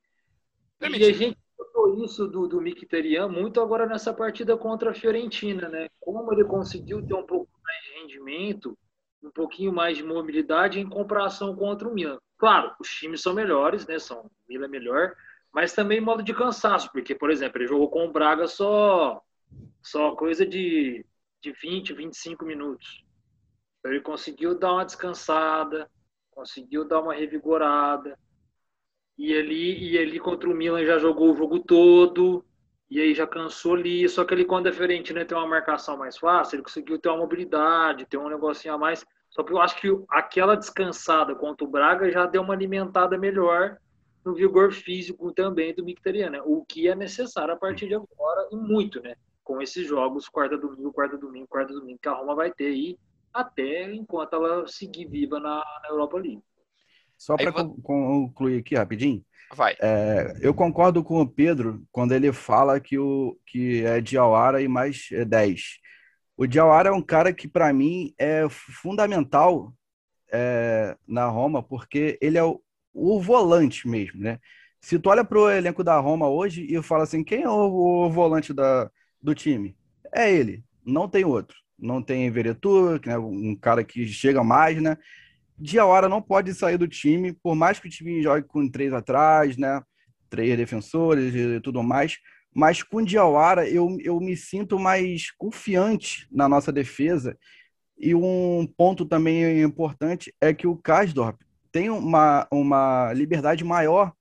E 0.81 1.05
a 1.05 1.13
gente 1.13 1.37
notou 1.57 2.03
isso 2.03 2.27
do, 2.27 2.47
do 2.47 2.61
Mkhitaryan 2.61 3.27
muito 3.27 3.61
agora 3.61 3.85
nessa 3.85 4.13
partida 4.13 4.57
contra 4.57 4.91
a 4.91 4.93
Fiorentina, 4.93 5.67
né? 5.67 5.89
Como 5.99 6.31
ele 6.33 6.45
conseguiu 6.45 7.05
ter 7.05 7.13
um 7.13 7.25
pouco 7.25 7.49
mais 7.63 7.83
de 7.83 7.91
rendimento, 7.99 8.77
um 9.21 9.29
pouquinho 9.29 9.73
mais 9.73 9.97
de 9.97 10.03
mobilidade 10.03 10.79
em 10.79 10.89
comparação 10.89 11.55
contra 11.55 11.87
o 11.87 11.93
Milan. 11.93 12.17
Claro, 12.37 12.73
os 12.79 12.89
times 12.89 13.21
são 13.21 13.33
melhores, 13.33 13.85
né? 13.85 13.99
São, 13.99 14.21
o 14.21 14.31
Milan 14.47 14.65
é 14.65 14.69
melhor, 14.69 15.13
mas 15.53 15.73
também 15.73 15.99
modo 15.99 16.23
de 16.23 16.33
cansaço, 16.33 16.89
porque, 16.91 17.13
por 17.13 17.29
exemplo, 17.29 17.59
ele 17.59 17.67
jogou 17.67 17.89
com 17.89 18.05
o 18.05 18.11
Braga 18.11 18.47
só, 18.47 19.21
só 19.81 20.15
coisa 20.15 20.45
de, 20.45 21.05
de 21.41 21.51
20, 21.51 21.93
25 21.93 22.45
minutos. 22.45 23.03
Então, 23.79 23.91
ele 23.91 24.01
conseguiu 24.01 24.57
dar 24.57 24.73
uma 24.73 24.85
descansada, 24.85 25.89
conseguiu 26.31 26.85
dar 26.85 27.01
uma 27.01 27.13
revigorada 27.13 28.17
e 29.17 29.38
ali, 29.38 29.91
e 29.91 29.97
ali 29.99 30.17
contra 30.17 30.49
o 30.49 30.53
Milan 30.53 30.85
já 30.85 30.97
jogou 30.97 31.33
o 31.33 31.35
jogo 31.35 31.59
todo, 31.59 32.45
e 32.89 33.01
aí 33.01 33.13
já 33.13 33.27
cansou 33.27 33.75
ali. 33.75 34.07
Só 34.07 34.23
que 34.23 34.33
ele, 34.33 34.45
quando 34.45 34.67
a 34.67 34.71
Fiorentina 34.71 35.25
tem 35.25 35.38
uma 35.38 35.45
marcação 35.45 35.97
mais 35.97 36.17
fácil, 36.17 36.55
ele 36.55 36.63
conseguiu 36.63 36.97
ter 36.97 37.09
uma 37.09 37.17
mobilidade, 37.17 38.05
ter 38.05 38.17
um 38.17 38.29
negocinho 38.29 38.75
a 38.75 38.77
mais. 38.77 39.05
Só 39.29 39.43
que 39.43 39.51
eu 39.51 39.62
acho 39.62 39.79
que 39.79 39.88
aquela 40.09 40.55
descansada 40.55 41.35
contra 41.35 41.67
o 41.67 41.69
Braga 41.69 42.09
já 42.09 42.25
deu 42.25 42.41
uma 42.41 42.53
alimentada 42.53 43.17
melhor 43.17 43.77
no 44.23 44.33
vigor 44.33 44.71
físico 44.71 45.33
também 45.33 45.73
do 45.75 45.83
Mictarian, 45.83 46.29
né? 46.29 46.41
O 46.45 46.63
que 46.65 46.88
é 46.88 46.95
necessário 46.95 47.53
a 47.53 47.57
partir 47.57 47.88
de 47.88 47.95
agora 47.95 48.47
e 48.51 48.55
muito, 48.55 49.01
né? 49.01 49.15
Com 49.49 49.63
esses 49.63 49.88
jogos 49.88 50.29
quarta 50.29 50.55
domingo, 50.55 50.93
quarta 50.93 51.17
domingo, 51.17 51.47
quarta 51.47 51.73
domingo 51.73 51.97
que 51.99 52.07
a 52.07 52.13
Roma 52.13 52.35
vai 52.35 52.51
ter 52.53 52.67
aí 52.67 52.99
até 53.33 53.91
enquanto 53.91 54.35
ela 54.35 54.67
seguir 54.67 55.07
viva 55.07 55.39
na, 55.39 55.55
na 55.81 55.89
Europa 55.89 56.17
League. 56.17 56.43
Só 57.17 57.35
para 57.35 57.51
concluir 57.51 58.59
aqui 58.59 58.75
rapidinho. 58.75 59.25
Vai. 59.55 59.75
É, 59.81 60.38
eu 60.39 60.53
concordo 60.53 61.03
com 61.03 61.19
o 61.19 61.27
Pedro 61.27 61.83
quando 61.91 62.12
ele 62.12 62.31
fala 62.31 62.79
que, 62.79 62.99
o, 62.99 63.39
que 63.43 63.83
é 63.83 63.99
Diawara 63.99 64.62
e 64.62 64.67
mais 64.67 65.09
10. 65.27 65.79
O 66.38 66.45
Diawara 66.45 66.89
é 66.89 66.91
um 66.91 67.01
cara 67.01 67.33
que, 67.33 67.47
para 67.47 67.73
mim, 67.73 68.13
é 68.19 68.47
fundamental 68.49 69.73
é, 70.31 70.95
na 71.07 71.25
Roma, 71.25 71.63
porque 71.63 72.19
ele 72.21 72.38
é 72.38 72.43
o, 72.43 72.62
o, 72.93 73.19
volante 73.19 73.88
mesmo, 73.88 74.21
né? 74.21 74.39
Se 74.79 74.99
tu 74.99 75.09
olha 75.09 75.25
pro 75.25 75.49
elenco 75.49 75.83
da 75.83 75.97
Roma 75.97 76.29
hoje 76.29 76.67
e 76.69 76.79
fala 76.83 77.01
assim, 77.01 77.23
quem 77.23 77.41
é 77.41 77.49
o, 77.49 78.05
o 78.05 78.12
volante 78.12 78.53
da, 78.53 78.91
do 79.21 79.36
time? 79.36 79.75
É 80.13 80.32
ele, 80.32 80.63
não 80.86 81.08
tem 81.08 81.25
outro. 81.25 81.58
Não 81.77 82.01
tem 82.01 82.29
Veretout, 82.29 83.08
né, 83.08 83.17
um 83.17 83.55
cara 83.55 83.84
que 83.84 84.05
chega 84.05 84.43
mais, 84.43 84.82
né? 84.82 84.97
Diawara 85.58 86.08
não 86.08 86.21
pode 86.21 86.53
sair 86.53 86.77
do 86.77 86.88
time, 86.88 87.34
por 87.34 87.55
mais 87.55 87.79
que 87.79 87.88
o 87.88 87.89
time 87.89 88.21
jogue 88.21 88.47
com 88.47 88.67
três 88.67 88.93
atrás, 88.93 89.58
né? 89.58 89.82
Três 90.29 90.58
defensores 90.58 91.34
e 91.34 91.60
tudo 91.62 91.84
mais. 91.84 92.17
Mas 92.53 92.82
com 92.82 93.03
Diawara 93.03 93.67
eu, 93.69 93.97
eu 94.01 94.19
me 94.19 94.36
sinto 94.36 94.79
mais 94.79 95.32
confiante 95.32 96.27
na 96.32 96.47
nossa 96.47 96.71
defesa. 96.71 97.38
E 97.97 98.15
um 98.15 98.67
ponto 98.77 99.05
também 99.05 99.62
importante 99.62 100.34
é 100.39 100.53
que 100.53 100.65
o 100.65 100.77
Kasdorp 100.77 101.41
tem 101.71 101.89
uma, 101.89 102.47
uma 102.51 103.12
liberdade 103.13 103.63
maior 103.63 104.13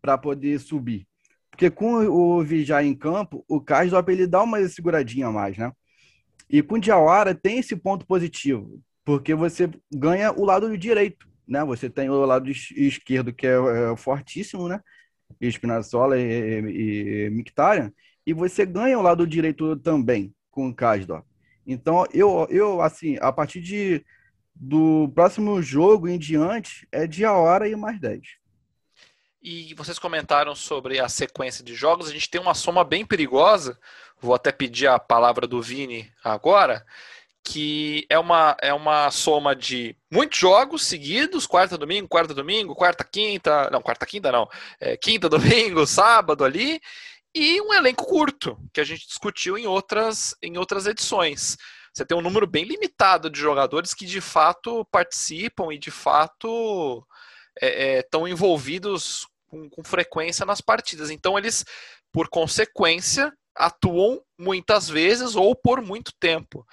para 0.00 0.16
poder 0.16 0.60
subir. 0.60 1.06
Porque 1.54 1.70
com 1.70 1.94
o 2.06 2.42
Vijay 2.42 2.86
em 2.86 2.96
campo, 2.96 3.44
o 3.46 3.60
Kasdorp 3.60 4.08
ele 4.08 4.26
dá 4.26 4.42
uma 4.42 4.66
seguradinha 4.68 5.28
a 5.28 5.32
mais, 5.32 5.56
né? 5.56 5.70
E 6.50 6.60
com 6.62 6.74
o 6.74 6.80
Diawara 6.80 7.32
tem 7.32 7.58
esse 7.58 7.76
ponto 7.76 8.04
positivo 8.04 8.82
porque 9.04 9.34
você 9.34 9.70
ganha 9.92 10.32
o 10.32 10.44
lado 10.44 10.76
direito, 10.76 11.28
né? 11.46 11.62
Você 11.64 11.90
tem 11.90 12.08
o 12.08 12.24
lado 12.24 12.50
esquerdo 12.50 13.32
que 13.32 13.46
é, 13.46 13.52
é 13.52 13.96
fortíssimo, 13.96 14.66
né? 14.68 14.80
Spinazzola 15.40 16.18
e, 16.18 16.60
e, 16.60 17.28
e 17.28 17.44
e 18.26 18.32
você 18.32 18.64
ganha 18.64 18.98
o 18.98 19.02
lado 19.02 19.26
direito 19.26 19.76
também 19.76 20.34
com 20.50 20.68
o 20.68 20.74
Kasdor. 20.74 21.22
Então, 21.66 22.06
eu, 22.12 22.46
eu 22.48 22.80
assim, 22.80 23.18
a 23.20 23.30
partir 23.30 23.60
de, 23.60 24.04
do 24.54 25.08
próximo 25.14 25.60
jogo 25.60 26.08
em 26.08 26.18
diante, 26.18 26.88
é 26.90 27.06
dia 27.06 27.32
hora 27.32 27.68
e 27.68 27.76
mais 27.76 28.00
10. 28.00 28.20
E 29.46 29.74
vocês 29.74 29.98
comentaram 29.98 30.54
sobre 30.54 30.98
a 30.98 31.06
sequência 31.06 31.62
de 31.62 31.74
jogos. 31.74 32.08
A 32.08 32.12
gente 32.12 32.30
tem 32.30 32.40
uma 32.40 32.54
soma 32.54 32.82
bem 32.82 33.04
perigosa. 33.04 33.78
Vou 34.18 34.34
até 34.34 34.50
pedir 34.50 34.86
a 34.86 34.98
palavra 34.98 35.46
do 35.46 35.60
Vini 35.60 36.10
agora 36.24 36.82
que 37.46 38.06
é 38.08 38.18
uma, 38.18 38.56
é 38.58 38.72
uma 38.72 39.10
soma 39.10 39.54
de 39.54 39.94
muitos 40.10 40.38
jogos 40.38 40.82
seguidos, 40.82 41.46
quarta, 41.46 41.76
domingo, 41.76 42.08
quarta, 42.08 42.32
domingo, 42.32 42.74
quarta, 42.74 43.04
quinta, 43.04 43.68
não, 43.70 43.82
quarta, 43.82 44.06
quinta 44.06 44.32
não, 44.32 44.48
é, 44.80 44.96
quinta, 44.96 45.28
domingo, 45.28 45.86
sábado 45.86 46.42
ali, 46.42 46.80
e 47.34 47.60
um 47.60 47.74
elenco 47.74 48.06
curto, 48.06 48.58
que 48.72 48.80
a 48.80 48.84
gente 48.84 49.06
discutiu 49.06 49.58
em 49.58 49.66
outras, 49.66 50.34
em 50.42 50.56
outras 50.56 50.86
edições. 50.86 51.58
Você 51.92 52.06
tem 52.06 52.16
um 52.16 52.22
número 52.22 52.46
bem 52.46 52.64
limitado 52.64 53.28
de 53.28 53.38
jogadores 53.38 53.92
que 53.92 54.06
de 54.06 54.22
fato 54.22 54.84
participam 54.86 55.70
e 55.70 55.78
de 55.78 55.90
fato 55.90 57.06
estão 58.02 58.26
é, 58.26 58.30
é, 58.30 58.32
envolvidos 58.32 59.28
com, 59.54 59.70
com 59.70 59.84
frequência 59.84 60.44
nas 60.44 60.60
partidas. 60.60 61.10
Então 61.10 61.38
eles, 61.38 61.64
por 62.12 62.28
consequência, 62.28 63.32
atuam 63.54 64.20
muitas 64.38 64.88
vezes 64.88 65.36
ou 65.36 65.54
por 65.54 65.80
muito 65.80 66.12
tempo. 66.18 66.66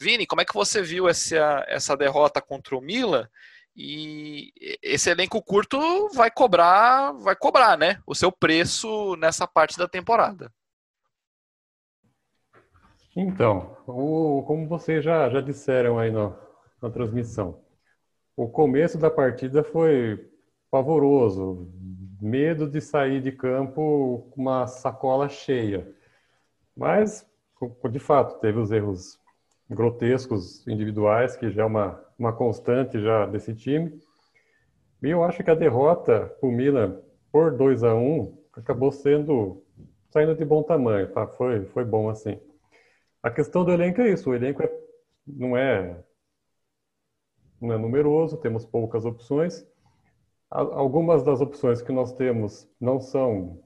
Vini, 0.00 0.26
como 0.26 0.40
é 0.42 0.44
que 0.44 0.54
você 0.54 0.82
viu 0.82 1.08
essa, 1.08 1.64
essa 1.68 1.96
derrota 1.96 2.42
contra 2.42 2.76
o 2.76 2.80
Milan? 2.80 3.28
E 3.76 4.52
esse 4.82 5.10
elenco 5.10 5.42
curto 5.42 6.08
vai 6.10 6.30
cobrar, 6.30 7.12
vai 7.12 7.34
cobrar, 7.36 7.76
né? 7.76 8.00
O 8.06 8.14
seu 8.14 8.30
preço 8.30 9.16
nessa 9.16 9.46
parte 9.46 9.78
da 9.78 9.88
temporada. 9.88 10.52
Então, 13.16 13.76
o, 13.86 14.42
como 14.44 14.68
vocês 14.68 15.04
já, 15.04 15.28
já 15.30 15.40
disseram 15.40 15.98
aí 15.98 16.10
no, 16.10 16.36
na 16.82 16.90
transmissão, 16.90 17.64
o 18.36 18.48
começo 18.48 18.98
da 18.98 19.10
partida 19.10 19.62
foi 19.62 20.28
pavoroso, 20.70 21.72
medo 22.24 22.66
de 22.66 22.80
sair 22.80 23.20
de 23.20 23.30
campo 23.30 24.26
com 24.30 24.40
uma 24.40 24.66
sacola 24.66 25.28
cheia. 25.28 25.94
Mas, 26.74 27.26
de 27.90 27.98
fato, 27.98 28.40
teve 28.40 28.58
os 28.58 28.72
erros 28.72 29.20
grotescos 29.68 30.66
individuais, 30.66 31.36
que 31.36 31.50
já 31.50 31.62
é 31.62 31.66
uma, 31.66 32.02
uma 32.18 32.32
constante 32.32 32.98
já 32.98 33.26
desse 33.26 33.54
time. 33.54 34.00
E 35.02 35.10
eu 35.10 35.22
acho 35.22 35.44
que 35.44 35.50
a 35.50 35.54
derrota 35.54 36.34
para 36.40 36.48
o 36.48 36.52
Milan 36.52 36.98
por 37.30 37.54
2 37.54 37.84
a 37.84 37.94
1 37.94 38.38
acabou 38.54 38.90
sendo 38.90 39.62
saindo 40.10 40.34
de 40.34 40.44
bom 40.44 40.62
tamanho, 40.62 41.12
tá? 41.12 41.26
Foi, 41.26 41.66
foi 41.66 41.84
bom 41.84 42.08
assim. 42.08 42.40
A 43.22 43.30
questão 43.30 43.64
do 43.64 43.72
elenco 43.72 44.00
é 44.00 44.10
isso, 44.10 44.30
o 44.30 44.34
elenco 44.34 44.62
é, 44.62 44.72
não 45.26 45.56
é 45.56 46.02
não 47.60 47.72
é 47.72 47.78
numeroso, 47.78 48.36
temos 48.38 48.64
poucas 48.64 49.04
opções. 49.04 49.66
Algumas 50.54 51.24
das 51.24 51.40
opções 51.40 51.82
que 51.82 51.90
nós 51.90 52.12
temos 52.12 52.68
não 52.80 53.00
são 53.00 53.60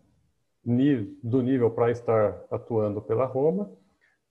do 1.22 1.42
nível 1.42 1.70
para 1.70 1.90
estar 1.90 2.42
atuando 2.50 3.02
pela 3.02 3.26
Roma. 3.26 3.70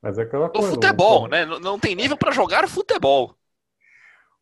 Mas 0.01 0.17
é 0.17 0.23
aquela 0.23 0.49
coisa. 0.49 0.69
O 0.69 0.71
futebol, 0.71 1.27
né? 1.27 1.45
Não 1.45 1.79
tem 1.79 1.95
nível 1.95 2.17
para 2.17 2.31
jogar 2.31 2.67
futebol. 2.67 3.35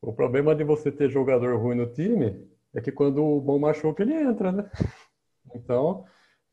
O 0.02 0.14
problema 0.14 0.56
de 0.56 0.64
você 0.64 0.92
ter 0.92 1.10
jogador 1.10 1.60
ruim 1.60 1.76
no 1.76 1.92
time 1.92 2.48
é 2.74 2.80
que 2.80 2.92
quando 2.92 3.22
o 3.22 3.42
bom 3.42 3.60
machuca, 3.60 4.04
ele 4.04 4.14
entra, 4.14 4.52
né? 4.52 4.70
Então, 5.54 6.04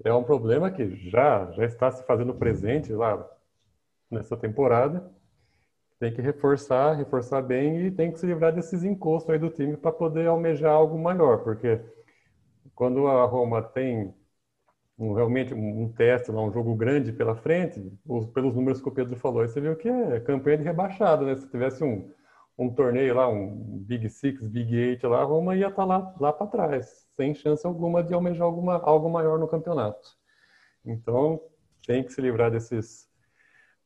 é 0.05 0.13
um 0.13 0.23
problema 0.23 0.71
que 0.71 0.95
já, 1.11 1.51
já 1.53 1.65
está 1.65 1.91
se 1.91 2.05
fazendo 2.07 2.35
presente 2.35 2.93
lá 2.93 3.29
nessa 4.09 4.37
temporada. 4.37 5.11
Tem 6.03 6.13
que 6.13 6.21
reforçar, 6.21 6.95
reforçar 6.95 7.41
bem 7.41 7.87
e 7.87 7.91
tem 7.93 8.11
que 8.11 8.19
se 8.19 8.27
livrar 8.27 8.53
desses 8.53 8.83
encostos 8.83 9.31
aí 9.31 9.39
do 9.39 9.49
time 9.49 9.77
para 9.77 9.93
poder 9.93 10.27
almejar 10.27 10.73
algo 10.73 10.99
maior, 10.99 11.45
porque 11.45 11.81
quando 12.75 13.07
a 13.07 13.25
Roma 13.25 13.63
tem 13.63 14.13
um, 14.99 15.13
realmente 15.13 15.55
um, 15.55 15.93
teste, 15.93 16.33
um 16.33 16.51
jogo 16.51 16.75
grande 16.75 17.13
pela 17.13 17.37
frente, 17.37 17.81
os, 18.05 18.27
pelos 18.27 18.53
números 18.53 18.83
que 18.83 18.89
o 18.89 18.91
Pedro 18.91 19.15
falou, 19.15 19.47
você 19.47 19.61
viu 19.61 19.77
que 19.77 19.89
é 19.89 20.19
campanha 20.19 20.59
de 20.59 20.65
rebaixado, 20.65 21.25
né? 21.25 21.37
Se 21.37 21.49
tivesse 21.49 21.85
um, 21.85 22.11
um 22.59 22.69
torneio 22.69 23.15
lá, 23.15 23.29
um 23.29 23.79
Big 23.87 24.11
Six, 24.11 24.49
Big 24.49 24.75
Eight 24.75 25.07
lá, 25.07 25.21
a 25.21 25.25
Roma 25.25 25.55
ia 25.55 25.69
estar 25.69 25.83
tá 25.83 25.85
lá, 25.85 26.17
lá 26.19 26.33
para 26.33 26.49
trás, 26.49 27.07
sem 27.13 27.33
chance 27.33 27.65
alguma 27.65 28.03
de 28.03 28.13
almejar 28.13 28.45
alguma, 28.45 28.83
algo 28.83 29.09
maior 29.09 29.39
no 29.39 29.47
campeonato. 29.47 30.17
Então, 30.85 31.41
tem 31.87 32.03
que 32.03 32.13
se 32.13 32.21
livrar 32.21 32.51
desses 32.51 33.09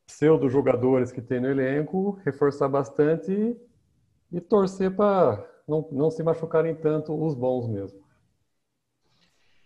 pseudo 0.06 0.48
jogadores 0.48 1.10
que 1.10 1.20
tem 1.20 1.40
no 1.40 1.50
elenco, 1.50 2.18
reforçar 2.24 2.68
bastante 2.68 3.32
e, 3.32 4.36
e 4.36 4.40
torcer 4.40 4.94
para 4.94 5.44
não, 5.66 5.86
não 5.90 6.10
se 6.10 6.22
machucarem 6.22 6.74
tanto 6.74 7.12
os 7.12 7.34
bons 7.34 7.68
mesmo. 7.68 8.06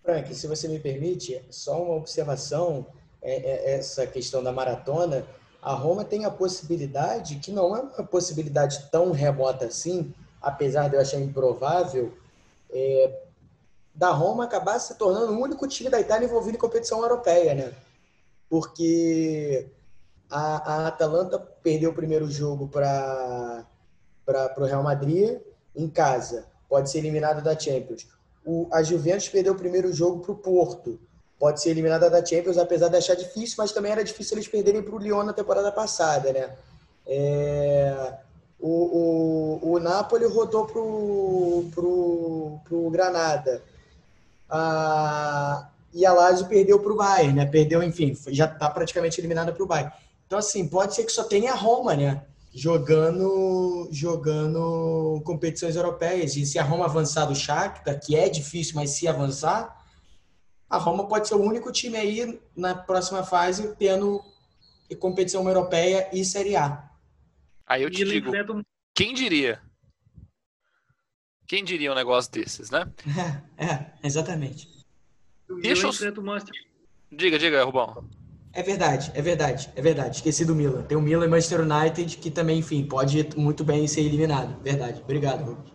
Frank, 0.02 0.34
se 0.34 0.46
você 0.46 0.66
me 0.66 0.78
permite, 0.78 1.40
só 1.50 1.82
uma 1.82 1.94
observação, 1.94 2.86
é, 3.20 3.34
é, 3.34 3.74
essa 3.74 4.06
questão 4.06 4.42
da 4.42 4.50
maratona, 4.50 5.26
a 5.60 5.74
Roma 5.74 6.04
tem 6.04 6.24
a 6.24 6.30
possibilidade, 6.30 7.36
que 7.36 7.52
não 7.52 7.76
é 7.76 7.80
uma 7.80 8.04
possibilidade 8.04 8.88
tão 8.90 9.12
remota 9.12 9.66
assim, 9.66 10.14
apesar 10.40 10.88
de 10.88 10.96
eu 10.96 11.00
achar 11.00 11.20
improvável, 11.20 12.14
é, 12.70 13.20
da 13.94 14.10
Roma 14.10 14.44
acabar 14.44 14.78
se 14.78 14.96
tornando 14.96 15.32
o 15.32 15.42
único 15.42 15.68
time 15.68 15.90
da 15.90 16.00
Itália 16.00 16.24
envolvido 16.24 16.56
em 16.56 16.60
competição 16.60 17.02
europeia, 17.02 17.54
né? 17.54 17.74
Porque 18.48 19.68
a, 20.30 20.74
a 20.74 20.86
Atalanta 20.88 21.38
perdeu 21.38 21.90
o 21.90 21.94
primeiro 21.94 22.30
jogo 22.30 22.68
para 22.68 23.66
o 24.56 24.64
Real 24.64 24.82
Madrid 24.82 25.40
em 25.74 25.88
casa, 25.88 26.46
pode 26.68 26.90
ser 26.90 26.98
eliminado 26.98 27.42
da 27.42 27.58
Champions 27.58 28.06
o, 28.44 28.68
a 28.72 28.82
Juventus 28.82 29.28
perdeu 29.28 29.52
o 29.52 29.56
primeiro 29.56 29.92
jogo 29.92 30.20
para 30.20 30.32
o 30.32 30.36
Porto. 30.36 30.98
Pode 31.38 31.62
ser 31.62 31.70
eliminada 31.70 32.10
da 32.10 32.24
Champions, 32.24 32.58
apesar 32.58 32.88
de 32.88 32.96
achar 32.96 33.14
difícil, 33.14 33.56
mas 33.58 33.72
também 33.72 33.92
era 33.92 34.04
difícil 34.04 34.36
eles 34.36 34.48
perderem 34.48 34.82
para 34.82 34.94
o 34.94 34.98
Lyon 34.98 35.22
na 35.22 35.32
temporada 35.32 35.72
passada, 35.72 36.32
né? 36.32 36.50
É, 37.06 38.14
o, 38.58 39.58
o, 39.62 39.72
o 39.72 39.78
Napoli 39.78 40.26
rodou 40.26 40.66
para 40.66 40.80
o 40.80 41.70
pro, 41.74 42.90
Granada. 42.90 43.62
Ah, 44.50 45.68
e 45.94 46.04
a 46.04 46.12
Lazio 46.12 46.46
perdeu 46.46 46.78
para 46.78 46.92
o 46.92 46.96
Bayern, 46.96 47.32
né? 47.32 47.46
Perdeu, 47.46 47.82
enfim, 47.82 48.14
já 48.28 48.44
está 48.44 48.68
praticamente 48.68 49.18
eliminada 49.18 49.50
para 49.50 49.62
o 49.62 49.66
Bayern. 49.66 49.92
Então, 50.30 50.38
assim, 50.38 50.68
pode 50.68 50.94
ser 50.94 51.02
que 51.02 51.10
só 51.10 51.24
tenha 51.24 51.50
a 51.50 51.56
Roma, 51.56 51.96
né? 51.96 52.24
jogando 52.54 53.88
jogando 53.90 55.20
competições 55.24 55.74
europeias. 55.74 56.36
E 56.36 56.46
se 56.46 56.56
a 56.56 56.62
Roma 56.62 56.84
avançar 56.84 57.24
do 57.26 57.34
Shakhtar, 57.34 57.98
que 57.98 58.14
é 58.14 58.28
difícil, 58.28 58.76
mas 58.76 58.90
se 58.90 59.08
avançar, 59.08 59.76
a 60.68 60.78
Roma 60.78 61.08
pode 61.08 61.26
ser 61.26 61.34
o 61.34 61.42
único 61.42 61.72
time 61.72 61.96
aí 61.96 62.40
na 62.56 62.76
próxima 62.76 63.24
fase 63.24 63.74
tendo 63.74 64.22
competição 65.00 65.48
europeia 65.48 66.08
e 66.12 66.24
Série 66.24 66.54
A. 66.54 66.88
Aí 67.66 67.82
eu 67.82 67.90
te 67.90 68.04
digo, 68.04 68.30
quem 68.94 69.12
diria? 69.12 69.60
Quem 71.44 71.64
diria 71.64 71.90
um 71.90 71.96
negócio 71.96 72.30
desses, 72.30 72.70
né? 72.70 72.84
É, 73.58 73.86
exatamente. 74.06 74.68
o 75.48 75.54
Milan 75.54 75.62
Deixa 75.62 75.86
eu-. 75.88 76.12
Diga, 77.10 77.36
diga, 77.36 77.64
Rubão. 77.64 78.08
É 78.52 78.62
verdade, 78.62 79.12
é 79.14 79.22
verdade, 79.22 79.70
é 79.76 79.80
verdade. 79.80 80.16
Esqueci 80.16 80.44
do 80.44 80.54
Milan. 80.54 80.82
Tem 80.82 80.96
o 80.98 81.00
Milan 81.00 81.24
e 81.24 81.28
Manchester 81.28 81.60
United 81.60 82.16
que 82.16 82.30
também, 82.30 82.58
enfim, 82.58 82.84
pode 82.84 83.28
muito 83.36 83.64
bem 83.64 83.86
ser 83.86 84.00
eliminado. 84.00 84.60
Verdade. 84.62 85.00
Obrigado, 85.02 85.44
Rubens. 85.44 85.72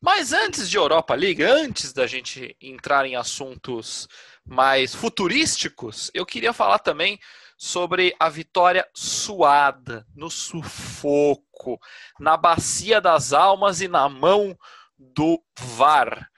Mas 0.00 0.32
antes 0.32 0.70
de 0.70 0.78
Europa 0.78 1.14
League, 1.14 1.42
antes 1.42 1.92
da 1.92 2.06
gente 2.06 2.56
entrar 2.60 3.04
em 3.04 3.16
assuntos 3.16 4.08
mais 4.46 4.94
futurísticos, 4.94 6.10
eu 6.14 6.24
queria 6.24 6.54
falar 6.54 6.78
também 6.78 7.18
sobre 7.54 8.14
a 8.18 8.30
vitória 8.30 8.88
suada, 8.94 10.06
no 10.16 10.30
sufoco, 10.30 11.78
na 12.18 12.34
bacia 12.34 12.98
das 12.98 13.34
almas 13.34 13.82
e 13.82 13.88
na 13.88 14.08
mão 14.08 14.56
do 14.98 15.42
VAR. 15.58 16.30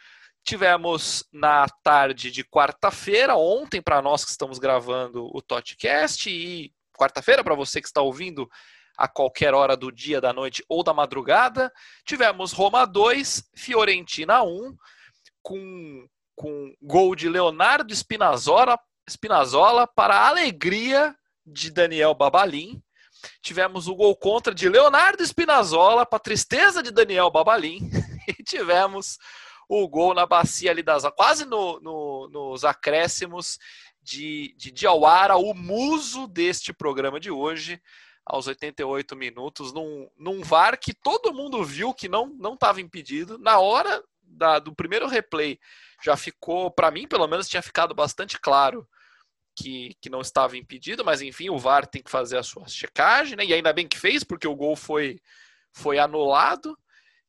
Tivemos 0.45 1.25
na 1.33 1.67
tarde 1.83 2.31
de 2.31 2.43
quarta-feira, 2.45 3.37
ontem 3.37 3.81
para 3.81 4.03
nós 4.03 4.25
que 4.25 4.31
estamos 4.31 4.59
gravando 4.59 5.31
o 5.33 5.41
Totcast 5.41 6.29
e 6.29 6.73
quarta-feira 6.97 7.45
para 7.45 7.55
você 7.55 7.81
que 7.81 7.87
está 7.87 8.01
ouvindo 8.01 8.49
a 8.97 9.09
qualquer 9.09 9.55
hora 9.55 9.77
do 9.77 9.91
dia, 9.91 10.21
da 10.21 10.33
noite 10.33 10.65
ou 10.69 10.83
da 10.83 10.93
madrugada, 10.93 11.73
tivemos 12.05 12.53
Roma 12.53 12.85
2, 12.85 13.51
Fiorentina 13.55 14.43
1, 14.43 14.77
com, 15.43 16.07
com 16.35 16.75
gol 16.81 17.15
de 17.15 17.29
Leonardo 17.29 17.95
Spinazzola, 17.95 18.79
Spinazzola 19.09 19.87
para 19.87 20.15
a 20.15 20.29
alegria 20.29 21.17
de 21.45 21.71
Daniel 21.71 22.15
Babalim. 22.15 22.83
Tivemos 23.41 23.89
o 23.89 23.95
gol 23.95 24.17
contra 24.17 24.55
de 24.55 24.69
Leonardo 24.69 25.25
Spinazzola 25.25 26.05
para 26.05 26.17
a 26.17 26.23
tristeza 26.23 26.83
de 26.83 26.91
Daniel 26.91 27.31
Babalim. 27.31 27.79
E 28.29 28.41
tivemos 28.45 29.19
o 29.75 29.89
gol 29.89 30.13
na 30.13 30.27
bacia 30.27 30.71
ali 30.71 30.83
das 30.83 31.03
quase 31.17 31.47
no, 31.47 31.81
no, 31.81 32.29
nos 32.29 32.63
acréscimos 32.63 33.59
de, 34.03 34.55
de 34.59 34.71
Diawara, 34.71 35.37
o 35.37 35.55
muso 35.55 36.27
deste 36.27 36.75
programa 36.75 37.19
de 37.19 37.31
hoje, 37.31 37.81
aos 38.23 38.47
88 38.47 39.17
minutos, 39.17 39.73
num, 39.73 40.11
num 40.19 40.43
VAR 40.43 40.79
que 40.79 40.93
todo 40.93 41.33
mundo 41.33 41.65
viu 41.65 41.95
que 41.95 42.07
não 42.07 42.53
estava 42.53 42.83
impedido. 42.83 43.39
Na 43.39 43.61
hora 43.61 44.05
da, 44.21 44.59
do 44.59 44.75
primeiro 44.75 45.09
replay, 45.09 45.59
já 46.05 46.19
ficou, 46.19 46.71
para 46.71 46.91
mim 46.91 47.09
pelo 47.09 47.27
menos, 47.27 47.49
tinha 47.49 47.63
ficado 47.63 47.95
bastante 47.95 48.39
claro 48.39 48.87
que, 49.57 49.97
que 50.03 50.11
não 50.11 50.21
estava 50.21 50.55
impedido, 50.55 51.03
mas 51.03 51.23
enfim, 51.23 51.49
o 51.49 51.59
VAR 51.59 51.87
tem 51.87 52.03
que 52.03 52.11
fazer 52.11 52.37
a 52.37 52.43
sua 52.43 52.69
checagem, 52.69 53.37
né? 53.37 53.45
E 53.47 53.55
ainda 53.55 53.73
bem 53.73 53.89
que 53.89 53.99
fez, 53.99 54.23
porque 54.23 54.47
o 54.47 54.57
gol 54.57 54.77
foi, 54.77 55.19
foi 55.73 55.99
anulado 55.99 56.77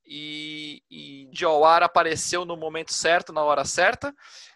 e, 0.06 0.84
e 0.90 1.30
Diawara 1.32 1.86
apareceu 1.86 2.46
no 2.46 2.58
momento 2.58 2.94
certo, 2.94 3.32
na 3.32 3.42
hora 3.42 3.66
certa. 3.66 4.14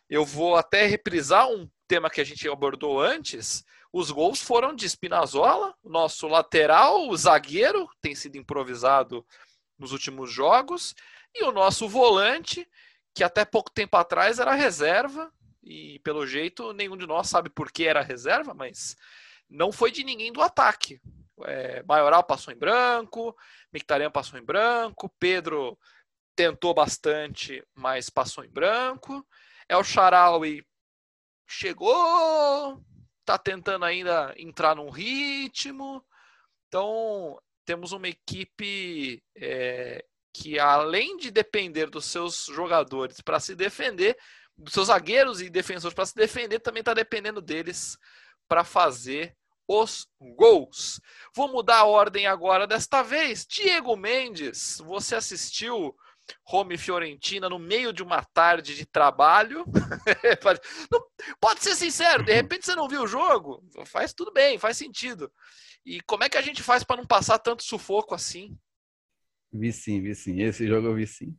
Eu 0.09 0.25
vou 0.25 0.55
até 0.55 0.85
reprisar 0.85 1.49
um 1.49 1.69
tema 1.87 2.09
que 2.09 2.21
a 2.21 2.23
gente 2.23 2.47
abordou 2.47 3.01
antes. 3.01 3.63
Os 3.91 4.11
gols 4.11 4.41
foram 4.41 4.75
de 4.75 4.87
Spinazzola, 4.87 5.73
nosso 5.83 6.27
lateral, 6.27 7.15
zagueiro, 7.15 7.87
tem 8.01 8.13
sido 8.13 8.37
improvisado 8.37 9.25
nos 9.77 9.91
últimos 9.91 10.31
jogos, 10.31 10.93
e 11.33 11.43
o 11.43 11.51
nosso 11.51 11.87
volante, 11.87 12.67
que 13.13 13.23
até 13.23 13.45
pouco 13.45 13.71
tempo 13.71 13.95
atrás 13.95 14.39
era 14.39 14.53
reserva, 14.53 15.31
e 15.63 15.99
pelo 15.99 16.25
jeito 16.25 16.73
nenhum 16.73 16.97
de 16.97 17.05
nós 17.05 17.27
sabe 17.29 17.49
por 17.49 17.71
que 17.71 17.85
era 17.85 18.01
reserva, 18.01 18.53
mas 18.53 18.95
não 19.49 19.71
foi 19.71 19.91
de 19.91 20.03
ninguém 20.03 20.31
do 20.31 20.41
ataque. 20.41 20.99
É, 21.45 21.83
Maioral 21.83 22.23
passou 22.23 22.53
em 22.53 22.57
branco, 22.57 23.35
Mictarian 23.71 24.09
passou 24.09 24.39
em 24.39 24.43
branco, 24.43 25.13
Pedro 25.19 25.77
tentou 26.35 26.73
bastante, 26.73 27.63
mas 27.75 28.09
passou 28.09 28.43
em 28.43 28.49
branco. 28.49 29.25
El 29.69 29.83
Sharawi 29.83 30.65
chegou, 31.47 32.83
tá 33.25 33.37
tentando 33.37 33.85
ainda 33.85 34.33
entrar 34.37 34.75
num 34.75 34.89
ritmo. 34.89 36.03
Então, 36.67 37.39
temos 37.65 37.91
uma 37.91 38.07
equipe 38.07 39.23
é, 39.35 40.03
que, 40.33 40.59
além 40.59 41.17
de 41.17 41.31
depender 41.31 41.87
dos 41.89 42.05
seus 42.05 42.45
jogadores 42.45 43.21
para 43.21 43.39
se 43.39 43.55
defender, 43.55 44.17
dos 44.57 44.73
seus 44.73 44.87
zagueiros 44.87 45.41
e 45.41 45.49
defensores 45.49 45.93
para 45.93 46.05
se 46.05 46.15
defender, 46.15 46.59
também 46.59 46.81
está 46.81 46.93
dependendo 46.93 47.41
deles 47.41 47.97
para 48.47 48.63
fazer 48.63 49.36
os 49.67 50.07
gols. 50.35 50.99
Vou 51.35 51.51
mudar 51.51 51.79
a 51.79 51.85
ordem 51.85 52.25
agora 52.25 52.65
desta 52.65 53.03
vez. 53.03 53.45
Diego 53.45 53.95
Mendes, 53.95 54.81
você 54.85 55.15
assistiu 55.15 55.95
Roma 56.43 56.73
e 56.73 56.77
Fiorentina 56.77 57.49
no 57.49 57.59
meio 57.59 57.91
de 57.91 58.01
uma 58.01 58.23
tarde 58.23 58.75
de 58.75 58.85
trabalho? 58.85 59.65
Pode 61.39 61.63
ser 61.63 61.75
sincero, 61.75 62.23
de 62.23 62.33
repente 62.33 62.65
você 62.65 62.75
não 62.75 62.87
viu 62.87 63.03
o 63.03 63.07
jogo? 63.07 63.63
Faz 63.85 64.13
tudo 64.13 64.31
bem, 64.31 64.57
faz 64.57 64.77
sentido. 64.77 65.31
E 65.85 66.01
como 66.01 66.23
é 66.23 66.29
que 66.29 66.37
a 66.37 66.41
gente 66.41 66.63
faz 66.63 66.83
para 66.83 66.97
não 66.97 67.05
passar 67.05 67.39
tanto 67.39 67.63
sufoco 67.63 68.13
assim? 68.13 68.57
Vi 69.51 69.71
sim, 69.71 70.01
vi 70.01 70.13
sim. 70.13 70.41
Esse 70.41 70.67
jogo 70.67 70.87
eu 70.87 70.95
vi 70.95 71.07
sim. 71.07 71.35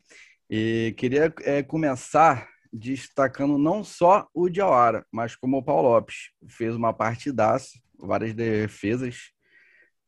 E 0.49 0.95
queria 0.97 1.33
é, 1.43 1.63
começar 1.63 2.49
destacando 2.73 3.59
não 3.59 3.83
só 3.85 4.27
o 4.33 4.49
Diawara, 4.49 5.07
mas 5.13 5.37
como 5.37 5.59
o 5.59 5.63
Paulo 5.63 5.91
Lopes. 5.91 6.31
Fez 6.49 6.75
uma 6.75 6.93
partidaça, 6.93 7.79
várias 7.99 8.35
defesas, 8.35 9.31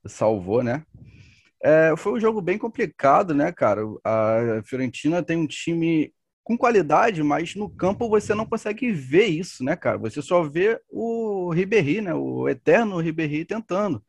salvou, 0.06 0.62
né? 0.62 0.84
É, 1.62 1.94
foi 1.96 2.14
um 2.14 2.20
jogo 2.20 2.40
bem 2.40 2.56
complicado, 2.56 3.34
né, 3.34 3.52
cara? 3.52 3.82
A 4.04 4.62
Fiorentina 4.64 5.22
tem 5.22 5.36
um 5.36 5.46
time 5.46 6.12
com 6.42 6.56
qualidade, 6.56 7.22
mas 7.22 7.54
no 7.54 7.68
campo 7.68 8.08
você 8.08 8.34
não 8.34 8.46
consegue 8.46 8.90
ver 8.92 9.26
isso, 9.26 9.62
né, 9.62 9.76
cara? 9.76 9.98
Você 9.98 10.22
só 10.22 10.42
vê 10.42 10.80
o 10.88 11.50
Ribéry, 11.50 12.00
né? 12.00 12.14
O 12.14 12.48
eterno 12.48 12.98
Ribéry 12.98 13.44
tentando. 13.44 14.02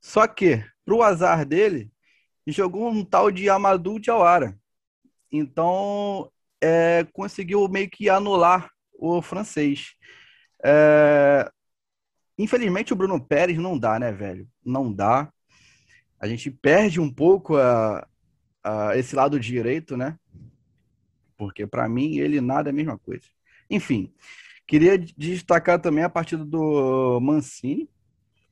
Só 0.00 0.26
que, 0.26 0.64
pro 0.84 1.02
azar 1.02 1.44
dele, 1.46 1.90
jogou 2.46 2.90
um 2.90 3.04
tal 3.04 3.30
de 3.30 3.48
Amadou 3.48 3.98
Diawara. 3.98 4.58
Então, 5.32 6.30
é, 6.60 7.06
conseguiu 7.12 7.68
meio 7.68 7.88
que 7.88 8.08
anular 8.08 8.68
o 8.92 9.22
francês. 9.22 9.94
É, 10.64 11.50
infelizmente, 12.42 12.92
o 12.92 12.96
Bruno 12.96 13.20
Pérez 13.20 13.58
não 13.58 13.78
dá, 13.78 13.98
né, 13.98 14.12
velho? 14.12 14.48
Não 14.64 14.92
dá. 14.92 15.32
A 16.18 16.26
gente 16.26 16.50
perde 16.50 17.00
um 17.00 17.12
pouco 17.12 17.56
a, 17.56 18.06
a 18.62 18.96
esse 18.96 19.14
lado 19.14 19.38
direito, 19.38 19.96
né? 19.96 20.16
Porque, 21.36 21.66
para 21.66 21.88
mim, 21.88 22.18
ele 22.18 22.40
nada 22.40 22.68
é 22.68 22.72
a 22.72 22.74
mesma 22.74 22.98
coisa. 22.98 23.24
Enfim, 23.68 24.12
queria 24.66 24.98
destacar 24.98 25.80
também 25.80 26.04
a 26.04 26.10
partida 26.10 26.44
do 26.44 27.18
Mancini. 27.20 27.88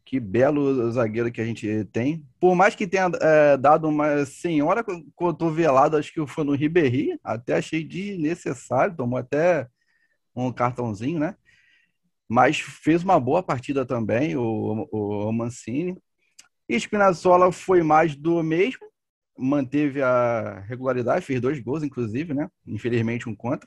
Que 0.04 0.18
belo 0.18 0.90
zagueiro 0.90 1.30
que 1.30 1.40
a 1.40 1.44
gente 1.44 1.84
tem. 1.92 2.26
Por 2.40 2.54
mais 2.54 2.74
que 2.74 2.86
tenha 2.86 3.10
é, 3.20 3.58
dado 3.58 3.86
uma 3.86 4.24
senhora 4.24 4.82
cotovelada, 5.14 5.98
acho 5.98 6.10
que 6.10 6.26
foi 6.26 6.44
no 6.44 6.54
Ribéry, 6.54 7.20
até 7.22 7.56
achei 7.56 7.84
desnecessário, 7.84 8.96
tomou 8.96 9.18
até 9.18 9.68
um 10.34 10.50
cartãozinho, 10.50 11.18
né? 11.18 11.36
Mas 12.28 12.60
fez 12.60 13.02
uma 13.02 13.18
boa 13.18 13.42
partida 13.42 13.86
também, 13.86 14.36
o, 14.36 14.88
o 14.92 15.32
Mancini. 15.32 15.96
E 16.68 16.78
foi 17.52 17.82
mais 17.82 18.14
do 18.14 18.42
mesmo, 18.42 18.86
manteve 19.38 20.02
a 20.02 20.60
regularidade, 20.68 21.24
fez 21.24 21.40
dois 21.40 21.58
gols, 21.60 21.82
inclusive, 21.82 22.34
né? 22.34 22.48
Infelizmente, 22.66 23.28
um 23.28 23.34
contra. 23.34 23.66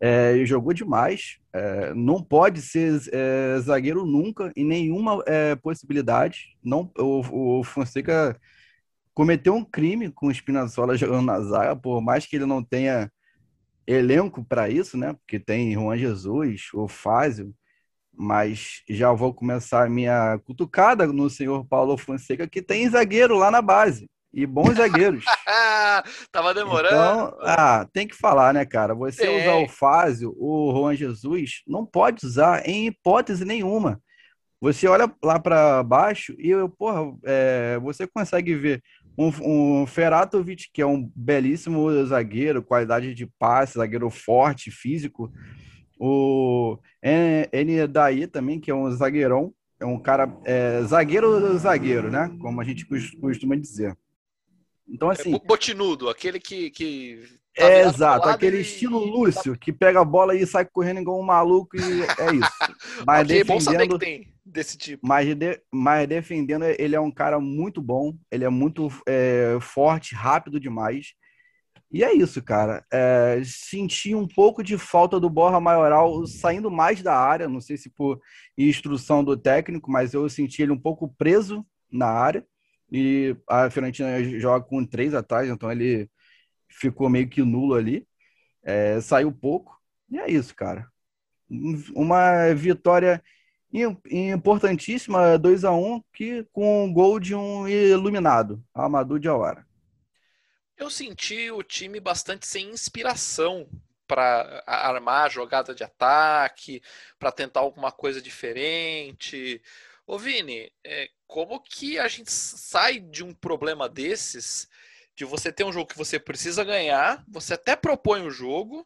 É, 0.00 0.44
jogou 0.44 0.74
demais. 0.74 1.38
É, 1.54 1.94
não 1.94 2.22
pode 2.22 2.60
ser 2.60 3.00
é, 3.12 3.58
zagueiro 3.60 4.04
nunca, 4.04 4.52
em 4.56 4.64
nenhuma 4.64 5.22
é, 5.26 5.54
possibilidade. 5.54 6.58
Não, 6.62 6.90
o, 6.98 7.60
o, 7.60 7.64
Fonseca 7.64 8.38
cometeu 9.14 9.54
um 9.54 9.64
crime 9.64 10.10
com 10.10 10.26
o 10.26 10.34
Spinazzola 10.34 10.96
jogando 10.96 11.26
na 11.26 11.40
zaga, 11.40 11.76
por 11.76 12.00
mais 12.02 12.26
que 12.26 12.36
ele 12.36 12.46
não 12.46 12.62
tenha 12.62 13.10
elenco 13.86 14.44
para 14.44 14.68
isso, 14.68 14.96
né? 14.96 15.12
Porque 15.14 15.38
tem 15.38 15.72
Juan 15.74 15.96
Jesus, 15.96 16.68
o 16.74 16.88
Fázio, 16.88 17.54
mas 18.14 18.82
já 18.88 19.12
vou 19.12 19.32
começar 19.32 19.84
a 19.84 19.90
minha 19.90 20.38
cutucada 20.44 21.06
no 21.06 21.28
senhor 21.30 21.64
Paulo 21.66 21.96
Fonseca, 21.96 22.46
que 22.46 22.62
tem 22.62 22.88
zagueiro 22.88 23.36
lá 23.36 23.50
na 23.50 23.62
base. 23.62 24.08
E 24.34 24.46
bons 24.46 24.76
zagueiros. 24.76 25.24
Tava 26.32 26.54
demorando. 26.54 26.94
Então, 26.94 27.38
ah, 27.42 27.86
tem 27.92 28.08
que 28.08 28.16
falar, 28.16 28.54
né, 28.54 28.64
cara? 28.64 28.94
Você 28.94 29.26
tem. 29.26 29.42
usar 29.42 29.56
o 29.56 29.68
Fázio, 29.68 30.34
o 30.38 30.72
Juan 30.74 30.96
Jesus, 30.96 31.62
não 31.66 31.84
pode 31.84 32.24
usar 32.24 32.66
em 32.66 32.86
hipótese 32.86 33.44
nenhuma. 33.44 34.00
Você 34.58 34.86
olha 34.86 35.12
lá 35.22 35.38
para 35.38 35.82
baixo 35.82 36.34
e, 36.38 36.52
porra, 36.78 37.14
é, 37.24 37.78
você 37.82 38.06
consegue 38.06 38.54
ver 38.54 38.82
um, 39.18 39.80
um 39.82 39.86
Feratovic, 39.86 40.70
que 40.72 40.80
é 40.80 40.86
um 40.86 41.10
belíssimo 41.14 41.90
zagueiro, 42.06 42.62
qualidade 42.62 43.14
de 43.14 43.26
passe, 43.38 43.74
zagueiro 43.74 44.08
forte, 44.08 44.70
físico. 44.70 45.30
O 46.04 46.80
N 47.00 47.86
daí 47.86 48.26
também, 48.26 48.58
que 48.58 48.72
é 48.72 48.74
um 48.74 48.90
zagueirão, 48.90 49.54
é 49.78 49.86
um 49.86 50.00
cara 50.00 50.28
é, 50.44 50.82
zagueiro 50.82 51.56
zagueiro, 51.58 52.10
né? 52.10 52.28
Como 52.40 52.60
a 52.60 52.64
gente 52.64 52.84
costuma 53.20 53.54
dizer. 53.54 53.96
Então, 54.88 55.10
é 55.10 55.12
assim. 55.12 55.32
É 55.32 55.38
botinudo, 55.38 56.10
aquele 56.10 56.40
que. 56.40 56.70
que 56.70 57.22
tá 57.54 57.68
é 57.68 57.82
exato, 57.82 58.28
aquele 58.28 58.56
e... 58.56 58.62
estilo 58.62 58.98
Lúcio, 58.98 59.56
que 59.56 59.72
pega 59.72 60.00
a 60.00 60.04
bola 60.04 60.34
e 60.34 60.44
sai 60.44 60.64
correndo 60.64 61.00
igual 61.00 61.20
um 61.20 61.24
maluco 61.24 61.76
e 61.76 62.02
é 62.02 62.34
isso. 62.34 62.50
Mas 63.06 63.24
okay, 63.24 63.38
defendendo, 63.38 63.46
bom 63.46 63.60
saber 63.60 63.88
que 63.88 63.98
tem 63.98 64.32
desse 64.44 64.76
tipo. 64.76 65.06
Mas, 65.06 65.36
de, 65.36 65.62
mas 65.70 66.08
defendendo, 66.08 66.64
ele 66.64 66.96
é 66.96 67.00
um 67.00 67.12
cara 67.12 67.38
muito 67.38 67.80
bom, 67.80 68.12
ele 68.28 68.44
é 68.44 68.48
muito 68.48 68.88
é, 69.06 69.56
forte, 69.60 70.16
rápido 70.16 70.58
demais. 70.58 71.14
E 71.92 72.02
é 72.02 72.14
isso, 72.14 72.42
cara. 72.42 72.84
É, 72.90 73.42
senti 73.44 74.14
um 74.14 74.26
pouco 74.26 74.62
de 74.62 74.78
falta 74.78 75.20
do 75.20 75.28
Borra 75.28 75.60
Maioral 75.60 76.26
saindo 76.26 76.70
mais 76.70 77.02
da 77.02 77.14
área, 77.14 77.48
não 77.48 77.60
sei 77.60 77.76
se 77.76 77.90
por 77.90 78.18
instrução 78.56 79.22
do 79.22 79.36
técnico, 79.36 79.90
mas 79.90 80.14
eu 80.14 80.26
senti 80.30 80.62
ele 80.62 80.72
um 80.72 80.78
pouco 80.78 81.14
preso 81.18 81.66
na 81.90 82.06
área. 82.06 82.46
E 82.90 83.36
a 83.48 83.68
Fiorentina 83.68 84.22
joga 84.40 84.64
com 84.64 84.86
três 84.86 85.12
atrás, 85.12 85.48
então 85.50 85.70
ele 85.70 86.10
ficou 86.68 87.10
meio 87.10 87.28
que 87.28 87.42
nulo 87.42 87.74
ali. 87.74 88.06
É, 88.62 88.98
saiu 89.00 89.30
pouco. 89.30 89.78
E 90.10 90.18
é 90.18 90.30
isso, 90.30 90.54
cara. 90.54 90.88
Uma 91.94 92.54
vitória 92.54 93.22
importantíssima, 94.10 95.38
2 95.38 95.64
a 95.64 95.72
1 95.72 95.94
um, 95.94 96.02
que 96.12 96.46
com 96.52 96.84
um 96.84 96.92
gol 96.92 97.20
de 97.20 97.34
um 97.34 97.68
iluminado, 97.68 98.62
Amadou 98.74 99.18
Diawara. 99.18 99.66
Eu 100.82 100.90
senti 100.90 101.48
o 101.48 101.62
time 101.62 102.00
bastante 102.00 102.44
sem 102.44 102.70
inspiração 102.70 103.68
para 104.04 104.64
armar 104.66 105.26
a 105.26 105.28
jogada 105.28 105.72
de 105.72 105.84
ataque, 105.84 106.82
para 107.20 107.30
tentar 107.30 107.60
alguma 107.60 107.92
coisa 107.92 108.20
diferente. 108.20 109.62
Ô 110.04 110.18
Vini, 110.18 110.72
é, 110.82 111.08
como 111.24 111.60
que 111.60 112.00
a 112.00 112.08
gente 112.08 112.32
sai 112.32 112.98
de 112.98 113.22
um 113.22 113.32
problema 113.32 113.88
desses, 113.88 114.68
de 115.14 115.24
você 115.24 115.52
ter 115.52 115.62
um 115.62 115.72
jogo 115.72 115.86
que 115.86 115.96
você 115.96 116.18
precisa 116.18 116.64
ganhar, 116.64 117.24
você 117.28 117.54
até 117.54 117.76
propõe 117.76 118.26
o 118.26 118.30
jogo, 118.30 118.84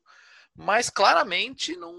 mas 0.55 0.91
claramente 0.91 1.75
não, 1.77 1.95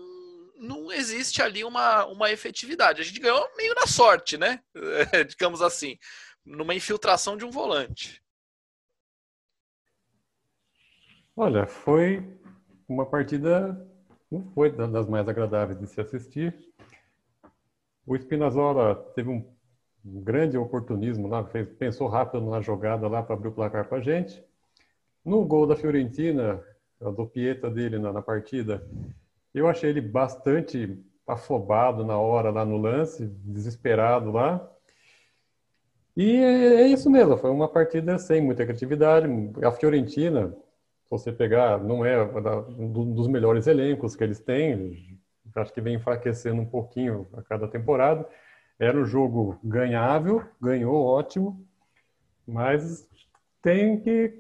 não 0.58 0.92
existe 0.92 1.42
ali 1.42 1.64
uma, 1.64 2.06
uma 2.06 2.32
efetividade. 2.32 3.02
A 3.02 3.04
gente 3.04 3.20
ganhou 3.20 3.50
meio 3.58 3.74
na 3.74 3.88
sorte, 3.88 4.38
né? 4.38 4.62
digamos 5.28 5.64
assim, 5.64 5.98
numa 6.46 6.76
infiltração 6.76 7.36
de 7.36 7.44
um 7.44 7.50
volante. 7.50 8.22
Olha, 11.40 11.68
foi 11.68 12.28
uma 12.90 13.06
partida, 13.06 13.88
não 14.32 14.44
foi 14.56 14.72
das 14.72 15.08
mais 15.08 15.30
agradáveis 15.30 15.80
de 15.80 15.86
se 15.86 16.02
assistir. 16.02 16.52
O 18.08 18.18
Spinazzola 18.18 18.96
teve 19.14 19.30
um, 19.30 19.46
grande 20.04 20.58
oportunismo 20.58 21.28
lá, 21.28 21.46
fez, 21.46 21.70
pensou 21.78 22.08
rápido 22.08 22.44
na 22.50 22.60
jogada 22.60 23.08
lá 23.08 23.22
para 23.22 23.36
abrir 23.36 23.50
o 23.50 23.52
placar 23.52 23.88
para 23.88 24.00
a 24.00 24.02
gente. 24.02 24.44
No 25.24 25.46
gol 25.46 25.68
da 25.68 25.76
Fiorentina, 25.76 26.60
do 27.00 27.28
Pieta 27.28 27.70
dele 27.70 28.00
na, 28.00 28.12
na 28.12 28.22
partida, 28.24 28.84
eu 29.54 29.68
achei 29.68 29.92
ele 29.92 30.02
bastante 30.02 31.00
afobado 31.28 32.04
na 32.04 32.18
hora 32.18 32.50
lá 32.50 32.66
no 32.66 32.78
lance, 32.78 33.28
desesperado 33.46 34.32
lá. 34.32 34.68
E 36.16 36.36
é, 36.38 36.82
é 36.82 36.88
isso 36.88 37.12
mesmo, 37.12 37.38
foi 37.38 37.52
uma 37.52 37.68
partida 37.68 38.18
sem 38.18 38.42
muita 38.42 38.66
criatividade. 38.66 39.28
A 39.64 39.72
Fiorentina, 39.72 40.52
você 41.10 41.32
pegar, 41.32 41.82
não 41.82 42.06
é 42.06 42.22
um 42.22 43.14
dos 43.14 43.28
melhores 43.28 43.68
elencos 43.68 44.16
que 44.16 44.24
eles 44.24 44.40
têm, 44.40 45.20
acho 45.56 45.74
que 45.74 45.82
vem 45.82 45.96
enfraquecendo 45.96 46.62
um 46.62 46.66
pouquinho 46.66 47.28
a 47.34 47.42
cada 47.42 47.68
temporada. 47.68 48.28
Era 48.80 48.98
um 48.98 49.06
jogo 49.06 49.58
ganhável, 49.64 50.44
ganhou 50.62 51.04
ótimo, 51.04 51.66
mas 52.48 53.08
tem 53.62 54.00
que, 54.00 54.38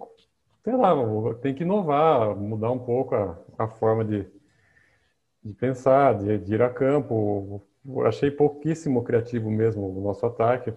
sei 0.63 0.75
lá, 0.75 0.93
tem 1.41 1.55
que 1.55 1.63
inovar, 1.63 2.35
mudar 2.35 2.71
um 2.71 2.79
pouco 2.79 3.15
a, 3.15 3.37
a 3.57 3.67
forma 3.67 4.05
de, 4.05 4.27
de 5.43 5.53
pensar, 5.53 6.15
de, 6.15 6.37
de 6.37 6.53
ir 6.53 6.61
a 6.61 6.69
campo. 6.69 7.61
Eu 7.85 8.05
achei 8.05 8.29
pouquíssimo 8.29 9.03
criativo 9.03 9.49
mesmo 9.49 9.97
o 9.97 10.01
nosso 10.01 10.25
ataque. 10.25 10.73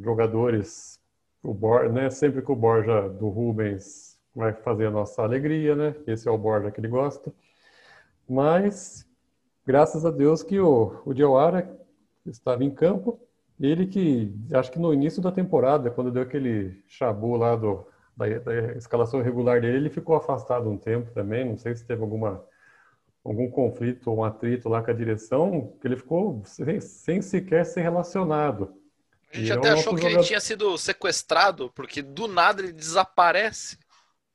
Jogadores, 0.00 1.00
o 1.42 1.54
Bor, 1.54 1.90
né, 1.90 2.10
sempre 2.10 2.42
que 2.42 2.52
o 2.52 2.56
Borja 2.56 3.08
do 3.08 3.28
Rubens 3.28 4.09
vai 4.34 4.52
fazer 4.52 4.86
a 4.86 4.90
nossa 4.90 5.22
alegria, 5.22 5.74
né? 5.74 5.94
Esse 6.06 6.28
é 6.28 6.30
o 6.30 6.38
Borja 6.38 6.70
que 6.70 6.80
ele 6.80 6.88
gosta. 6.88 7.32
Mas, 8.28 9.06
graças 9.66 10.06
a 10.06 10.10
Deus 10.10 10.42
que 10.42 10.60
o, 10.60 11.02
o 11.04 11.12
Diawara 11.12 11.78
estava 12.26 12.64
em 12.64 12.70
campo. 12.70 13.20
Ele 13.58 13.86
que, 13.86 14.34
acho 14.54 14.70
que 14.70 14.78
no 14.78 14.94
início 14.94 15.20
da 15.20 15.30
temporada, 15.30 15.90
quando 15.90 16.10
deu 16.10 16.22
aquele 16.22 16.82
chabu 16.86 17.36
lá 17.36 17.56
do, 17.56 17.86
da, 18.16 18.26
da 18.38 18.72
escalação 18.72 19.20
regular 19.20 19.60
dele, 19.60 19.76
ele 19.76 19.90
ficou 19.90 20.16
afastado 20.16 20.70
um 20.70 20.78
tempo 20.78 21.10
também. 21.12 21.44
Não 21.44 21.58
sei 21.58 21.74
se 21.76 21.84
teve 21.84 22.02
alguma 22.02 22.42
algum 23.22 23.50
conflito 23.50 24.10
ou 24.10 24.18
um 24.18 24.24
atrito 24.24 24.68
lá 24.68 24.82
com 24.82 24.90
a 24.90 24.94
direção, 24.94 25.76
que 25.80 25.86
ele 25.86 25.96
ficou 25.96 26.42
sem, 26.44 26.80
sem 26.80 27.20
sequer 27.20 27.66
ser 27.66 27.82
relacionado. 27.82 28.74
A 29.32 29.36
gente 29.36 29.48
e 29.48 29.52
até 29.52 29.70
achou 29.70 29.94
que 29.94 30.00
jogador... 30.00 30.20
ele 30.20 30.26
tinha 30.26 30.40
sido 30.40 30.76
sequestrado, 30.78 31.70
porque 31.74 32.02
do 32.02 32.26
nada 32.26 32.62
ele 32.62 32.72
desaparece. 32.72 33.78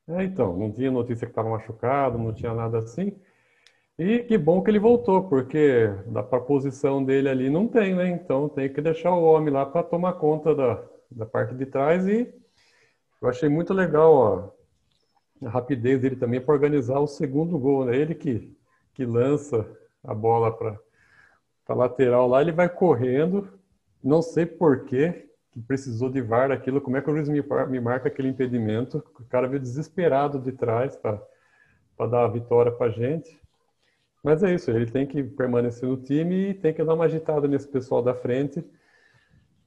É, 0.08 0.24
então, 0.24 0.56
não 0.56 0.72
tinha 0.72 0.92
notícia 0.92 1.26
que 1.26 1.32
estava 1.32 1.50
machucado, 1.50 2.18
não 2.18 2.34
tinha 2.34 2.54
nada 2.54 2.78
assim. 2.78 3.20
E 3.98 4.20
que 4.24 4.38
bom 4.38 4.62
que 4.62 4.70
ele 4.70 4.80
voltou, 4.80 5.28
porque 5.30 5.88
da 6.08 6.22
posição 6.24 7.04
dele 7.04 7.30
ali 7.30 7.50
não 7.50 7.68
tem, 7.68 7.96
né? 7.96 8.10
Então 8.10 8.50
tem 8.50 8.72
que 8.72 8.82
deixar 8.82 9.12
o 9.14 9.24
homem 9.24 9.54
lá 9.54 9.66
para 9.66 9.84
tomar 9.84 10.14
conta 10.14 10.54
da, 10.54 10.84
da 11.10 11.26
parte 11.26 11.56
de 11.56 11.66
trás. 11.66 12.08
E 12.08 12.34
eu 13.22 13.30
achei 13.30 13.50
muito 13.50 13.74
legal 13.74 14.14
ó, 15.42 15.48
a 15.48 15.50
rapidez 15.50 16.02
dele 16.02 16.16
também 16.16 16.42
para 16.42 16.54
organizar 16.54 17.00
o 17.00 17.08
segundo 17.08 17.58
gol, 17.58 17.86
né? 17.86 17.96
Ele 17.98 18.16
que, 18.16 18.56
que 18.94 19.06
lança 19.06 19.66
a 20.04 20.14
bola 20.14 20.52
para 20.56 20.80
a 21.68 21.74
lateral 21.74 22.28
lá, 22.28 22.42
ele 22.42 22.52
vai 22.52 22.70
correndo, 22.70 23.50
não 24.04 24.22
sei 24.22 24.46
porquê, 24.46 25.25
que 25.56 25.62
precisou 25.62 26.10
de 26.10 26.20
VAR 26.20 26.52
aquilo, 26.52 26.82
como 26.82 26.98
é 26.98 27.02
que 27.02 27.10
o 27.10 27.16
juiz 27.16 27.30
me, 27.30 27.42
me 27.70 27.80
marca 27.80 28.10
aquele 28.10 28.28
impedimento? 28.28 29.02
O 29.18 29.24
cara 29.24 29.48
veio 29.48 29.62
desesperado 29.62 30.38
de 30.38 30.52
trás 30.52 30.98
para 30.98 31.18
dar 32.10 32.26
a 32.26 32.28
vitória 32.28 32.74
para 32.74 32.88
a 32.88 32.90
gente. 32.90 33.40
Mas 34.22 34.44
é 34.44 34.54
isso, 34.54 34.70
ele 34.70 34.86
tem 34.86 35.08
que 35.08 35.24
permanecer 35.24 35.88
no 35.88 35.96
time 35.96 36.50
e 36.50 36.54
tem 36.54 36.74
que 36.74 36.84
dar 36.84 36.94
uma 36.94 37.06
agitada 37.06 37.48
nesse 37.48 37.70
pessoal 37.70 38.02
da 38.02 38.14
frente 38.14 38.66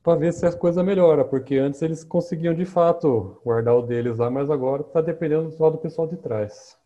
para 0.02 0.18
ver 0.18 0.34
se 0.34 0.44
as 0.44 0.54
coisas 0.54 0.84
melhoram, 0.84 1.26
porque 1.26 1.56
antes 1.56 1.80
eles 1.80 2.04
conseguiam 2.04 2.52
de 2.52 2.66
fato 2.66 3.40
guardar 3.42 3.74
o 3.74 3.82
deles 3.82 4.18
lá, 4.18 4.30
mas 4.30 4.50
agora 4.50 4.82
está 4.82 5.00
dependendo 5.00 5.50
só 5.52 5.70
do 5.70 5.78
pessoal 5.78 6.06
de 6.06 6.18
trás. 6.18 6.76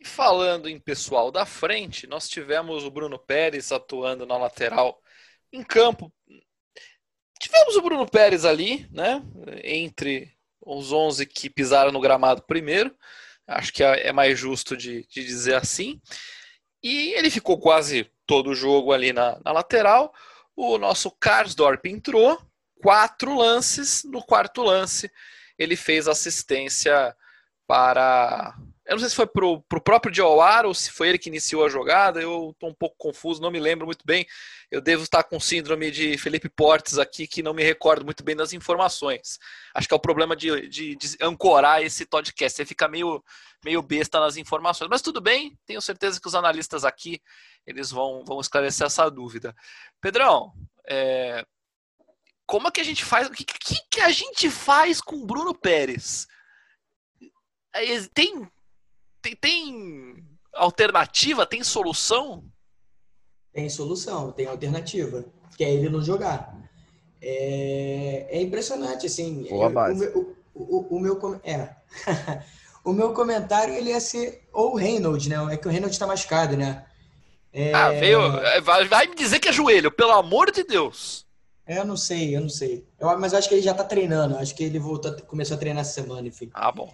E 0.00 0.06
falando 0.06 0.66
em 0.66 0.80
pessoal 0.80 1.30
da 1.30 1.44
frente, 1.44 2.06
nós 2.06 2.26
tivemos 2.26 2.84
o 2.84 2.90
Bruno 2.90 3.18
Pérez 3.18 3.70
atuando 3.70 4.24
na 4.24 4.38
lateral 4.38 4.98
em 5.52 5.62
campo 5.62 6.10
Tivemos 7.44 7.76
o 7.76 7.82
Bruno 7.82 8.06
Pérez 8.06 8.46
ali, 8.46 8.88
né? 8.90 9.22
Entre 9.62 10.32
os 10.62 10.92
11 10.92 11.26
que 11.26 11.50
pisaram 11.50 11.92
no 11.92 12.00
gramado 12.00 12.40
primeiro. 12.40 12.96
Acho 13.46 13.70
que 13.70 13.84
é, 13.84 14.06
é 14.06 14.12
mais 14.14 14.38
justo 14.38 14.74
de, 14.74 15.06
de 15.08 15.22
dizer 15.22 15.54
assim. 15.54 16.00
E 16.82 17.12
ele 17.12 17.28
ficou 17.28 17.58
quase 17.58 18.10
todo 18.26 18.48
o 18.48 18.54
jogo 18.54 18.92
ali 18.92 19.12
na, 19.12 19.38
na 19.44 19.52
lateral. 19.52 20.10
O 20.56 20.78
nosso 20.78 21.10
Karsdorp 21.10 21.84
entrou, 21.84 22.40
quatro 22.80 23.36
lances. 23.36 24.04
No 24.04 24.22
quarto 24.22 24.62
lance, 24.62 25.12
ele 25.58 25.76
fez 25.76 26.08
assistência 26.08 27.14
para 27.66 28.56
eu 28.86 28.92
não 28.92 28.98
sei 28.98 29.08
se 29.08 29.16
foi 29.16 29.26
pro, 29.26 29.62
pro 29.62 29.80
próprio 29.80 30.12
Diawara 30.12 30.68
ou 30.68 30.74
se 30.74 30.90
foi 30.90 31.08
ele 31.08 31.18
que 31.18 31.30
iniciou 31.30 31.64
a 31.64 31.70
jogada. 31.70 32.20
Eu 32.20 32.50
estou 32.50 32.68
um 32.68 32.74
pouco 32.74 32.96
confuso, 32.98 33.40
não 33.40 33.50
me 33.50 33.58
lembro 33.58 33.86
muito 33.86 34.04
bem. 34.04 34.26
Eu 34.70 34.80
devo 34.80 35.02
estar 35.02 35.22
com 35.24 35.40
síndrome 35.40 35.90
de 35.90 36.18
Felipe 36.18 36.50
Portes 36.50 36.98
aqui, 36.98 37.26
que 37.26 37.42
não 37.42 37.54
me 37.54 37.62
recordo 37.62 38.04
muito 38.04 38.22
bem 38.22 38.36
das 38.36 38.52
informações. 38.52 39.38
Acho 39.74 39.88
que 39.88 39.94
é 39.94 39.96
o 39.96 40.00
problema 40.00 40.36
de, 40.36 40.68
de, 40.68 40.96
de 40.96 41.16
ancorar 41.22 41.82
esse 41.82 42.04
podcast. 42.04 42.56
Você 42.56 42.66
fica 42.66 42.86
meio, 42.86 43.24
meio 43.64 43.80
besta 43.80 44.20
nas 44.20 44.36
informações. 44.36 44.90
Mas 44.90 45.00
tudo 45.00 45.18
bem, 45.18 45.58
tenho 45.64 45.80
certeza 45.80 46.20
que 46.20 46.28
os 46.28 46.34
analistas 46.34 46.84
aqui 46.84 47.22
eles 47.66 47.90
vão, 47.90 48.22
vão 48.22 48.38
esclarecer 48.38 48.86
essa 48.86 49.10
dúvida. 49.10 49.56
Pedrão, 49.98 50.52
é, 50.86 51.42
como 52.44 52.68
é 52.68 52.70
que 52.70 52.82
a 52.82 52.84
gente 52.84 53.02
faz? 53.02 53.28
O 53.28 53.30
que, 53.30 53.44
que, 53.44 53.76
que 53.90 54.00
a 54.02 54.10
gente 54.10 54.50
faz 54.50 55.00
com 55.00 55.24
Bruno 55.24 55.54
Pérez? 55.54 56.26
É, 57.72 57.82
tem 58.12 58.46
tem, 59.24 59.34
tem 59.34 60.24
alternativa? 60.52 61.46
Tem 61.46 61.64
solução? 61.64 62.44
Tem 63.52 63.70
solução, 63.70 64.32
tem 64.32 64.46
alternativa, 64.46 65.24
que 65.56 65.64
é 65.64 65.72
ele 65.72 65.88
não 65.88 66.02
jogar. 66.02 66.54
É, 67.22 68.26
é 68.28 68.42
impressionante, 68.42 69.06
assim. 69.06 69.46
Boa 69.48 69.70
base. 69.70 70.06
O, 70.08 70.36
o, 70.54 70.76
o, 70.76 70.96
o 70.96 71.00
meu, 71.00 71.40
é. 71.42 71.74
o 72.84 72.92
meu 72.92 73.14
comentário 73.14 73.72
ele 73.72 73.90
ia 73.90 74.00
ser 74.00 74.46
ou 74.52 74.72
o 74.72 74.76
Reynolds, 74.76 75.26
né? 75.26 75.36
É 75.50 75.56
que 75.56 75.66
o 75.66 75.70
Reynolds 75.70 75.94
está 75.94 76.06
machucado, 76.06 76.56
né? 76.56 76.84
É... 77.52 77.72
Ah, 77.72 77.90
veio. 77.90 78.20
É, 78.20 78.60
vai, 78.60 78.84
vai 78.86 79.06
me 79.06 79.14
dizer 79.14 79.38
que 79.38 79.48
é 79.48 79.52
joelho, 79.52 79.90
pelo 79.90 80.12
amor 80.12 80.50
de 80.50 80.64
Deus. 80.64 81.24
É, 81.66 81.78
eu 81.78 81.84
não 81.84 81.96
sei, 81.96 82.36
eu 82.36 82.42
não 82.42 82.48
sei. 82.50 82.86
Eu, 82.98 83.18
mas 83.18 83.32
eu 83.32 83.38
acho 83.38 83.48
que 83.48 83.54
ele 83.54 83.62
já 83.62 83.72
tá 83.72 83.84
treinando. 83.84 84.36
Acho 84.36 84.54
que 84.54 84.64
ele 84.64 84.78
voltou, 84.78 85.14
começou 85.22 85.56
a 85.56 85.60
treinar 85.60 85.80
essa 85.80 85.94
semana, 85.94 86.28
enfim. 86.28 86.50
Ah, 86.52 86.70
bom. 86.70 86.92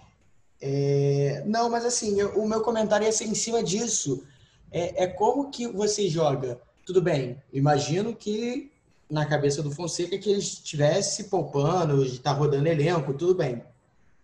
É, 0.60 1.42
não, 1.46 1.70
mas 1.70 1.84
assim, 1.84 2.22
o 2.22 2.46
meu 2.46 2.60
comentário 2.60 3.04
ia 3.04 3.12
ser 3.12 3.24
em 3.24 3.34
cima 3.34 3.62
disso. 3.62 4.24
É, 4.70 5.04
é, 5.04 5.06
como 5.06 5.50
que 5.50 5.66
você 5.66 6.08
joga. 6.08 6.60
Tudo 6.84 7.00
bem, 7.00 7.40
imagino 7.52 8.14
que 8.14 8.70
na 9.10 9.26
cabeça 9.26 9.62
do 9.62 9.70
Fonseca 9.70 10.16
que 10.18 10.30
ele 10.30 10.38
estivesse 10.38 11.24
poupando, 11.24 12.04
está 12.04 12.32
rodando 12.32 12.68
elenco, 12.68 13.14
tudo 13.14 13.34
bem. 13.34 13.62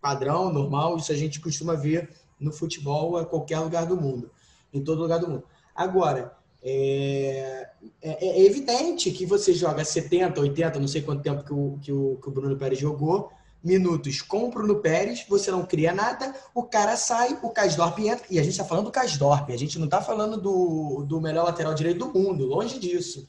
Padrão, 0.01 0.53
normal, 0.53 0.97
isso 0.97 1.11
a 1.11 1.17
gente 1.17 1.41
costuma 1.41 1.75
ver 1.75 2.11
no 2.39 2.53
futebol 2.53 3.17
a 3.17 3.25
qualquer 3.25 3.59
lugar 3.61 3.87
do 3.87 4.01
mundo, 4.01 4.31
em 4.73 4.83
todo 4.83 5.03
lugar 5.03 5.19
do 5.19 5.29
mundo. 5.29 5.45
Agora, 5.75 6.37
é, 6.63 7.69
é, 8.03 8.27
é 8.27 8.45
evidente 8.45 9.11
que 9.11 9.27
você 9.27 9.53
joga 9.53 9.85
70, 9.85 10.41
80, 10.41 10.79
não 10.79 10.89
sei 10.89 11.03
quanto 11.03 11.23
tempo 11.23 11.45
que 11.45 11.53
o, 11.53 11.79
que 11.83 11.93
o, 11.93 12.19
que 12.23 12.29
o 12.29 12.33
Bruno 12.33 12.57
Pérez 12.57 12.79
jogou, 12.79 13.31
minutos 13.63 14.23
com 14.23 14.45
o 14.45 14.51
Bruno 14.51 14.77
Pérez, 14.77 15.25
você 15.29 15.51
não 15.51 15.65
cria 15.65 15.93
nada, 15.93 16.35
o 16.55 16.63
cara 16.63 16.97
sai, 16.97 17.39
o 17.43 17.51
Kasdorp 17.51 17.99
entra, 17.99 18.27
e 18.31 18.39
a 18.39 18.43
gente 18.43 18.53
está 18.53 18.65
falando 18.65 18.85
do 18.85 18.93
Kasdorp, 18.93 19.51
a 19.51 19.57
gente 19.57 19.79
não 19.79 19.87
está 19.87 20.01
falando 20.01 20.37
do, 20.37 21.05
do 21.07 21.21
melhor 21.21 21.45
lateral 21.45 21.75
direito 21.75 22.07
do 22.07 22.19
mundo, 22.19 22.47
longe 22.47 22.79
disso. 22.79 23.29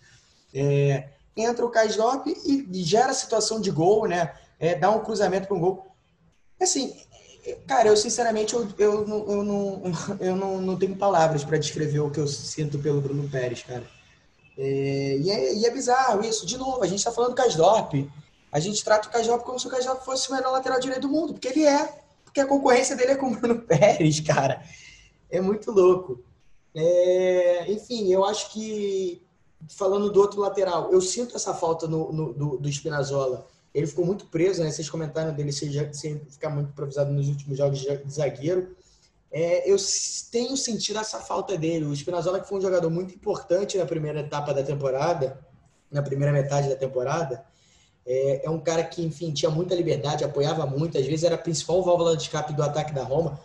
É, 0.53 1.09
entra 1.35 1.65
o 1.65 1.69
Kasdorp 1.69 2.27
e 2.27 2.83
gera 2.83 3.13
situação 3.13 3.59
de 3.59 3.71
gol, 3.71 4.07
né? 4.07 4.33
É, 4.59 4.75
dá 4.75 4.89
um 4.89 5.03
cruzamento 5.03 5.47
para 5.47 5.57
um 5.57 5.59
gol. 5.59 5.87
Assim, 6.59 6.95
cara, 7.67 7.89
eu 7.89 7.97
sinceramente 7.97 8.53
eu, 8.53 8.67
eu, 8.77 9.07
não, 9.07 9.27
eu, 9.27 9.43
não, 9.43 9.83
eu 10.19 10.35
não, 10.35 10.61
não 10.61 10.77
tenho 10.77 10.95
palavras 10.95 11.43
para 11.43 11.57
descrever 11.57 11.99
o 11.99 12.09
que 12.09 12.19
eu 12.19 12.27
sinto 12.27 12.79
pelo 12.79 13.01
Bruno 13.01 13.29
Pérez, 13.29 13.63
cara. 13.63 13.85
É, 14.57 15.17
e, 15.19 15.29
é, 15.29 15.53
e, 15.53 15.65
é, 15.65 15.71
bizarro 15.71 16.25
isso. 16.25 16.45
De 16.45 16.57
novo, 16.57 16.83
a 16.83 16.87
gente 16.87 16.97
está 16.97 17.11
falando 17.11 17.31
do 17.31 17.35
Kasdorp 17.35 17.93
a 18.51 18.59
gente 18.59 18.83
trata 18.83 19.07
o 19.07 19.11
Cajop 19.11 19.43
como 19.43 19.59
se 19.59 19.67
o 19.67 19.69
Cajop 19.69 20.03
fosse 20.03 20.29
o 20.29 20.35
melhor 20.35 20.51
lateral 20.51 20.79
direito 20.79 21.01
do 21.01 21.09
mundo, 21.09 21.33
porque 21.33 21.47
ele 21.47 21.65
é. 21.65 22.01
Porque 22.23 22.39
a 22.39 22.45
concorrência 22.45 22.95
dele 22.95 23.11
é 23.11 23.15
com 23.15 23.27
o 23.27 23.35
Bruno 23.35 23.61
Pérez, 23.65 24.19
cara. 24.19 24.63
É 25.29 25.41
muito 25.41 25.71
louco. 25.71 26.23
É, 26.73 27.71
enfim, 27.71 28.11
eu 28.11 28.23
acho 28.23 28.51
que, 28.51 29.21
falando 29.69 30.11
do 30.11 30.21
outro 30.21 30.39
lateral, 30.39 30.91
eu 30.91 31.01
sinto 31.01 31.35
essa 31.35 31.53
falta 31.53 31.87
no, 31.87 32.11
no 32.11 32.33
do, 32.33 32.57
do 32.57 32.69
Spinazzola. 32.69 33.47
Ele 33.73 33.87
ficou 33.87 34.05
muito 34.05 34.25
preso, 34.27 34.63
né? 34.63 34.71
Vocês 34.71 34.89
comentaram 34.89 35.33
dele 35.33 35.51
sem 35.51 36.19
ficar 36.29 36.49
muito 36.49 36.69
improvisado 36.69 37.11
nos 37.11 37.27
últimos 37.27 37.57
jogos 37.57 37.79
de 37.79 38.11
zagueiro. 38.11 38.75
É, 39.31 39.69
eu 39.69 39.75
tenho 40.31 40.55
sentido 40.55 40.99
essa 40.99 41.19
falta 41.19 41.57
dele. 41.57 41.85
O 41.85 41.95
Spinazzola, 41.95 42.39
que 42.39 42.47
foi 42.47 42.59
um 42.59 42.61
jogador 42.61 42.89
muito 42.89 43.13
importante 43.13 43.77
na 43.77 43.85
primeira 43.85 44.21
etapa 44.21 44.53
da 44.53 44.63
temporada, 44.63 45.39
na 45.91 46.01
primeira 46.01 46.31
metade 46.31 46.69
da 46.69 46.75
temporada, 46.75 47.45
é, 48.07 48.45
é, 48.45 48.49
um 48.49 48.59
cara 48.59 48.85
que, 48.85 49.03
enfim, 49.03 49.31
tinha 49.31 49.51
muita 49.51 49.75
liberdade, 49.75 50.23
apoiava 50.23 50.65
muito, 50.65 50.97
às 50.97 51.05
vezes 51.05 51.25
era 51.25 51.35
a 51.35 51.37
principal 51.37 51.83
válvula 51.83 52.15
de 52.15 52.23
escape 52.23 52.53
do 52.53 52.63
ataque 52.63 52.93
da 52.93 53.03
Roma. 53.03 53.37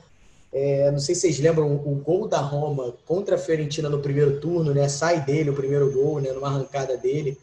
É, 0.53 0.89
não 0.93 1.01
sei 1.01 1.15
se 1.15 1.23
vocês 1.23 1.41
lembram 1.41 1.75
o 1.75 1.95
gol 1.97 2.29
da 2.29 2.39
Roma 2.39 2.95
contra 3.05 3.35
a 3.35 3.39
Fiorentina 3.39 3.89
no 3.89 4.01
primeiro 4.01 4.39
turno, 4.39 4.73
né? 4.73 4.89
Sai 4.89 5.25
dele 5.25 5.51
o 5.51 5.55
primeiro 5.55 5.91
gol, 5.91 6.21
né? 6.21 6.31
Numa 6.31 6.49
arrancada 6.49 6.97
dele. 6.97 7.37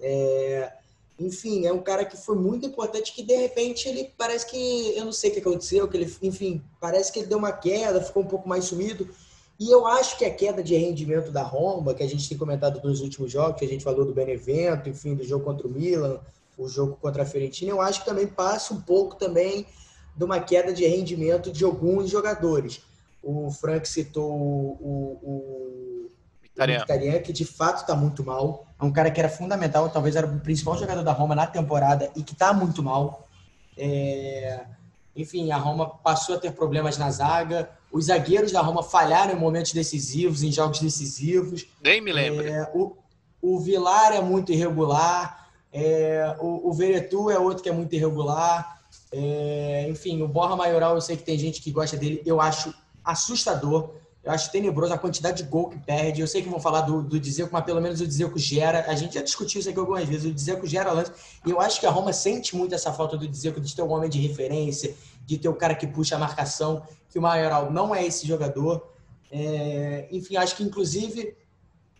É, 0.00 0.72
enfim, 1.20 1.66
é 1.66 1.72
um 1.72 1.82
cara 1.82 2.04
que 2.04 2.16
foi 2.16 2.34
muito 2.34 2.66
importante 2.66 3.12
que 3.12 3.22
de 3.22 3.36
repente 3.36 3.88
ele 3.88 4.10
parece 4.18 4.46
que 4.46 4.96
eu 4.96 5.04
não 5.04 5.12
sei 5.12 5.30
o 5.30 5.34
que 5.34 5.40
aconteceu, 5.40 5.86
que 5.86 5.96
ele, 5.96 6.16
enfim, 6.22 6.62
parece 6.80 7.12
que 7.12 7.20
ele 7.20 7.28
deu 7.28 7.38
uma 7.38 7.52
queda, 7.52 8.02
ficou 8.02 8.22
um 8.22 8.26
pouco 8.26 8.48
mais 8.48 8.64
sumido. 8.64 9.08
E 9.58 9.70
eu 9.70 9.86
acho 9.86 10.18
que 10.18 10.24
a 10.24 10.34
queda 10.34 10.62
de 10.62 10.76
rendimento 10.76 11.30
da 11.30 11.42
Roma, 11.42 11.94
que 11.94 12.02
a 12.02 12.08
gente 12.08 12.28
tem 12.28 12.36
comentado 12.36 12.82
nos 12.86 13.00
últimos 13.00 13.30
jogos, 13.30 13.58
que 13.58 13.64
a 13.64 13.68
gente 13.68 13.84
falou 13.84 14.04
do 14.04 14.12
Benevento, 14.12 14.88
enfim, 14.88 15.14
do 15.14 15.24
jogo 15.24 15.44
contra 15.44 15.66
o 15.66 15.70
Milan, 15.70 16.20
o 16.56 16.68
jogo 16.68 16.96
contra 16.96 17.22
a 17.22 17.26
Fiorentina, 17.26 17.70
eu 17.70 17.80
acho 17.80 18.00
que 18.00 18.06
também 18.06 18.26
passa 18.26 18.72
um 18.72 18.80
pouco 18.80 19.16
também 19.16 19.66
de 20.16 20.24
uma 20.24 20.40
queda 20.40 20.72
de 20.72 20.86
rendimento 20.86 21.52
de 21.52 21.64
alguns 21.64 22.10
jogadores. 22.10 22.80
O 23.22 23.50
Frank 23.50 23.86
citou 23.86 24.32
o, 24.32 25.18
o, 25.22 26.10
Mkhitaryan, 26.56 27.20
que 27.20 27.32
de 27.32 27.44
fato 27.44 27.82
está 27.82 27.94
muito 27.94 28.24
mal. 28.24 28.66
É 28.80 28.84
um 28.84 28.92
cara 28.92 29.10
que 29.10 29.20
era 29.20 29.28
fundamental, 29.28 29.88
talvez 29.90 30.16
era 30.16 30.26
o 30.26 30.40
principal 30.40 30.78
jogador 30.78 31.02
da 31.02 31.12
Roma 31.12 31.34
na 31.34 31.46
temporada 31.46 32.10
e 32.16 32.22
que 32.22 32.32
está 32.32 32.52
muito 32.52 32.82
mal. 32.82 33.28
É... 33.76 34.64
Enfim, 35.14 35.50
a 35.50 35.56
Roma 35.56 35.88
passou 35.88 36.36
a 36.36 36.38
ter 36.38 36.52
problemas 36.52 36.96
na 36.96 37.10
zaga. 37.10 37.70
Os 37.90 38.06
zagueiros 38.06 38.52
da 38.52 38.60
Roma 38.60 38.82
falharam 38.82 39.32
em 39.32 39.38
momentos 39.38 39.72
decisivos, 39.72 40.42
em 40.42 40.52
jogos 40.52 40.80
decisivos. 40.80 41.66
Nem 41.82 42.00
me 42.00 42.12
lembro. 42.12 42.46
É... 42.46 42.70
O, 42.74 42.96
o 43.40 43.58
Vilar 43.60 44.12
é 44.12 44.20
muito 44.20 44.52
irregular. 44.52 45.45
É, 45.78 46.34
o, 46.40 46.70
o 46.70 46.72
Veretu 46.72 47.30
é 47.30 47.38
outro 47.38 47.62
que 47.62 47.68
é 47.68 47.72
muito 47.72 47.94
irregular. 47.94 48.80
É, 49.12 49.86
enfim, 49.90 50.22
o 50.22 50.28
Borra 50.28 50.56
Maioral, 50.56 50.94
eu 50.94 51.02
sei 51.02 51.18
que 51.18 51.22
tem 51.22 51.38
gente 51.38 51.60
que 51.60 51.70
gosta 51.70 51.98
dele. 51.98 52.22
Eu 52.24 52.40
acho 52.40 52.74
assustador. 53.04 53.90
Eu 54.24 54.32
acho 54.32 54.50
tenebroso 54.50 54.94
a 54.94 54.98
quantidade 54.98 55.42
de 55.42 55.48
gol 55.48 55.68
que 55.68 55.78
perde. 55.78 56.22
Eu 56.22 56.26
sei 56.26 56.40
que 56.40 56.48
vão 56.48 56.58
falar 56.58 56.80
do, 56.80 57.02
do 57.02 57.20
Dzeko, 57.20 57.50
mas 57.52 57.62
pelo 57.62 57.80
menos 57.82 58.00
o 58.00 58.06
Dzeko 58.06 58.38
gera. 58.38 58.86
A 58.88 58.94
gente 58.94 59.16
já 59.16 59.22
discutiu 59.22 59.60
isso 59.60 59.68
aqui 59.68 59.78
algumas 59.78 60.08
vezes. 60.08 60.24
O 60.24 60.34
Dzeko 60.34 60.66
gera 60.66 60.92
lance. 60.92 61.12
E 61.44 61.50
eu 61.50 61.60
acho 61.60 61.78
que 61.78 61.86
a 61.86 61.90
Roma 61.90 62.10
sente 62.10 62.56
muito 62.56 62.74
essa 62.74 62.90
falta 62.90 63.18
do 63.18 63.28
Dzeko 63.28 63.60
de 63.60 63.76
ter 63.76 63.82
um 63.82 63.92
homem 63.92 64.08
de 64.08 64.18
referência, 64.18 64.94
de 65.26 65.36
ter 65.36 65.48
o 65.48 65.54
cara 65.54 65.74
que 65.74 65.86
puxa 65.86 66.16
a 66.16 66.18
marcação, 66.18 66.82
que 67.10 67.18
o 67.18 67.22
Maioral 67.22 67.70
não 67.70 67.94
é 67.94 68.04
esse 68.04 68.26
jogador. 68.26 68.82
É, 69.30 70.08
enfim, 70.10 70.36
acho 70.36 70.56
que 70.56 70.62
inclusive 70.64 71.36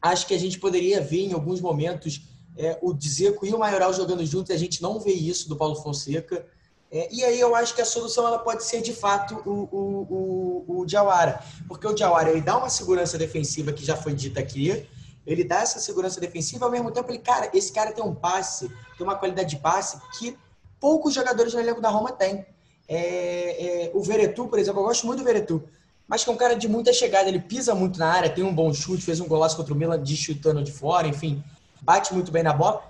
acho 0.00 0.26
que 0.26 0.34
a 0.34 0.38
gente 0.38 0.58
poderia 0.58 1.00
ver 1.00 1.26
em 1.26 1.32
alguns 1.34 1.60
momentos 1.60 2.22
é, 2.56 2.78
o 2.80 2.92
Dzeko 2.92 3.46
e 3.46 3.52
o 3.52 3.58
Maioral 3.58 3.92
jogando 3.92 4.24
juntos, 4.24 4.50
a 4.50 4.56
gente 4.56 4.82
não 4.82 4.98
vê 4.98 5.12
isso 5.12 5.48
do 5.48 5.56
Paulo 5.56 5.76
Fonseca. 5.76 6.46
É, 6.90 7.12
e 7.12 7.22
aí 7.24 7.38
eu 7.38 7.54
acho 7.54 7.74
que 7.74 7.82
a 7.82 7.84
solução 7.84 8.26
ela 8.26 8.38
pode 8.38 8.64
ser 8.64 8.80
de 8.80 8.92
fato 8.92 9.42
o, 9.44 9.68
o, 9.72 10.66
o, 10.68 10.80
o 10.80 10.86
Diawara, 10.86 11.42
porque 11.68 11.86
o 11.86 11.92
Diawara 11.92 12.30
ele 12.30 12.40
dá 12.40 12.56
uma 12.56 12.70
segurança 12.70 13.18
defensiva 13.18 13.72
que 13.72 13.84
já 13.84 13.96
foi 13.96 14.14
dita 14.14 14.40
aqui, 14.40 14.86
ele 15.26 15.42
dá 15.42 15.60
essa 15.60 15.80
segurança 15.80 16.20
defensiva, 16.20 16.64
ao 16.64 16.70
mesmo 16.70 16.90
tempo 16.92 17.10
ele, 17.10 17.18
cara, 17.18 17.50
esse 17.52 17.72
cara 17.72 17.92
tem 17.92 18.04
um 18.04 18.14
passe, 18.14 18.68
tem 18.96 19.04
uma 19.04 19.16
qualidade 19.16 19.50
de 19.50 19.56
passe 19.56 19.98
que 20.16 20.38
poucos 20.78 21.12
jogadores 21.12 21.52
no 21.52 21.60
elenco 21.60 21.80
da 21.80 21.90
Roma 21.90 22.12
têm. 22.12 22.46
É, 22.88 23.86
é, 23.86 23.90
o 23.92 24.00
Veretu, 24.00 24.46
por 24.46 24.60
exemplo, 24.60 24.80
eu 24.80 24.86
gosto 24.86 25.04
muito 25.08 25.18
do 25.18 25.24
Veretu, 25.24 25.64
mas 26.06 26.22
que 26.22 26.30
é 26.30 26.32
um 26.32 26.36
cara 26.36 26.54
de 26.54 26.68
muita 26.68 26.92
chegada, 26.92 27.28
ele 27.28 27.40
pisa 27.40 27.74
muito 27.74 27.98
na 27.98 28.06
área, 28.06 28.30
tem 28.30 28.44
um 28.44 28.54
bom 28.54 28.72
chute, 28.72 29.02
fez 29.02 29.18
um 29.18 29.26
golaço 29.26 29.56
contra 29.56 29.74
o 29.74 29.76
Milan 29.76 30.00
de 30.00 30.16
chutando 30.16 30.62
de 30.62 30.70
fora, 30.70 31.08
enfim 31.08 31.42
bate 31.80 32.12
muito 32.14 32.30
bem 32.30 32.42
na 32.42 32.52
bola, 32.52 32.82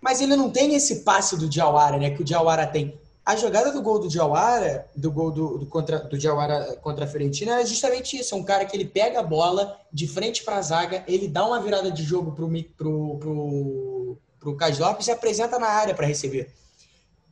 mas 0.00 0.20
ele 0.20 0.36
não 0.36 0.50
tem 0.50 0.74
esse 0.74 1.00
passe 1.00 1.36
do 1.36 1.48
Diawara, 1.48 1.98
né? 1.98 2.10
Que 2.10 2.22
o 2.22 2.24
Diawara 2.24 2.66
tem. 2.66 2.98
A 3.24 3.36
jogada 3.36 3.70
do 3.70 3.82
gol 3.82 3.98
do 3.98 4.08
Diawara, 4.08 4.88
do 4.96 5.12
gol 5.12 5.30
do, 5.30 5.58
do, 5.58 5.66
contra, 5.66 5.98
do 5.98 6.16
Diawara 6.16 6.76
contra 6.80 7.04
a 7.04 7.08
Fiorentina, 7.08 7.60
é 7.60 7.66
justamente 7.66 8.16
isso. 8.16 8.34
É 8.34 8.38
um 8.38 8.42
cara 8.42 8.64
que 8.64 8.74
ele 8.74 8.86
pega 8.86 9.20
a 9.20 9.22
bola 9.22 9.78
de 9.92 10.08
frente 10.08 10.42
para 10.44 10.56
a 10.56 10.62
zaga, 10.62 11.04
ele 11.06 11.28
dá 11.28 11.44
uma 11.44 11.60
virada 11.60 11.90
de 11.90 12.02
jogo 12.02 12.32
pro, 12.32 12.48
pro, 12.76 13.18
pro, 13.18 14.18
pro 14.40 14.56
Cas 14.56 14.78
Lopes 14.78 15.08
e 15.08 15.10
apresenta 15.10 15.58
na 15.58 15.68
área 15.68 15.94
para 15.94 16.06
receber. 16.06 16.50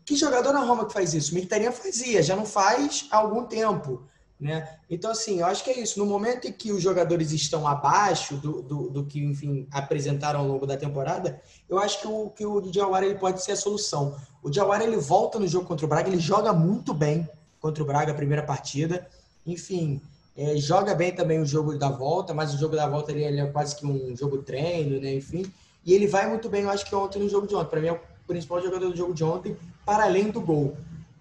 Que 0.05 0.15
jogador 0.15 0.53
na 0.53 0.61
Roma 0.61 0.87
que 0.87 0.93
faz 0.93 1.15
isso? 1.15 1.33
O 1.33 1.35
Mkhitaryan 1.35 1.73
fazia, 1.73 2.23
já 2.23 2.37
não 2.37 2.47
faz 2.47 3.07
há 3.11 3.17
algum 3.17 3.45
tempo. 3.45 4.03
Né? 4.39 4.69
Então, 4.91 5.11
assim, 5.11 5.41
eu 5.41 5.47
acho 5.47 5.65
que 5.65 5.71
é 5.71 5.81
isso. 5.81 5.99
No 5.99 6.05
momento 6.05 6.47
em 6.47 6.53
que 6.53 6.71
os 6.71 6.83
jogadores 6.83 7.33
estão 7.33 7.67
abaixo 7.67 8.37
do, 8.37 8.61
do, 8.63 8.91
do 8.91 9.05
que, 9.07 9.19
enfim, 9.19 9.67
apresentaram 9.71 10.41
ao 10.41 10.47
longo 10.47 10.67
da 10.67 10.77
temporada, 10.77 11.41
eu 11.69 11.79
acho 11.79 12.01
que 12.01 12.07
o, 12.07 12.31
que 12.31 12.45
o 12.45 12.61
Diawara 12.61 13.07
ele 13.07 13.19
pode 13.19 13.43
ser 13.43 13.53
a 13.53 13.57
solução. 13.57 14.15
O 14.43 14.51
Diawara 14.51 14.85
ele 14.85 14.99
volta 14.99 15.39
no 15.39 15.49
jogo 15.49 15.67
contra 15.67 15.87
o 15.87 15.89
Braga, 15.89 16.09
ele 16.09 16.21
joga 16.21 16.53
muito 16.53 16.93
bem 16.93 17.27
contra 17.61 17.83
o 17.83 17.87
Braga, 17.87 18.13
a 18.13 18.15
primeira 18.15 18.43
partida. 18.43 19.09
Enfim, 19.47 20.03
é, 20.37 20.57
joga 20.57 20.95
bem 20.95 21.13
também 21.13 21.41
o 21.41 21.47
jogo 21.47 21.79
da 21.79 21.89
volta, 21.89 22.35
mas 22.35 22.53
o 22.53 22.59
jogo 22.59 22.77
da 22.77 22.87
volta 22.87 23.13
ele, 23.13 23.25
ele 23.25 23.41
é 23.41 23.47
quase 23.47 23.75
que 23.75 23.87
um 23.87 24.15
jogo 24.15 24.43
treino, 24.43 25.01
né? 25.01 25.15
Enfim. 25.15 25.51
E 25.85 25.95
ele 25.95 26.07
vai 26.07 26.29
muito 26.29 26.49
bem, 26.51 26.63
eu 26.63 26.71
acho 26.71 26.85
que 26.85 26.95
ontem 26.95 27.21
no 27.21 27.29
jogo 27.29 27.47
de 27.47 27.55
ontem. 27.55 27.71
Para 27.71 27.81
mim 27.81 27.89
é 27.89 27.93
o 27.93 28.01
principal 28.27 28.61
jogador 28.61 28.91
do 28.91 28.97
jogo 28.97 29.15
de 29.15 29.25
ontem, 29.25 29.57
para 29.85 30.05
além 30.05 30.31
do 30.31 30.41
gol. 30.43 30.77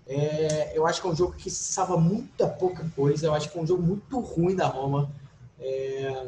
É, 0.07 0.77
eu 0.77 0.85
acho 0.85 1.01
que 1.01 1.07
é 1.07 1.09
um 1.09 1.15
jogo 1.15 1.33
que 1.33 1.49
salva 1.49 1.97
muita 1.97 2.47
pouca 2.47 2.85
coisa. 2.95 3.27
Eu 3.27 3.33
acho 3.33 3.51
que 3.51 3.57
é 3.57 3.61
um 3.61 3.67
jogo 3.67 3.81
muito 3.81 4.19
ruim 4.19 4.55
da 4.55 4.67
Roma. 4.67 5.11
É, 5.59 6.27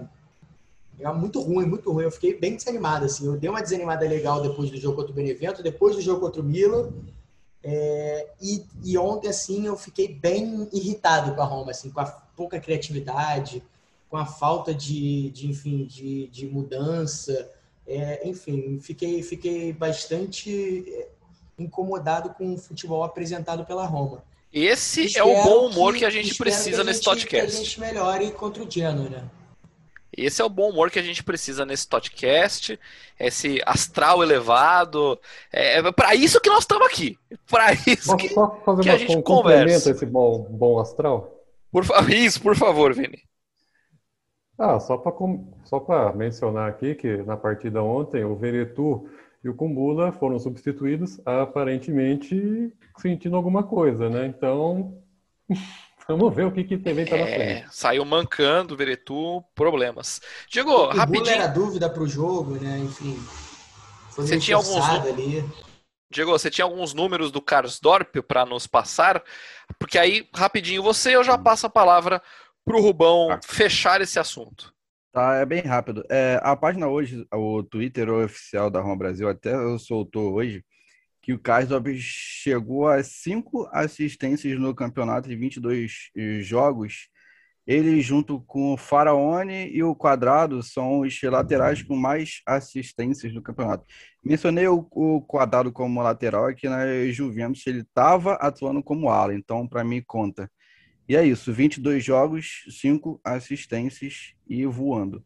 é 0.99 1.11
muito 1.13 1.39
ruim, 1.41 1.65
muito 1.65 1.91
ruim. 1.91 2.03
Eu 2.03 2.11
fiquei 2.11 2.38
bem 2.38 2.55
desanimado. 2.55 3.05
Assim. 3.05 3.25
Eu 3.25 3.38
dei 3.38 3.49
uma 3.49 3.61
desanimada 3.61 4.07
legal 4.07 4.41
depois 4.41 4.71
do 4.71 4.78
jogo 4.78 4.95
contra 4.95 5.11
o 5.11 5.15
Benevento, 5.15 5.61
depois 5.61 5.95
do 5.95 6.01
jogo 6.01 6.21
contra 6.21 6.41
o 6.41 6.45
Milan. 6.45 6.91
É, 7.63 8.30
e, 8.41 8.65
e, 8.84 8.97
ontem, 8.97 9.28
assim, 9.28 9.65
eu 9.65 9.75
fiquei 9.75 10.07
bem 10.07 10.67
irritado 10.71 11.36
com 11.36 11.41
a 11.41 11.45
Roma, 11.45 11.71
assim, 11.71 11.89
com 11.89 11.99
a 11.99 12.05
pouca 12.05 12.59
criatividade, 12.59 13.61
com 14.09 14.15
a 14.15 14.25
falta 14.25 14.73
de, 14.73 15.30
de 15.32 15.49
enfim, 15.49 15.86
de, 15.86 16.28
de 16.28 16.47
mudança. 16.47 17.51
É, 17.86 18.28
enfim, 18.28 18.80
fiquei, 18.80 19.21
fiquei 19.21 19.73
bastante 19.73 21.07
incomodado 21.58 22.30
com 22.32 22.53
o 22.53 22.58
futebol 22.58 23.03
apresentado 23.03 23.66
pela 23.66 23.86
Roma. 23.86 24.24
Esse 24.53 25.05
espero 25.05 25.30
é 25.30 25.39
o 25.39 25.43
bom 25.43 25.68
humor 25.68 25.93
que, 25.93 25.99
que 25.99 26.05
a 26.05 26.10
gente 26.10 26.36
precisa 26.36 26.70
que 26.70 26.74
a 26.74 26.78
gente, 26.78 26.86
nesse 26.86 27.03
podcast. 27.03 27.51
Que 27.51 27.62
a 27.62 27.64
gente 27.64 27.80
melhore 27.80 28.32
contra 28.32 28.64
o 28.64 28.70
Genoa, 28.70 29.10
né? 29.10 29.24
Esse 30.18 30.41
é 30.41 30.45
o 30.45 30.49
bom 30.49 30.72
humor 30.72 30.89
que 30.89 30.97
a 30.97 31.03
gente 31.03 31.24
precisa 31.24 31.64
nesse 31.64 31.88
podcast, 31.88 32.80
esse 33.20 33.62
astral 33.66 34.24
elevado. 34.24 35.20
É, 35.53 35.78
é 35.78 35.91
para 35.91 36.16
isso 36.16 36.41
que 36.41 36.49
nós 36.49 36.62
estamos 36.62 36.88
aqui. 36.88 37.20
Para 37.47 37.74
isso 37.74 38.08
Posso 38.08 38.18
que, 38.18 38.30
só 38.30 38.60
fazer 38.66 38.82
que 38.82 38.89
uma, 38.89 38.95
a 38.95 38.97
gente 38.97 39.18
um 39.18 39.22
conversa. 39.22 39.91
esse 39.91 40.05
bom, 40.05 40.47
bom 40.49 40.80
astral? 40.80 41.36
Por, 41.72 41.84
isso, 42.10 42.41
por 42.41 42.55
favor, 42.55 42.93
Vini. 42.95 43.22
Ah, 44.58 44.80
só 44.80 44.97
para 44.97 45.14
só 45.66 45.80
para 45.80 46.12
mencionar 46.14 46.68
aqui 46.68 46.95
que 46.95 47.18
na 47.18 47.38
partida 47.38 47.84
ontem 47.84 48.26
o 48.26 48.36
Veretu 48.36 49.08
e 49.44 49.50
o 49.50 49.54
Kumbula 49.56 50.12
foram 50.12 50.40
substituídos 50.40 51.20
aparentemente 51.26 52.74
sentindo 52.98 53.36
alguma 53.36 53.64
coisa, 53.64 54.10
né? 54.10 54.26
Então, 54.26 55.02
vamos 56.08 56.34
ver 56.36 56.46
o 56.46 56.52
que 56.52 56.64
que 56.64 56.76
vem 56.78 57.06
pela 57.06 57.26
frente. 57.26 57.42
É, 57.64 57.66
saiu 57.70 58.04
mancando 58.04 58.74
o 58.74 58.78
Veretu, 58.78 59.44
problemas. 59.54 60.20
Diego, 60.50 60.72
O 60.72 60.88
rapidinho. 60.90 61.30
era 61.36 61.48
dúvida 61.48 61.90
pro 61.90 62.08
jogo, 62.08 62.56
né? 62.56 62.80
Enfim. 62.80 63.18
Você 64.16 64.40
tinha 64.40 64.58
alguns 64.58 64.84
ali. 64.90 65.46
Diego, 66.10 66.32
você 66.32 66.50
tinha 66.50 66.66
alguns 66.66 66.94
números 66.94 67.32
do 67.32 67.42
Karsdorp 67.42 68.16
para 68.28 68.46
nos 68.46 68.66
passar? 68.66 69.22
Porque 69.78 70.00
aí, 70.00 70.28
rapidinho, 70.34 70.82
você 70.82 71.16
eu 71.16 71.24
já 71.24 71.38
passo 71.38 71.68
a 71.68 71.70
palavra 71.70 72.22
para 72.66 72.78
o 72.78 72.82
Rubão 72.82 73.28
Tá. 73.28 73.40
fechar 73.46 74.02
esse 74.02 74.18
assunto. 74.18 74.74
Tá, 75.18 75.38
é 75.38 75.45
bem 75.47 75.61
rápido. 75.61 76.03
É, 76.11 76.39
a 76.43 76.55
página 76.55 76.88
hoje, 76.88 77.26
o 77.34 77.63
Twitter 77.63 78.07
oficial 78.07 78.70
da 78.70 78.80
Roma 78.80 78.97
Brasil 78.97 79.28
até 79.28 79.51
soltou 79.80 80.32
hoje 80.36 80.63
que 81.24 81.34
o 81.34 81.39
Karsdorp 81.39 81.88
chegou 81.97 82.88
a 82.88 83.03
cinco 83.03 83.68
assistências 83.72 84.59
no 84.59 84.76
campeonato 84.76 85.28
de 85.28 85.36
22 85.36 86.11
jogos. 86.41 87.09
Ele, 87.65 87.99
junto 87.99 88.41
com 88.41 88.74
o 88.74 88.78
Faraone 88.78 89.68
e 89.72 89.82
o 89.82 89.95
Quadrado, 89.95 90.61
são 90.61 90.99
os 90.99 91.20
laterais 91.24 91.82
com 91.82 91.95
mais 91.95 92.41
assistências 92.45 93.34
no 93.34 93.41
campeonato. 93.41 93.86
Mencionei 94.24 94.68
o, 94.68 94.88
o 94.91 95.22
Quadrado 95.24 95.72
como 95.72 95.99
lateral, 95.99 96.45
aqui 96.45 96.70
na 96.70 96.86
Juventus 97.07 97.65
ele 97.65 97.80
estava 97.82 98.34
atuando 98.34 98.84
como 98.84 99.09
ala, 99.09 99.34
então 99.34 99.68
para 99.68 99.84
mim 99.84 100.03
conta. 100.05 100.47
E 101.08 101.16
é 101.16 101.26
isso, 101.26 101.53
22 101.53 102.03
jogos, 102.03 102.66
5 102.70 103.22
assistências 103.24 104.34
e 104.45 104.66
voando. 104.66 105.26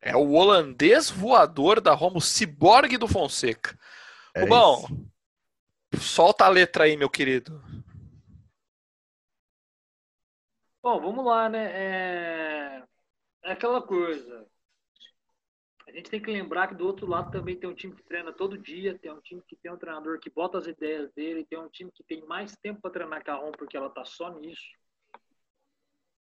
É 0.00 0.16
o 0.16 0.32
holandês 0.32 1.08
voador 1.08 1.80
da 1.80 1.94
Roma, 1.94 2.18
o 2.18 2.20
ciborgue 2.20 2.98
do 2.98 3.08
Fonseca. 3.08 3.78
É 4.34 4.42
Rubão, 4.42 4.84
isso. 5.92 6.02
solta 6.02 6.44
a 6.44 6.48
letra 6.48 6.84
aí, 6.84 6.96
meu 6.96 7.08
querido. 7.08 7.62
Bom, 10.82 11.00
vamos 11.00 11.24
lá, 11.24 11.48
né? 11.48 11.70
É... 11.72 12.82
é 13.44 13.52
aquela 13.52 13.80
coisa. 13.80 14.46
A 15.92 15.94
gente 15.94 16.10
tem 16.10 16.22
que 16.22 16.30
lembrar 16.30 16.68
que 16.68 16.74
do 16.74 16.86
outro 16.86 17.06
lado 17.06 17.30
também 17.30 17.54
tem 17.54 17.68
um 17.68 17.74
time 17.74 17.94
que 17.94 18.02
treina 18.02 18.32
todo 18.32 18.56
dia, 18.56 18.98
tem 18.98 19.12
um 19.12 19.20
time 19.20 19.42
que 19.46 19.54
tem 19.54 19.70
um 19.70 19.76
treinador 19.76 20.18
que 20.18 20.30
bota 20.30 20.56
as 20.56 20.66
ideias 20.66 21.12
dele, 21.12 21.44
tem 21.44 21.58
um 21.58 21.68
time 21.68 21.92
que 21.92 22.02
tem 22.02 22.24
mais 22.24 22.56
tempo 22.56 22.80
para 22.80 22.90
treinar 22.90 23.22
a 23.26 23.34
Roma 23.34 23.52
porque 23.52 23.76
ela 23.76 23.90
tá 23.90 24.02
só 24.02 24.30
nisso. 24.30 24.62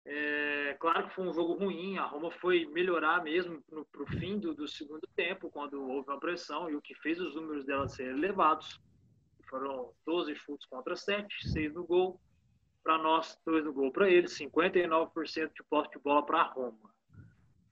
É, 0.03 0.75
claro 0.77 1.07
que 1.07 1.15
foi 1.15 1.25
um 1.25 1.33
jogo 1.33 1.53
ruim, 1.53 1.97
a 1.97 2.03
Roma 2.03 2.29
foi 2.31 2.65
melhorar 2.65 3.23
mesmo 3.23 3.63
no, 3.71 3.85
pro 3.85 4.05
fim 4.07 4.37
do, 4.39 4.53
do 4.53 4.67
segundo 4.67 5.07
tempo, 5.15 5.49
quando 5.49 5.81
houve 5.81 6.09
uma 6.09 6.19
pressão, 6.19 6.69
e 6.69 6.75
o 6.75 6.81
que 6.81 6.93
fez 6.95 7.21
os 7.21 7.33
números 7.33 7.63
dela 7.63 7.87
serem 7.87 8.17
elevados. 8.17 8.77
Foram 9.49 9.93
12 10.05 10.35
chutes 10.35 10.67
contra 10.67 10.97
7, 10.97 11.49
6 11.49 11.73
no 11.73 11.85
gol. 11.85 12.19
Para 12.83 12.97
nós, 12.97 13.39
2 13.45 13.63
no 13.63 13.71
gol 13.71 13.89
para 13.89 14.09
eles, 14.09 14.37
59% 14.37 15.53
de 15.53 15.63
posse 15.63 15.91
de 15.91 15.99
bola 15.99 16.25
para 16.25 16.41
a 16.41 16.51
Roma. 16.51 16.90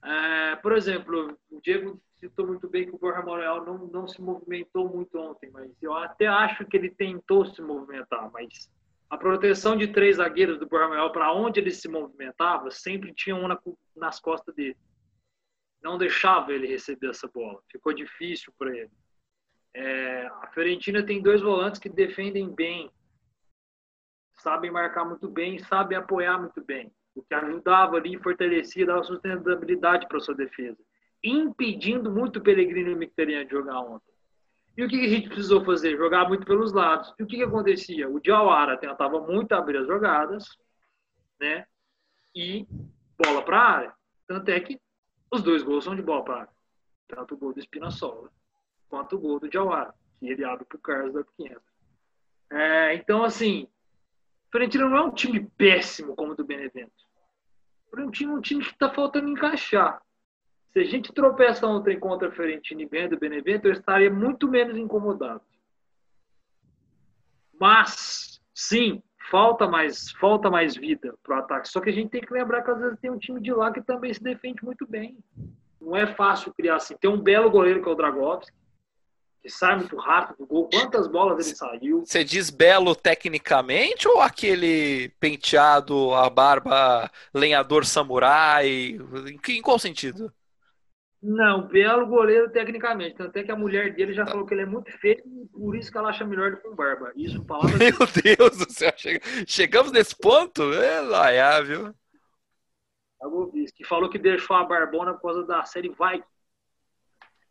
É, 0.04 0.56
por 0.58 0.72
exemplo, 0.72 1.38
o 1.50 1.62
Diego 1.62 2.02
citou 2.16 2.48
muito 2.48 2.70
bem 2.70 2.86
que 2.86 2.96
o 2.96 2.98
Borja 2.98 3.22
Morel 3.22 3.66
não, 3.66 3.78
não 3.88 4.08
se 4.08 4.22
movimentou 4.22 4.88
muito 4.88 5.18
ontem, 5.18 5.50
mas 5.52 5.72
eu 5.82 5.94
até 5.94 6.28
acho 6.28 6.66
que 6.66 6.78
ele 6.78 6.90
tentou 6.90 7.46
se 7.46 7.62
movimentar, 7.62 8.30
mas 8.32 8.70
a 9.10 9.18
proteção 9.18 9.76
de 9.76 9.88
três 9.88 10.18
zagueiros 10.18 10.58
do 10.58 10.68
Borja 10.68 10.88
Morel 10.88 11.12
para 11.12 11.34
onde 11.34 11.60
ele 11.60 11.72
se 11.72 11.88
movimentava 11.88 12.72
sempre 12.72 13.14
tinha 13.14 13.36
um 13.36 13.48
na, 13.48 13.60
nas 13.96 14.20
costas 14.20 14.56
dele. 14.56 14.78
Não 15.82 15.98
deixava 15.98 16.54
ele 16.54 16.68
receber 16.68 17.10
essa 17.10 17.28
bola, 17.28 17.62
ficou 17.70 17.94
difícil 17.94 18.54
para 18.58 18.76
ele. 18.76 18.92
É, 19.74 20.28
a 20.28 20.48
Fiorentina 20.54 21.06
tem 21.06 21.22
dois 21.22 21.42
volantes 21.42 21.80
que 21.80 21.90
defendem 21.90 22.54
bem, 22.54 22.92
sabem 24.34 24.72
marcar 24.72 25.06
muito 25.06 25.30
bem, 25.30 25.60
sabem 25.60 25.98
apoiar 25.98 26.40
muito 26.40 26.64
bem 26.64 26.92
o 27.20 27.24
que 27.24 27.34
ajudava 27.34 27.98
ali, 27.98 28.18
fortalecia, 28.18 28.86
dava 28.86 29.04
sustentabilidade 29.04 30.08
para 30.08 30.20
sua 30.20 30.36
defesa, 30.36 30.78
impedindo 31.24 32.12
muito 32.12 32.40
o 32.40 32.42
Pellegrino 32.42 32.90
e 32.90 32.94
o 32.94 32.98
Mkhitaryan 32.98 33.46
de 33.46 33.52
jogar 33.52 33.80
ontem. 33.80 34.12
E 34.78 34.84
o 34.84 34.88
que 34.88 35.04
a 35.04 35.10
gente 35.10 35.28
precisou 35.28 35.64
fazer? 35.66 35.98
Jogar 35.98 36.28
muito 36.28 36.46
pelos 36.46 36.72
lados. 36.72 37.14
E 37.20 37.24
o 37.24 37.28
que, 37.28 37.38
que 37.38 37.44
acontecia? 37.44 38.10
O 38.10 38.20
Diawara 38.20 38.78
tentava 38.78 39.20
muito 39.20 39.52
abrir 39.52 39.78
as 39.78 39.88
jogadas, 39.88 40.46
né? 41.40 41.66
E 42.34 42.66
bola 43.18 43.42
para 43.44 43.58
a 43.58 43.70
área. 43.70 43.94
Tanto 44.26 44.50
é 44.50 44.60
que 44.60 44.80
os 45.32 45.44
dois 45.44 45.64
gols 45.64 45.84
são 45.84 45.96
de 45.96 46.02
bola 46.02 46.24
para 46.24 46.36
área. 46.42 46.54
Tanto 47.10 47.36
o 47.36 47.38
gol 47.38 47.54
do 47.54 47.60
Espinasola 47.60 48.32
quanto 48.88 49.16
o 49.16 49.20
gol 49.20 49.40
do 49.40 49.50
Diawara, 49.50 49.94
que 50.20 50.28
ele 50.28 50.44
abre 50.44 50.66
para 50.66 50.78
o 50.78 50.82
Carlos 50.82 51.14
da 51.14 51.24
500. 51.24 51.62
É, 52.52 52.96
então, 52.96 53.24
assim, 53.24 53.64
o 54.48 54.52
Fiorentina 54.52 54.90
não 54.90 54.98
é 54.98 55.02
um 55.02 55.14
time 55.14 55.48
péssimo 55.58 56.16
como 56.16 56.32
o 56.32 56.36
do 56.36 56.44
Benevento. 56.44 56.92
É 57.96 58.02
um 58.02 58.12
time, 58.12 58.34
um 58.34 58.42
time 58.42 58.64
que 58.64 58.72
está 58.72 58.90
faltando 58.90 59.30
encaixar. 59.30 60.02
Se 60.72 60.80
a 60.80 60.84
gente 60.84 61.12
tropeça 61.12 61.66
ontem 61.66 62.00
contra 62.00 62.28
a 62.28 62.32
Fiorentina 62.32 62.82
e 62.82 62.88
ganha 62.88 63.10
do 63.10 63.18
Benevento, 63.18 63.68
eu 63.68 63.74
estaria 63.74 64.12
muito 64.12 64.48
menos 64.48 64.78
incomodado. 64.78 65.42
Mas, 67.60 68.40
sim, 68.54 69.02
falta 69.30 69.68
mais, 69.68 70.12
falta 70.12 70.50
mais 70.50 70.76
vida 70.76 71.16
para 71.24 71.36
o 71.36 71.40
ataque. 71.40 71.70
Só 71.70 71.82
que 71.82 71.90
a 71.90 71.94
gente 71.94 72.10
tem 72.10 72.22
que 72.22 72.34
lembrar 72.34 72.62
que 72.62 72.72
às 72.72 72.80
vezes 72.80 73.00
tem 73.00 73.12
um 73.12 73.18
time 73.18 73.42
de 73.42 73.52
lá 73.52 73.72
que 73.72 73.82
também 73.82 74.14
se 74.14 74.24
defende 74.24 74.64
muito 74.64 74.88
bem. 74.88 75.18
Não 75.82 75.96
é 75.96 76.08
fácil 76.08 76.54
criar 76.54 76.76
assim. 76.76 76.96
Tem 76.98 77.10
um 77.10 77.20
belo 77.20 77.50
goleiro 77.50 77.82
que 77.82 77.90
é 77.90 77.92
o 77.92 77.96
Dragovski, 77.96 78.56
que 79.42 79.50
sai 79.50 79.76
muito 79.78 79.96
rápido 79.96 80.38
do 80.40 80.46
gol. 80.46 80.70
Quantas 80.70 81.08
bolas 81.08 81.46
ele 81.46 81.56
saiu? 81.56 82.06
Você 82.06 82.24
diz 82.24 82.50
belo 82.50 82.96
tecnicamente 82.96 84.08
ou 84.08 84.22
aquele 84.22 85.10
penteado, 85.20 86.14
a 86.14 86.30
barba 86.30 87.10
lenhador 87.34 87.86
samurai? 87.86 88.98
Em, 89.48 89.62
qual 89.62 89.80
sentido? 89.80 90.32
Não, 91.22 91.68
belo 91.68 92.06
goleiro 92.06 92.50
tecnicamente. 92.50 93.16
Tanto 93.16 93.36
é 93.38 93.44
que 93.44 93.52
a 93.52 93.56
mulher 93.56 93.94
dele 93.94 94.14
já 94.14 94.26
falou 94.26 94.46
que 94.46 94.54
ele 94.54 94.62
é 94.62 94.66
muito 94.66 94.92
feio 95.00 95.22
e 95.26 95.48
por 95.48 95.76
isso 95.76 95.92
que 95.92 95.98
ela 95.98 96.10
acha 96.10 96.26
melhor 96.26 96.52
do 96.52 96.58
que 96.58 96.68
um 96.68 96.76
barba. 96.76 97.12
Isso, 97.16 97.44
palavras 97.46 97.78
Meu 97.78 97.92
Deus 98.38 98.58
do 98.58 98.72
céu, 98.72 98.94
chega- 98.96 99.22
chegamos 99.46 99.92
nesse 99.92 100.16
ponto? 100.16 100.74
É 100.74 101.02
lá, 101.02 101.62
viu? 101.62 101.94
que 103.76 103.84
falou 103.86 104.10
que 104.10 104.18
deixou 104.18 104.56
a 104.56 104.64
barbona 104.64 105.14
por 105.14 105.22
causa 105.22 105.44
da 105.46 105.64
série 105.64 105.90
Viking. 105.90 106.24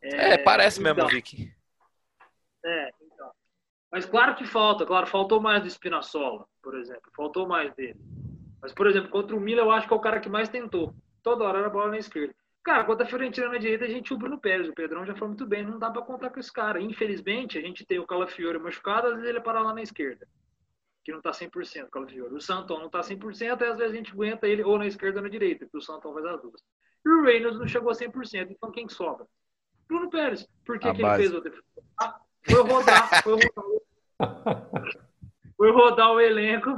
É, 0.01 0.39
parece 0.39 0.81
mesmo, 0.81 1.01
então, 1.01 1.09
Vicky. 1.09 1.53
É, 2.65 2.91
então. 3.01 3.31
Mas 3.91 4.05
claro 4.05 4.35
que 4.35 4.45
falta, 4.45 4.85
claro, 4.85 5.07
faltou 5.07 5.41
mais 5.41 5.63
do 5.63 5.69
Espinasola, 5.69 6.47
por 6.63 6.77
exemplo. 6.77 7.11
Faltou 7.17 7.47
mais 7.47 7.75
dele. 7.75 7.99
Mas, 8.61 8.73
por 8.73 8.87
exemplo, 8.87 9.11
contra 9.11 9.37
o 9.37 9.41
Milan, 9.41 9.63
eu 9.63 9.71
acho 9.71 9.87
que 9.87 9.95
é 9.95 9.97
o 9.97 10.01
cara 10.01 10.21
que 10.21 10.29
mais 10.29 10.49
tentou. 10.49 10.95
Toda 11.23 11.45
hora 11.45 11.59
era 11.59 11.71
bola 11.71 11.91
na 11.91 11.99
esquerda. 11.99 12.35
Cara, 12.63 12.85
contra 12.85 13.07
a 13.07 13.09
Fiorentina 13.09 13.49
na 13.49 13.57
direita, 13.57 13.85
a 13.85 13.89
gente 13.89 14.07
tinha 14.07 14.17
o 14.17 14.19
Bruno 14.19 14.39
Pérez. 14.39 14.69
O 14.69 14.75
Pedrão 14.75 15.07
já 15.07 15.15
foi 15.15 15.29
muito 15.29 15.47
bem. 15.47 15.65
Não 15.65 15.79
dá 15.79 15.91
pra 15.91 16.03
contar 16.03 16.31
com 16.31 16.41
esse 16.41 16.53
cara. 16.53 16.81
Infelizmente, 16.81 17.57
a 17.57 17.63
gente 17.63 17.87
tem 17.87 17.99
o 17.99 18.07
Calafiore 18.07 18.59
machucado, 18.59 19.07
às 19.07 19.15
vezes 19.15 19.29
ele 19.29 19.41
para 19.41 19.63
lá 19.63 19.73
na 19.73 19.81
esquerda. 19.81 20.29
Que 21.05 21.13
não 21.13 21.23
tá 21.23 21.31
100% 21.31 21.85
o 21.85 21.91
Calafiore. 21.91 22.35
O 22.35 22.41
Santon 22.41 22.81
não 22.81 22.91
tá 22.91 23.01
100%, 23.01 23.41
e 23.41 23.65
às 23.65 23.79
vezes 23.79 23.93
a 23.93 23.97
gente 23.97 24.13
aguenta 24.13 24.47
ele 24.47 24.63
ou 24.63 24.77
na 24.77 24.87
esquerda 24.87 25.21
ou 25.21 25.23
na 25.23 25.31
direita, 25.31 25.67
que 25.67 25.77
o 25.77 25.81
Santon 25.81 26.13
faz 26.13 26.27
as 26.27 26.43
duas. 26.43 26.63
E 27.07 27.09
o 27.09 27.23
Reynolds 27.23 27.59
não 27.59 27.67
chegou 27.67 27.91
a 27.91 27.95
100%. 27.95 28.51
Então 28.51 28.71
quem 28.71 28.89
sobra? 28.89 29.27
Bruno 29.89 30.11
Pérez. 30.11 30.47
Por 30.67 30.79
que, 30.79 30.93
que 30.93 31.01
ele 31.01 31.17
fez 31.17 31.33
outra? 31.33 31.53
Ah, 31.99 32.21
Foi 32.51 32.63
rodar, 32.63 33.23
foi 33.23 33.35
rodar. 33.35 34.69
Foi 35.57 35.73
rodar 35.73 36.13
o 36.13 36.21
elenco. 36.21 36.75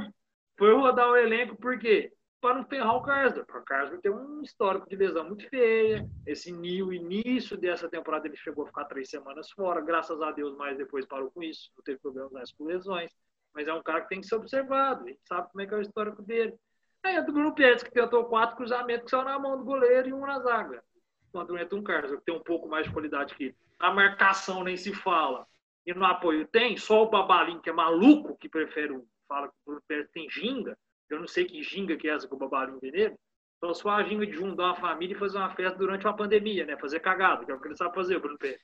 Foi 0.57 0.73
rodar 0.73 1.09
o 1.09 1.15
elenco 1.15 1.55
por 1.55 1.77
quê? 1.79 2.11
Para 2.41 2.55
não 2.55 2.65
ferrar 2.65 2.95
o 2.95 3.01
Karsdorp. 3.03 3.49
O 3.49 3.63
Karsdorp 3.63 4.01
tem 4.01 4.11
um 4.11 4.41
histórico 4.41 4.89
de 4.89 4.95
lesão 4.95 5.25
muito 5.25 5.47
feia. 5.49 6.07
Esse 6.25 6.51
o 6.51 6.91
início 6.91 7.55
dessa 7.55 7.87
temporada 7.87 8.27
ele 8.27 8.35
chegou 8.35 8.63
a 8.63 8.67
ficar 8.67 8.85
três 8.85 9.09
semanas 9.09 9.51
fora. 9.51 9.81
Graças 9.81 10.21
a 10.21 10.31
Deus, 10.31 10.55
mas 10.57 10.77
depois 10.77 11.05
parou 11.05 11.29
com 11.31 11.43
isso. 11.43 11.71
Não 11.77 11.83
teve 11.83 11.99
problemas 11.99 12.31
mais 12.31 12.51
com 12.51 12.65
lesões. 12.65 13.11
Mas 13.53 13.67
é 13.67 13.73
um 13.73 13.83
cara 13.83 14.01
que 14.01 14.09
tem 14.09 14.21
que 14.21 14.27
ser 14.27 14.35
observado. 14.35 15.03
A 15.05 15.07
gente 15.07 15.21
sabe 15.27 15.49
como 15.51 15.61
é 15.61 15.67
que 15.67 15.73
é 15.73 15.77
o 15.77 15.81
histórico 15.81 16.21
dele. 16.23 16.55
Aí 17.03 17.15
entra 17.15 17.31
o 17.31 17.33
Bruno 17.33 17.53
Pérez, 17.53 17.83
que 17.83 17.91
tentou 17.91 18.25
quatro 18.25 18.55
cruzamentos 18.55 19.05
que 19.05 19.11
saiu 19.11 19.25
na 19.25 19.37
mão 19.37 19.57
do 19.57 19.63
goleiro 19.63 20.09
e 20.09 20.13
um 20.13 20.25
na 20.25 20.39
zaga. 20.39 20.83
Quando 21.31 21.57
entra 21.57 21.77
um 21.77 21.83
Carlos, 21.83 22.11
que 22.11 22.25
tem 22.25 22.35
um 22.35 22.43
pouco 22.43 22.67
mais 22.67 22.85
de 22.85 22.93
qualidade 22.93 23.35
que 23.35 23.45
ele. 23.45 23.55
A 23.79 23.91
marcação 23.91 24.63
nem 24.63 24.77
se 24.77 24.93
fala. 24.93 25.47
E 25.85 25.93
no 25.93 26.05
apoio 26.05 26.47
tem, 26.47 26.77
só 26.77 27.03
o 27.03 27.09
Babalinho, 27.09 27.61
que 27.61 27.69
é 27.69 27.73
maluco, 27.73 28.37
que 28.37 28.47
prefere. 28.47 29.01
Fala 29.27 29.47
que 29.47 29.53
o 29.65 29.65
Bruno 29.65 30.07
tem 30.13 30.29
ginga. 30.29 30.77
Eu 31.09 31.19
não 31.19 31.27
sei 31.27 31.45
que 31.45 31.63
ginga 31.63 31.97
que 31.97 32.07
é 32.07 32.13
essa 32.13 32.27
que 32.27 32.33
o 32.33 32.37
Babalinho 32.37 32.79
vê 32.79 32.91
nele. 32.91 33.15
Só 33.59 33.73
se 33.73 33.81
for 33.81 33.89
a 33.89 34.03
ginga 34.03 34.25
de 34.25 34.33
juntar 34.33 34.65
uma 34.65 34.75
família 34.75 35.15
e 35.15 35.19
fazer 35.19 35.37
uma 35.37 35.53
festa 35.53 35.77
durante 35.77 36.05
uma 36.05 36.15
pandemia, 36.15 36.65
né? 36.65 36.77
Fazer 36.77 36.99
cagado, 36.99 37.45
que 37.45 37.51
é 37.51 37.55
o 37.55 37.59
que 37.59 37.67
ele 37.67 37.77
sabe 37.77 37.93
fazer, 37.93 38.19
Bruno 38.19 38.37
Pérez. 38.37 38.61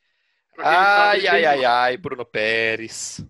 Ai, 0.57 1.27
ai, 1.27 1.45
ai, 1.45 1.65
ai, 1.65 1.97
Bruno 1.97 2.25
Pérez. 2.25 3.23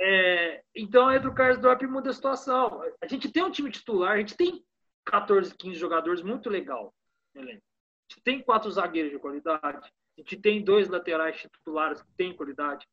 É, 0.00 0.62
então 0.74 1.12
entra 1.12 1.28
o 1.28 1.34
Karsdorp 1.34 1.82
e 1.82 1.86
muda 1.86 2.10
a 2.10 2.12
situação. 2.12 2.82
A 3.00 3.06
gente 3.06 3.30
tem 3.30 3.42
um 3.42 3.50
time 3.50 3.70
titular, 3.70 4.12
a 4.12 4.18
gente 4.18 4.36
tem 4.36 4.64
14, 5.04 5.54
15 5.56 5.78
jogadores 5.78 6.22
muito 6.22 6.50
legal. 6.50 6.94
A 7.36 7.40
gente 7.40 7.62
tem 8.24 8.42
quatro 8.42 8.70
zagueiros 8.70 9.12
de 9.12 9.18
qualidade. 9.18 9.90
A 10.18 10.20
gente 10.20 10.36
tem 10.36 10.64
dois 10.64 10.88
laterais 10.88 11.40
titulares 11.40 12.02
que 12.02 12.12
têm 12.16 12.34
qualidade. 12.34 12.84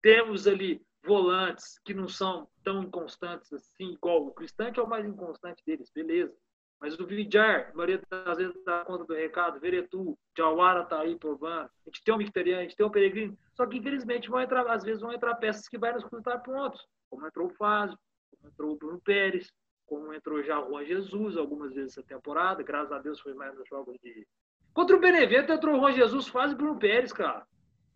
Temos 0.00 0.46
ali 0.46 0.80
volantes 1.04 1.80
que 1.84 1.92
não 1.92 2.08
são 2.08 2.48
tão 2.62 2.84
inconstantes 2.84 3.52
assim, 3.52 3.92
igual 3.94 4.26
o 4.26 4.32
Cristã, 4.32 4.70
que 4.70 4.78
é 4.78 4.82
o 4.82 4.88
mais 4.88 5.04
inconstante 5.04 5.62
deles, 5.66 5.90
beleza. 5.92 6.32
Mas 6.80 6.98
o 7.00 7.06
Vidjar, 7.06 7.70
a 7.72 7.74
maioria 7.74 8.00
das 8.08 8.38
vezes 8.38 8.64
dá 8.64 8.84
conta 8.84 9.04
do 9.04 9.14
recado, 9.14 9.58
Veretu, 9.58 10.16
Jawara 10.36 10.84
tá 10.84 11.00
aí 11.00 11.18
provando. 11.18 11.64
A 11.64 11.70
gente 11.86 12.04
tem 12.04 12.14
o 12.14 12.18
Mictarian, 12.18 12.58
a 12.58 12.62
gente 12.62 12.76
tem 12.76 12.86
o 12.86 12.90
Peregrino. 12.90 13.36
Só 13.54 13.66
que, 13.66 13.78
infelizmente, 13.78 14.30
vão 14.30 14.40
entrar, 14.40 14.64
às 14.70 14.84
vezes 14.84 15.00
vão 15.00 15.12
entrar 15.12 15.34
peças 15.34 15.68
que 15.68 15.76
vai 15.76 15.92
nos 15.92 16.04
custar 16.04 16.40
pontos. 16.40 16.86
Como 17.10 17.26
entrou 17.26 17.48
o 17.48 17.54
Fázio, 17.54 17.98
como 18.30 18.52
entrou 18.52 18.72
o 18.72 18.76
Bruno 18.76 19.00
Pérez, 19.00 19.52
como 19.86 20.12
entrou 20.14 20.40
já 20.44 20.60
o 20.60 20.68
Juan 20.68 20.84
Jesus 20.84 21.36
algumas 21.36 21.74
vezes 21.74 21.98
essa 21.98 22.06
temporada. 22.06 22.62
Graças 22.62 22.92
a 22.92 22.98
Deus 22.98 23.18
foi 23.18 23.34
mais 23.34 23.56
nos 23.56 23.68
jogos 23.68 23.96
de. 24.00 24.24
Contra 24.72 24.96
o 24.96 25.00
Benevento 25.00 25.52
entrou 25.52 25.76
o 25.76 25.80
Juan 25.80 25.92
Jesus, 25.92 26.28
Fázio 26.28 26.54
e 26.54 26.58
Bruno 26.58 26.78
Pérez, 26.78 27.12
cara. 27.12 27.46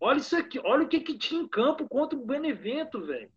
Olha 0.01 0.19
isso 0.19 0.37
aqui, 0.37 0.59
olha 0.65 0.85
o 0.85 0.89
que, 0.89 1.01
que 1.01 1.17
tinha 1.17 1.43
em 1.43 1.49
campo 1.49 1.89
contra 1.89 2.19
o 2.19 2.27
Benevento, 2.27 3.01
velho. 3.01 3.31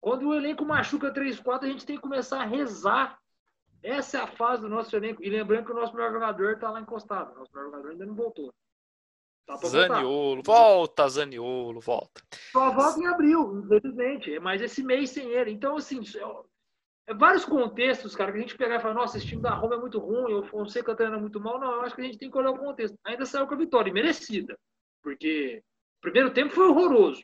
Quando 0.00 0.28
o 0.28 0.34
elenco 0.34 0.64
machuca 0.64 1.12
3-4, 1.12 1.64
a 1.64 1.66
gente 1.66 1.86
tem 1.86 1.96
que 1.96 2.02
começar 2.02 2.40
a 2.40 2.46
rezar 2.46 3.18
essa 3.86 4.18
é 4.18 4.20
a 4.20 4.26
fase 4.26 4.62
do 4.62 4.68
nosso 4.68 4.94
elenco. 4.96 5.22
E 5.22 5.30
lembrando 5.30 5.66
que 5.66 5.72
o 5.72 5.74
nosso 5.74 5.94
melhor 5.94 6.12
jogador 6.12 6.54
está 6.54 6.70
lá 6.70 6.80
encostado. 6.80 7.32
O 7.32 7.38
nosso 7.38 7.52
melhor 7.54 7.70
jogador 7.70 7.90
ainda 7.90 8.06
não 8.06 8.14
voltou. 8.14 8.52
Tá 9.46 9.56
Zaniolo, 9.58 10.42
volta, 10.44 11.08
Zaniolo, 11.08 11.80
volta. 11.80 12.20
Só 12.50 12.72
volta 12.72 12.98
em 12.98 13.06
abril, 13.06 13.60
infelizmente. 13.60 14.40
Mas 14.40 14.60
esse 14.60 14.82
mês 14.82 15.10
sem 15.10 15.30
ele. 15.30 15.52
Então, 15.52 15.76
assim, 15.76 16.00
vários 17.14 17.44
contextos, 17.44 18.16
cara, 18.16 18.32
que 18.32 18.38
a 18.38 18.40
gente 18.40 18.56
pegar 18.56 18.76
e 18.76 18.80
falar, 18.80 18.94
nossa, 18.94 19.16
esse 19.16 19.26
time 19.26 19.40
da 19.40 19.54
Roma 19.54 19.76
é 19.76 19.78
muito 19.78 19.98
ruim, 19.98 20.34
o 20.34 20.42
Fonseca 20.42 20.94
treina 20.94 21.18
muito 21.18 21.40
mal. 21.40 21.58
Não, 21.60 21.72
eu 21.72 21.82
acho 21.82 21.94
que 21.94 22.00
a 22.00 22.04
gente 22.04 22.18
tem 22.18 22.30
que 22.30 22.36
olhar 22.36 22.50
o 22.50 22.58
contexto. 22.58 22.98
Ainda 23.04 23.24
saiu 23.24 23.46
com 23.46 23.54
a 23.54 23.58
vitória, 23.58 23.92
merecida. 23.92 24.58
Porque 25.02 25.62
o 25.98 26.00
primeiro 26.00 26.32
tempo 26.32 26.52
foi 26.52 26.66
horroroso. 26.66 27.22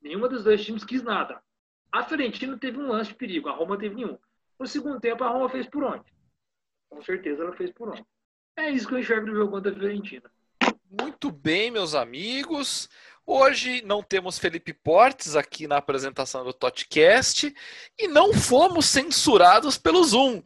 Nenhuma 0.00 0.28
dos 0.28 0.44
dois 0.44 0.64
times 0.64 0.84
quis 0.84 1.02
nada. 1.02 1.42
A 1.90 2.04
Fiorentina 2.04 2.56
teve 2.56 2.78
um 2.78 2.86
lance 2.86 3.10
de 3.10 3.16
perigo, 3.16 3.48
a 3.48 3.52
Roma 3.52 3.78
teve 3.78 3.96
nenhum. 3.96 4.16
No 4.58 4.66
segundo 4.66 5.00
tempo, 5.00 5.24
a 5.24 5.28
Roma 5.28 5.48
fez 5.48 5.66
por 5.66 5.82
onde? 5.82 6.04
Com 6.88 7.02
certeza 7.02 7.42
ela 7.42 7.52
fez 7.56 7.72
por 7.72 7.88
onde. 7.88 8.04
É 8.56 8.70
isso 8.70 8.86
que 8.86 8.94
eu 8.94 8.98
enxergo 8.98 9.26
no 9.26 9.34
jogo 9.34 9.52
contra 9.52 9.72
a 9.72 9.74
Fiorentina. 9.74 10.30
Muito 10.90 11.30
bem, 11.30 11.70
meus 11.70 11.94
amigos. 11.94 12.88
Hoje 13.30 13.82
não 13.84 14.02
temos 14.02 14.38
Felipe 14.38 14.72
Portes 14.72 15.36
aqui 15.36 15.66
na 15.66 15.76
apresentação 15.76 16.42
do 16.42 16.52
Totcast 16.54 17.54
e 17.98 18.08
não 18.08 18.32
fomos 18.32 18.86
censurados 18.86 19.76
pelo 19.76 20.02
Zoom. 20.02 20.42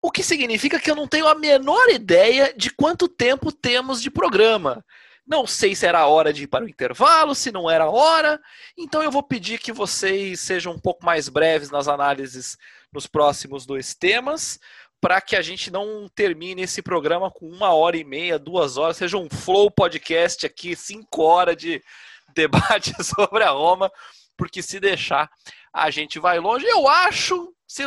O 0.00 0.12
que 0.12 0.22
significa 0.22 0.78
que 0.78 0.88
eu 0.88 0.94
não 0.94 1.08
tenho 1.08 1.26
a 1.26 1.34
menor 1.34 1.88
ideia 1.88 2.54
de 2.56 2.70
quanto 2.70 3.08
tempo 3.08 3.50
temos 3.50 4.00
de 4.00 4.12
programa. 4.12 4.84
Não 5.26 5.44
sei 5.44 5.74
se 5.74 5.86
era 5.86 6.06
hora 6.06 6.32
de 6.32 6.44
ir 6.44 6.46
para 6.46 6.64
o 6.64 6.68
intervalo, 6.68 7.34
se 7.34 7.50
não 7.50 7.68
era 7.68 7.90
hora. 7.90 8.40
Então 8.78 9.02
eu 9.02 9.10
vou 9.10 9.24
pedir 9.24 9.58
que 9.58 9.72
vocês 9.72 10.38
sejam 10.38 10.74
um 10.74 10.78
pouco 10.78 11.04
mais 11.04 11.28
breves 11.28 11.68
nas 11.68 11.88
análises 11.88 12.56
nos 12.92 13.08
próximos 13.08 13.66
dois 13.66 13.92
temas, 13.92 14.60
para 15.04 15.20
que 15.20 15.36
a 15.36 15.42
gente 15.42 15.70
não 15.70 16.08
termine 16.14 16.62
esse 16.62 16.80
programa 16.80 17.30
com 17.30 17.46
uma 17.46 17.74
hora 17.74 17.94
e 17.94 18.02
meia, 18.02 18.38
duas 18.38 18.78
horas, 18.78 18.96
seja 18.96 19.18
um 19.18 19.28
flow 19.28 19.70
podcast 19.70 20.46
aqui, 20.46 20.74
cinco 20.74 21.20
horas 21.20 21.58
de 21.58 21.84
debate 22.34 22.94
sobre 23.04 23.44
a 23.44 23.50
Roma, 23.50 23.92
porque 24.34 24.62
se 24.62 24.80
deixar 24.80 25.30
a 25.70 25.90
gente 25.90 26.18
vai 26.18 26.40
longe. 26.40 26.64
Eu 26.64 26.88
acho, 26.88 27.54
se 27.68 27.82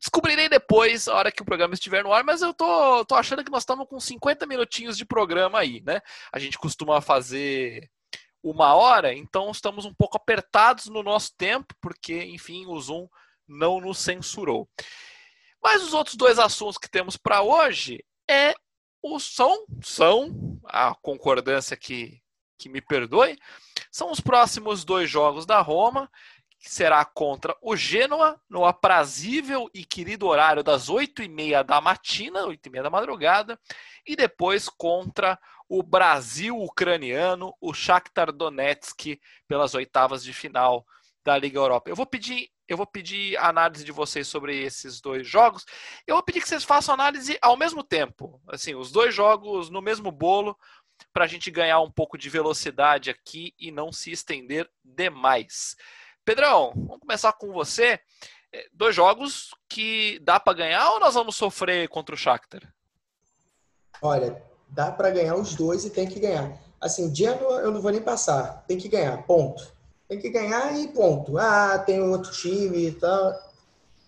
Descobrirei 0.00 0.48
depois, 0.48 1.06
a 1.06 1.16
hora 1.16 1.30
que 1.30 1.42
o 1.42 1.44
programa 1.44 1.74
estiver 1.74 2.02
no 2.02 2.14
ar, 2.14 2.24
mas 2.24 2.40
eu 2.40 2.54
tô, 2.54 3.04
tô 3.04 3.14
achando 3.14 3.44
que 3.44 3.50
nós 3.50 3.64
estamos 3.64 3.86
com 3.86 4.00
50 4.00 4.46
minutinhos 4.46 4.96
de 4.96 5.04
programa 5.04 5.58
aí, 5.58 5.82
né? 5.84 6.00
A 6.32 6.38
gente 6.38 6.56
costuma 6.56 7.02
fazer 7.02 7.90
uma 8.42 8.74
hora, 8.74 9.12
então 9.12 9.50
estamos 9.50 9.84
um 9.84 9.92
pouco 9.92 10.16
apertados 10.16 10.86
no 10.86 11.02
nosso 11.02 11.34
tempo, 11.36 11.74
porque, 11.78 12.22
enfim, 12.24 12.64
o 12.66 12.80
Zoom 12.80 13.06
não 13.46 13.80
nos 13.80 13.98
censurou. 13.98 14.66
Mas 15.62 15.82
os 15.82 15.94
outros 15.94 16.16
dois 16.16 16.38
assuntos 16.38 16.78
que 16.78 16.90
temos 16.90 17.16
para 17.16 17.42
hoje 17.42 18.04
é 18.30 18.54
o 19.02 19.18
são, 19.18 19.64
são 19.82 20.60
a 20.64 20.94
concordância 20.94 21.76
que, 21.76 22.20
que 22.58 22.68
me 22.68 22.80
perdoe, 22.80 23.38
são 23.90 24.10
os 24.10 24.20
próximos 24.20 24.84
dois 24.84 25.08
jogos 25.08 25.46
da 25.46 25.60
Roma 25.60 26.10
que 26.60 26.70
será 26.70 27.04
contra 27.04 27.56
o 27.62 27.76
Genoa 27.76 28.40
no 28.48 28.64
aprazível 28.64 29.70
e 29.72 29.84
querido 29.84 30.26
horário 30.26 30.62
das 30.62 30.88
8h30 30.88 31.62
da 31.62 31.80
matina, 31.80 32.42
8h30 32.46 32.82
da 32.82 32.90
madrugada, 32.90 33.60
e 34.04 34.16
depois 34.16 34.68
contra 34.68 35.38
o 35.68 35.82
Brasil 35.82 36.56
ucraniano, 36.58 37.54
o 37.60 37.72
Shakhtar 37.72 38.32
Donetsk, 38.32 39.20
pelas 39.46 39.74
oitavas 39.74 40.24
de 40.24 40.32
final 40.32 40.84
da 41.24 41.38
Liga 41.38 41.58
Europa. 41.58 41.90
Eu 41.90 41.96
vou 41.96 42.06
pedir, 42.06 42.48
eu 42.68 42.76
vou 42.76 42.86
pedir 42.86 43.36
análise 43.38 43.82
de 43.82 43.90
vocês 43.90 44.28
sobre 44.28 44.62
esses 44.62 45.00
dois 45.00 45.26
jogos. 45.26 45.64
Eu 46.06 46.14
vou 46.16 46.22
pedir 46.22 46.42
que 46.42 46.48
vocês 46.48 46.62
façam 46.62 46.92
análise 46.94 47.38
ao 47.40 47.56
mesmo 47.56 47.82
tempo, 47.82 48.40
assim, 48.48 48.74
os 48.74 48.92
dois 48.92 49.14
jogos 49.14 49.70
no 49.70 49.80
mesmo 49.80 50.12
bolo, 50.12 50.56
para 51.12 51.24
a 51.24 51.28
gente 51.28 51.50
ganhar 51.50 51.80
um 51.80 51.90
pouco 51.90 52.18
de 52.18 52.28
velocidade 52.28 53.08
aqui 53.08 53.54
e 53.58 53.70
não 53.70 53.90
se 53.90 54.10
estender 54.10 54.68
demais. 54.84 55.76
Pedrão, 56.24 56.72
vamos 56.76 57.00
começar 57.00 57.32
com 57.32 57.52
você. 57.52 57.98
É, 58.52 58.66
dois 58.72 58.94
jogos 58.94 59.50
que 59.68 60.18
dá 60.20 60.38
para 60.38 60.56
ganhar 60.56 60.90
ou 60.90 61.00
nós 61.00 61.14
vamos 61.14 61.36
sofrer 61.36 61.88
contra 61.88 62.14
o 62.14 62.18
Shakhtar? 62.18 62.72
Olha, 64.02 64.42
dá 64.68 64.90
para 64.90 65.10
ganhar 65.10 65.36
os 65.36 65.54
dois 65.54 65.84
e 65.84 65.90
tem 65.90 66.06
que 66.06 66.20
ganhar. 66.20 66.58
Assim, 66.80 67.14
Genoa 67.14 67.60
eu 67.60 67.70
não 67.70 67.80
vou 67.80 67.90
nem 67.90 68.02
passar, 68.02 68.64
tem 68.66 68.78
que 68.78 68.88
ganhar, 68.88 69.22
ponto. 69.24 69.77
Tem 70.08 70.18
que 70.18 70.30
ganhar 70.30 70.74
e 70.78 70.88
ponto. 70.88 71.36
Ah, 71.36 71.78
tem 71.78 72.00
outro 72.00 72.32
time 72.32 72.88
e 72.88 72.92
tal. 72.92 73.34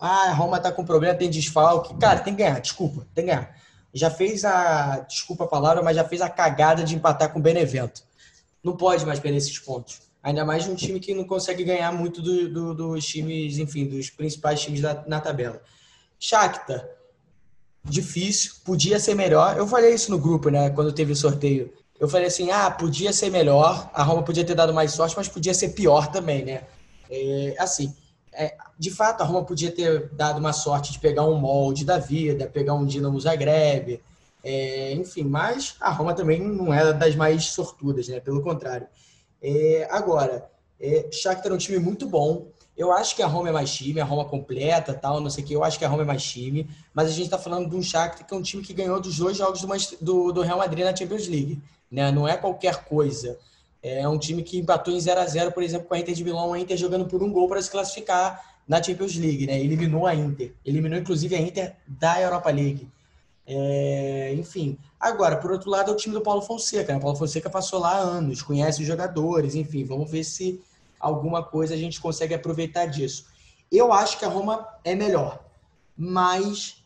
Ah, 0.01 0.31
a 0.31 0.33
Roma 0.33 0.59
tá 0.59 0.73
com 0.73 0.85
problema, 0.85 1.15
tem 1.15 1.29
desfalque. 1.29 1.95
Cara, 1.99 2.21
tem 2.21 2.35
que 2.35 2.43
ganhar, 2.43 2.59
desculpa, 2.59 3.07
tem 3.15 3.27
que 3.27 3.31
ganhar. 3.31 3.55
Já 3.93 4.11
fez 4.11 4.45
a, 4.45 5.01
desculpa 5.01 5.45
a 5.45 5.49
palavra, 5.49 5.83
mas 5.83 5.97
já 5.97 6.05
fez 6.05 6.23
a 6.23 6.31
cagada 6.31 6.83
de 6.83 6.95
empatar 6.95 7.31
com 7.31 7.39
o 7.39 7.43
Benevento. 7.43 8.03
Não 8.65 8.75
pode 8.77 9.05
mais 9.05 9.21
perder 9.21 9.39
esses 9.39 9.59
pontos. 9.59 10.01
Ainda 10.23 10.45
mais 10.45 10.67
um 10.67 10.75
time 10.75 11.01
que 11.01 11.15
não 11.15 11.25
consegue 11.25 11.65
ganhar 11.65 11.93
muito 11.93 12.23
do, 12.23 12.49
do, 12.49 12.75
dos 12.75 13.07
times, 13.07 13.59
enfim, 13.59 13.87
dos 13.87 14.09
principais 14.09 14.61
times 14.61 14.81
da, 14.81 15.05
na 15.07 15.21
tabela. 15.21 15.61
Shakhtar, 16.19 16.87
difícil, 17.85 18.53
podia 18.65 18.99
ser 18.99 19.15
melhor. 19.15 19.57
Eu 19.57 19.67
falei 19.67 19.95
isso 19.95 20.11
no 20.11 20.19
grupo, 20.19 20.49
né, 20.51 20.71
quando 20.71 20.93
teve 20.93 21.13
o 21.13 21.17
sorteio. 21.17 21.73
Eu 22.01 22.09
falei 22.09 22.27
assim, 22.27 22.51
ah, 22.51 22.71
podia 22.71 23.13
ser 23.13 23.31
melhor, 23.31 23.91
a 23.93 24.03
Roma 24.03 24.23
podia 24.23 24.43
ter 24.43 24.55
dado 24.55 24.73
mais 24.73 24.93
sorte, 24.93 25.15
mas 25.15 25.29
podia 25.29 25.53
ser 25.53 25.69
pior 25.71 26.11
também, 26.11 26.45
né? 26.47 26.63
É, 27.11 27.55
assim, 27.59 27.95
é, 28.33 28.57
de 28.79 28.91
fato, 28.91 29.21
a 29.21 29.27
Roma 29.27 29.45
podia 29.45 29.71
ter 29.71 30.09
dado 30.15 30.39
uma 30.39 30.55
sorte 30.55 30.93
de 30.93 30.99
pegar 30.99 31.25
um 31.25 31.35
molde 31.35 31.85
da 31.85 31.99
vida, 31.99 32.47
pegar 32.47 32.73
um 32.73 32.87
Dinamo 32.87 33.21
Zagreb, 33.21 34.01
é, 34.43 34.95
enfim, 34.95 35.25
mas 35.25 35.77
a 35.79 35.91
Roma 35.91 36.15
também 36.15 36.41
não 36.41 36.73
era 36.73 36.95
das 36.95 37.15
mais 37.15 37.45
sortudas, 37.47 38.09
né? 38.09 38.19
Pelo 38.21 38.43
contrário. 38.43 38.87
É, 39.43 39.87
agora, 39.91 40.51
é, 40.81 41.07
Shakhtar 41.13 41.53
é 41.53 41.55
um 41.55 41.59
time 41.59 41.79
muito 41.79 42.07
bom. 42.07 42.49
Eu 42.77 42.93
acho 42.93 43.15
que 43.15 43.23
a 43.23 43.27
Roma 43.27 43.51
é 43.51 43.53
mais 43.53 43.71
time, 43.75 44.01
a 44.01 44.05
Roma 44.05 44.25
completa, 44.25 44.95
tal, 44.95 45.21
não 45.21 45.29
sei 45.29 45.45
o 45.45 45.47
que. 45.47 45.53
Eu 45.53 45.63
acho 45.63 45.79
que 45.79 45.85
a 45.85 45.89
Roma 45.89 46.03
é 46.03 46.07
mais 46.07 46.23
time. 46.23 46.67
Mas 46.95 47.09
a 47.09 47.13
gente 47.13 47.27
está 47.27 47.37
falando 47.39 47.69
de 47.69 47.77
um 47.77 47.83
Shakhtar 47.83 48.27
que 48.27 48.33
é 48.33 48.37
um 48.37 48.43
time 48.43 48.63
que 48.63 48.73
ganhou 48.73 48.99
dos 48.99 49.19
dois 49.19 49.37
jogos 49.37 49.61
do, 50.01 50.33
do 50.33 50.41
Real 50.41 50.57
Madrid 50.57 50.85
na 50.85 50.97
Champions 50.97 51.29
League. 51.29 51.61
Né? 51.91 52.11
Não 52.11 52.29
é 52.29 52.37
qualquer 52.37 52.85
coisa. 52.85 53.39
É 53.83 54.07
um 54.09 54.19
time 54.19 54.43
que 54.43 54.59
empatou 54.59 54.93
em 54.93 55.01
0 55.01 55.21
a 55.21 55.27
0 55.27 55.53
por 55.53 55.63
exemplo, 55.63 55.89
com 55.89 55.95
a 55.95 55.99
Inter 55.99 56.15
de 56.15 56.23
Milão, 56.23 56.53
a 56.53 56.61
Inter 56.61 56.77
jogando 56.77 57.07
por 57.07 57.23
um 57.23 57.33
gol 57.33 57.49
para 57.49 57.63
se 57.63 57.71
classificar 57.71 58.59
na 58.69 58.83
Champions 58.83 59.17
League, 59.17 59.47
né? 59.47 59.59
Eliminou 59.59 60.07
a 60.07 60.15
Inter. 60.15 60.53
Eliminou, 60.65 60.99
inclusive, 60.99 61.35
a 61.35 61.41
Inter 61.41 61.75
da 61.89 62.21
Europa 62.21 62.51
League. 62.51 62.89
É, 63.47 64.33
enfim, 64.35 64.79
agora, 64.99 65.37
por 65.37 65.51
outro 65.51 65.71
lado, 65.71 65.91
é 65.91 65.95
o 65.95 65.97
time 65.97 66.15
do 66.15 66.21
Paulo 66.21 66.41
Fonseca. 66.41 66.93
Né? 66.93 66.99
O 66.99 67.03
Paulo 67.03 67.17
Fonseca 67.17 67.51
passou 67.51 67.81
lá 67.81 67.97
anos, 67.97 68.43
conhece 68.43 68.81
os 68.81 68.87
jogadores, 68.87 69.57
enfim, 69.57 69.85
vamos 69.85 70.09
ver 70.09 70.23
se 70.23 70.63
alguma 71.01 71.43
coisa 71.43 71.75
a 71.75 71.77
gente 71.77 72.01
consegue 72.01 72.33
aproveitar 72.33 72.87
disso. 72.87 73.27
Eu 73.73 73.93
acho 73.93 74.19
que 74.19 74.25
a 74.25 74.29
Roma 74.29 74.69
é 74.85 74.95
melhor, 74.95 75.45
mas 75.97 76.80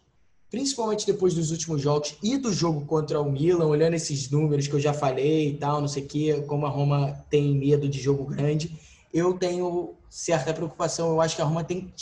principalmente 0.54 1.04
depois 1.04 1.34
dos 1.34 1.50
últimos 1.50 1.82
jogos 1.82 2.14
e 2.22 2.36
do 2.36 2.52
jogo 2.52 2.86
contra 2.86 3.20
o 3.20 3.28
Milan, 3.28 3.66
olhando 3.66 3.94
esses 3.94 4.30
números 4.30 4.68
que 4.68 4.72
eu 4.72 4.78
já 4.78 4.94
falei 4.94 5.48
e 5.48 5.54
tal, 5.54 5.80
não 5.80 5.88
sei 5.88 6.04
o 6.04 6.06
que, 6.06 6.42
como 6.42 6.64
a 6.64 6.68
Roma 6.68 7.10
tem 7.28 7.56
medo 7.56 7.88
de 7.88 8.00
jogo 8.00 8.24
grande, 8.24 8.72
eu 9.12 9.34
tenho 9.36 9.94
certa 10.08 10.54
preocupação. 10.54 11.08
Eu 11.08 11.20
acho 11.20 11.34
que 11.34 11.42
a 11.42 11.44
Roma 11.44 11.64
tem 11.64 11.92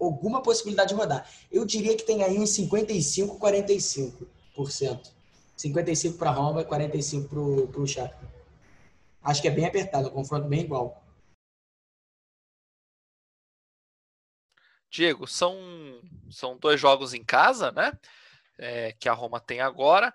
alguma 0.00 0.40
possibilidade 0.40 0.88
de 0.88 0.94
rodar. 0.94 1.28
Eu 1.52 1.66
diria 1.66 1.94
que 1.94 2.02
tem 2.02 2.22
aí 2.22 2.38
uns 2.38 2.48
55, 2.48 3.38
45%. 3.38 5.10
55 5.54 6.16
para 6.16 6.30
Roma 6.30 6.62
e 6.62 6.64
45 6.64 7.28
para 7.68 7.80
o 7.82 7.86
Shakhtar. 7.86 8.32
Acho 9.22 9.42
que 9.42 9.48
é 9.48 9.50
bem 9.50 9.66
apertado, 9.66 10.08
um 10.08 10.12
confronto 10.12 10.48
bem 10.48 10.60
igual. 10.60 11.04
Diego, 14.90 15.26
são, 15.26 15.56
são 16.30 16.56
dois 16.56 16.80
jogos 16.80 17.14
em 17.14 17.24
casa, 17.24 17.70
né? 17.72 17.92
É, 18.58 18.92
que 18.98 19.08
a 19.08 19.12
Roma 19.12 19.40
tem 19.40 19.60
agora. 19.60 20.12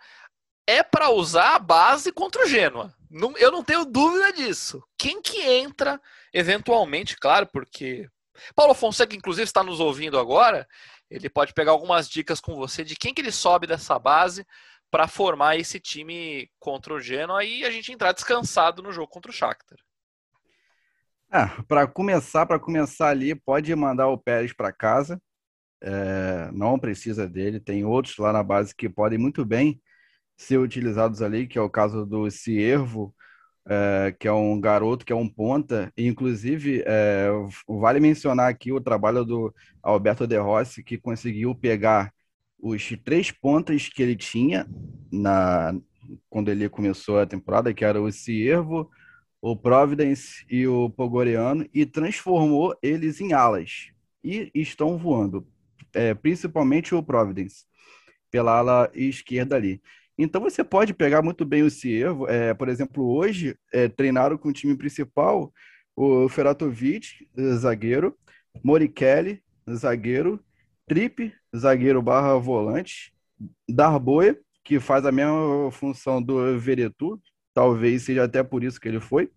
É 0.65 0.82
para 0.84 1.09
usar 1.09 1.55
a 1.55 1.59
base 1.59 2.11
contra 2.11 2.47
o. 2.47 2.93
Não, 3.09 3.38
eu 3.38 3.51
não 3.51 3.63
tenho 3.63 3.86
dúvida 3.86 4.32
disso. 4.32 4.84
Quem 4.97 5.22
que 5.22 5.41
entra, 5.41 6.01
eventualmente, 6.34 7.17
claro, 7.17 7.47
porque 7.47 8.09
Paulo 8.55 8.74
Fonseca, 8.74 9.15
inclusive, 9.15 9.43
está 9.43 9.63
nos 9.63 9.80
ouvindo 9.80 10.17
agora. 10.17 10.67
Ele 11.09 11.30
pode 11.30 11.53
pegar 11.53 11.72
algumas 11.72 12.07
dicas 12.09 12.39
com 12.39 12.55
você 12.55 12.84
de 12.84 12.95
quem 12.95 13.13
que 13.13 13.22
ele 13.22 13.32
sobe 13.32 13.67
dessa 13.67 13.99
base 13.99 14.45
para 14.89 15.07
formar 15.07 15.57
esse 15.57 15.80
time 15.80 16.49
contra 16.59 16.93
o 16.93 16.99
Genoa 16.99 17.43
e 17.43 17.65
a 17.65 17.72
gente 17.72 17.91
entrar 17.91 18.11
descansado 18.11 18.82
no 18.82 18.91
jogo 18.91 19.07
contra 19.07 19.32
o 19.32 19.34
Shakhtar. 19.34 19.78
É, 21.34 21.45
para 21.65 21.88
começar, 21.88 22.45
para 22.45 22.59
começar 22.59 23.07
ali, 23.07 23.34
pode 23.34 23.73
mandar 23.73 24.09
o 24.09 24.17
Pérez 24.17 24.51
para 24.51 24.71
casa. 24.73 25.21
É, 25.82 26.51
não 26.53 26.77
precisa 26.77 27.27
dele. 27.27 27.59
Tem 27.59 27.86
outros 27.86 28.17
lá 28.17 28.34
na 28.34 28.43
base 28.43 28.75
que 28.75 28.89
podem 28.89 29.17
muito 29.17 29.45
bem 29.45 29.82
ser 30.38 30.57
utilizados 30.57 31.21
ali, 31.21 31.47
que 31.47 31.57
é 31.57 31.61
o 31.61 31.69
caso 31.69 32.05
do 32.05 32.29
Ciervo, 32.29 33.15
é, 33.67 34.15
que 34.19 34.27
é 34.27 34.34
um 34.34 34.59
garoto, 34.59 35.05
que 35.05 35.13
é 35.13 35.15
um 35.15 35.29
ponta. 35.29 35.91
E, 35.97 36.07
inclusive, 36.07 36.84
é, 36.86 37.29
vale 37.67 37.99
mencionar 38.01 38.49
aqui 38.49 38.73
o 38.73 38.82
trabalho 38.82 39.23
do 39.25 39.53
Alberto 39.82 40.27
De 40.27 40.38
Rossi, 40.38 40.84
que 40.84 40.97
conseguiu 40.97 41.55
pegar 41.55 42.13
os 42.59 42.89
três 43.05 43.32
pontas 43.32 43.88
que 43.89 44.03
ele 44.03 44.15
tinha 44.15 44.67
na 45.11 45.73
quando 46.29 46.49
ele 46.49 46.67
começou 46.69 47.19
a 47.19 47.25
temporada, 47.25 47.73
que 47.73 47.86
era 47.86 48.01
o 48.01 48.11
Ciervo, 48.11 48.89
o 49.42 49.56
Providence 49.56 50.46
e 50.50 50.68
o 50.68 50.89
Pogoriano, 50.89 51.68
e 51.74 51.86
transformou 51.86 52.78
eles 52.82 53.20
em 53.20 53.34
alas. 53.34 53.88
E 54.24 54.52
estão 54.54 54.98
voando, 54.98 55.48
é, 55.94 56.14
principalmente 56.14 56.94
o 56.94 57.02
Providence, 57.02 57.66
pela 58.30 58.60
ala 58.60 58.92
esquerda 58.94 59.56
ali. 59.56 59.82
Então 60.18 60.39
você 60.39 60.64
pode 60.64 60.94
pegar 60.94 61.24
muito 61.24 61.44
bem 61.44 61.64
o 61.64 61.72
Ciervo. 61.72 62.28
É, 62.28 62.54
por 62.54 62.70
exemplo, 62.70 63.04
hoje 63.04 63.58
é, 63.74 63.88
treinaram 63.88 64.38
com 64.38 64.50
o 64.50 64.54
time 64.54 64.78
principal 64.78 65.52
o 65.96 66.30
Feratovic, 66.30 67.28
zagueiro, 67.56 68.16
Morikeli, 68.64 69.42
zagueiro, 69.70 70.39
Trip, 70.88 71.34
zagueiro 71.56 72.02
barra 72.02 72.38
volante, 72.38 73.14
Darboe, 73.68 74.38
que 74.64 74.80
faz 74.80 75.06
a 75.06 75.12
mesma 75.12 75.72
função 75.72 76.22
do 76.22 76.60
Veretu, 76.60 77.20
talvez 77.54 78.04
seja 78.04 78.24
até 78.24 78.43
por 78.43 78.64
isso 78.64 78.80
que 78.80 78.88
ele 78.88 78.99
foi, 78.99 79.32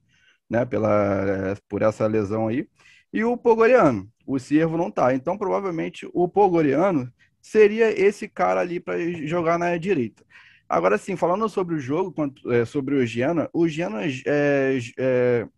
né, 0.49 0.65
pela, 0.65 1.57
por 1.69 1.83
essa 1.83 2.07
lesão 2.07 2.49
aí, 2.49 2.69
e 3.13 3.25
o 3.25 3.37
Pogoriano. 3.37 4.11
O 4.27 4.39
Ciervo 4.39 4.77
não 4.77 4.91
tá. 4.91 5.15
Então, 5.15 5.37
provavelmente, 5.39 6.09
o 6.13 6.29
Pogoriano 6.29 7.13
seria 7.41 7.91
esse 7.91 8.29
cara 8.29 8.61
ali 8.61 8.81
para 8.81 8.99
jogar 9.27 9.59
na 9.59 9.77
direita. 9.77 10.25
Agora, 10.69 10.99
sim, 10.99 11.15
falando 11.17 11.49
sobre 11.49 11.75
o 11.75 11.79
jogo, 11.79 12.15
é, 12.51 12.65
sobre 12.65 12.97
o 12.97 13.07
Giana, 13.07 13.49
o 13.53 13.69
Giana 13.69 14.01
é, 14.05 14.79
é, 14.99 15.49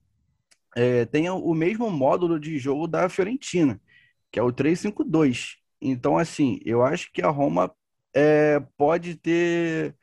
é, 0.77 1.05
tem 1.07 1.31
o 1.31 1.55
mesmo 1.55 1.91
módulo 1.91 2.39
de 2.39 2.59
jogo 2.59 2.87
da 2.87 3.09
Fiorentina, 3.09 3.81
que 4.31 4.39
é 4.39 4.43
o 4.43 4.53
3-5-2. 4.53 5.57
Então, 5.81 6.19
assim, 6.19 6.61
eu 6.65 6.83
acho 6.83 7.13
que 7.13 7.23
a 7.23 7.29
Roma 7.31 7.73
é, 8.15 8.61
pode 8.77 9.17
ter 9.17 9.95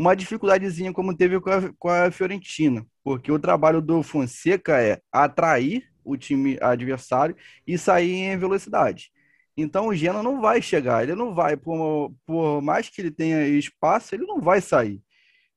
uma 0.00 0.16
dificuldadezinha 0.16 0.94
como 0.94 1.14
teve 1.14 1.38
com 1.40 1.50
a, 1.50 1.72
com 1.78 1.88
a 1.90 2.10
Fiorentina, 2.10 2.86
porque 3.04 3.30
o 3.30 3.38
trabalho 3.38 3.82
do 3.82 4.02
Fonseca 4.02 4.80
é 4.80 4.98
atrair 5.12 5.90
o 6.02 6.16
time 6.16 6.56
adversário 6.62 7.36
e 7.66 7.76
sair 7.76 8.14
em 8.14 8.38
velocidade. 8.38 9.12
Então 9.54 9.88
o 9.88 9.94
Genoa 9.94 10.22
não 10.22 10.40
vai 10.40 10.62
chegar, 10.62 11.02
ele 11.02 11.14
não 11.14 11.34
vai, 11.34 11.54
por, 11.54 12.14
por 12.24 12.62
mais 12.62 12.88
que 12.88 13.02
ele 13.02 13.10
tenha 13.10 13.46
espaço, 13.46 14.14
ele 14.14 14.24
não 14.24 14.40
vai 14.40 14.62
sair. 14.62 15.02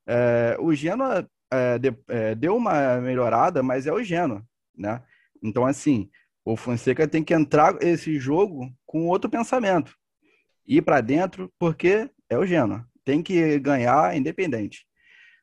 É, 0.06 0.58
o 0.60 0.76
Genoa 0.76 1.26
é, 1.50 1.80
de, 1.80 1.96
é, 2.10 2.36
deu 2.36 2.58
uma 2.58 3.00
melhorada, 3.00 3.64
mas 3.64 3.88
é 3.88 3.94
o 3.94 4.04
Genoa, 4.04 4.44
né? 4.78 5.02
Então, 5.42 5.66
assim, 5.66 6.10
o 6.44 6.58
Fonseca 6.58 7.08
tem 7.08 7.24
que 7.24 7.34
entrar 7.34 7.82
esse 7.82 8.20
jogo 8.20 8.70
com 8.86 9.08
outro 9.08 9.30
pensamento. 9.30 9.96
Ir 10.68 10.82
para 10.82 11.00
dentro, 11.00 11.50
porque 11.58 12.10
é 12.30 12.38
o 12.38 12.46
Genoa. 12.46 12.86
Tem 13.06 13.22
que 13.22 13.60
ganhar 13.60 14.16
independente. 14.16 14.86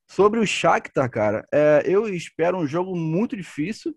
Sobre 0.09 0.41
o 0.41 0.47
Shakhtar, 0.47 1.09
cara, 1.11 1.47
é, 1.53 1.83
eu 1.87 2.09
espero 2.09 2.59
um 2.59 2.67
jogo 2.67 2.97
muito 2.97 3.37
difícil, 3.37 3.95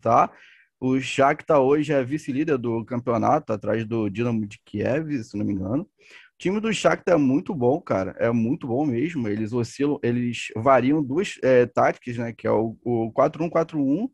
tá? 0.00 0.30
O 0.78 1.00
Shakhtar 1.00 1.58
hoje 1.60 1.92
é 1.92 2.04
vice-líder 2.04 2.58
do 2.58 2.84
campeonato, 2.84 3.52
atrás 3.52 3.84
do 3.84 4.08
Dinamo 4.08 4.46
de 4.46 4.60
Kiev, 4.64 5.24
se 5.24 5.36
não 5.36 5.44
me 5.44 5.52
engano. 5.52 5.82
O 5.82 6.38
time 6.38 6.60
do 6.60 6.72
Shakhtar 6.72 7.14
é 7.14 7.18
muito 7.18 7.54
bom, 7.54 7.80
cara. 7.80 8.14
É 8.18 8.30
muito 8.30 8.66
bom 8.66 8.84
mesmo. 8.84 9.26
Eles 9.26 9.52
oscilam, 9.54 9.98
eles 10.02 10.48
variam 10.54 11.02
duas 11.02 11.38
é, 11.42 11.64
táticas, 11.66 12.18
né? 12.18 12.32
Que 12.32 12.46
é 12.46 12.50
o, 12.50 12.76
o 12.84 13.10
4-1-4-1 13.12 14.08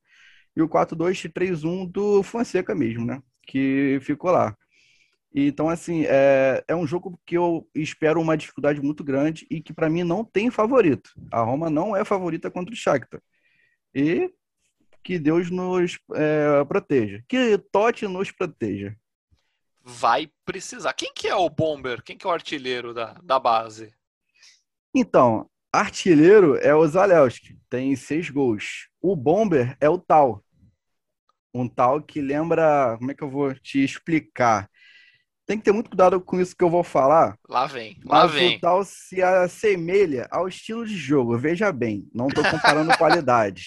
e 0.56 0.62
o 0.62 0.68
4-2-3-1 0.68 1.90
do 1.90 2.22
Fonseca 2.22 2.74
mesmo, 2.74 3.04
né? 3.04 3.20
Que 3.46 3.98
ficou 4.02 4.30
lá. 4.30 4.56
Então, 5.34 5.68
assim, 5.68 6.04
é, 6.06 6.62
é 6.68 6.76
um 6.76 6.86
jogo 6.86 7.18
que 7.24 7.36
eu 7.36 7.66
espero 7.74 8.20
uma 8.20 8.36
dificuldade 8.36 8.82
muito 8.82 9.02
grande 9.02 9.46
e 9.50 9.62
que, 9.62 9.72
para 9.72 9.88
mim, 9.88 10.02
não 10.02 10.24
tem 10.24 10.50
favorito. 10.50 11.10
A 11.30 11.40
Roma 11.40 11.70
não 11.70 11.96
é 11.96 12.04
favorita 12.04 12.50
contra 12.50 12.74
o 12.74 12.76
Shakhtar. 12.76 13.20
E 13.94 14.30
que 15.02 15.18
Deus 15.18 15.50
nos 15.50 15.98
é, 16.14 16.64
proteja. 16.64 17.24
Que 17.26 17.56
Totti 17.58 18.06
nos 18.06 18.30
proteja. 18.30 18.94
Vai 19.82 20.30
precisar. 20.44 20.92
Quem 20.92 21.12
que 21.14 21.26
é 21.26 21.34
o 21.34 21.48
bomber? 21.48 22.02
Quem 22.02 22.16
que 22.16 22.26
é 22.26 22.30
o 22.30 22.32
artilheiro 22.32 22.94
da, 22.94 23.14
da 23.14 23.38
base? 23.38 23.92
Então, 24.94 25.50
artilheiro 25.72 26.56
é 26.56 26.74
o 26.74 26.86
Zalewski, 26.86 27.58
tem 27.68 27.96
seis 27.96 28.28
gols. 28.28 28.88
O 29.00 29.16
bomber 29.16 29.76
é 29.80 29.88
o 29.88 29.98
Tal. 29.98 30.44
Um 31.54 31.66
Tal 31.66 32.02
que 32.02 32.20
lembra... 32.20 32.96
Como 32.98 33.10
é 33.10 33.14
que 33.14 33.24
eu 33.24 33.30
vou 33.30 33.54
te 33.54 33.82
explicar? 33.82 34.70
Tem 35.52 35.58
que 35.58 35.64
ter 35.64 35.72
muito 35.72 35.90
cuidado 35.90 36.18
com 36.18 36.40
isso 36.40 36.56
que 36.56 36.64
eu 36.64 36.70
vou 36.70 36.82
falar. 36.82 37.36
Lá 37.46 37.66
vem, 37.66 38.00
lá 38.06 38.26
vem. 38.26 38.56
o 38.56 38.60
tal 38.60 38.82
se 38.84 39.20
assemelha 39.20 40.26
ao 40.30 40.48
estilo 40.48 40.86
de 40.86 40.96
jogo. 40.96 41.36
Veja 41.36 41.70
bem, 41.70 42.08
não 42.14 42.28
estou 42.28 42.42
comparando 42.42 42.90
qualidade. 42.96 43.66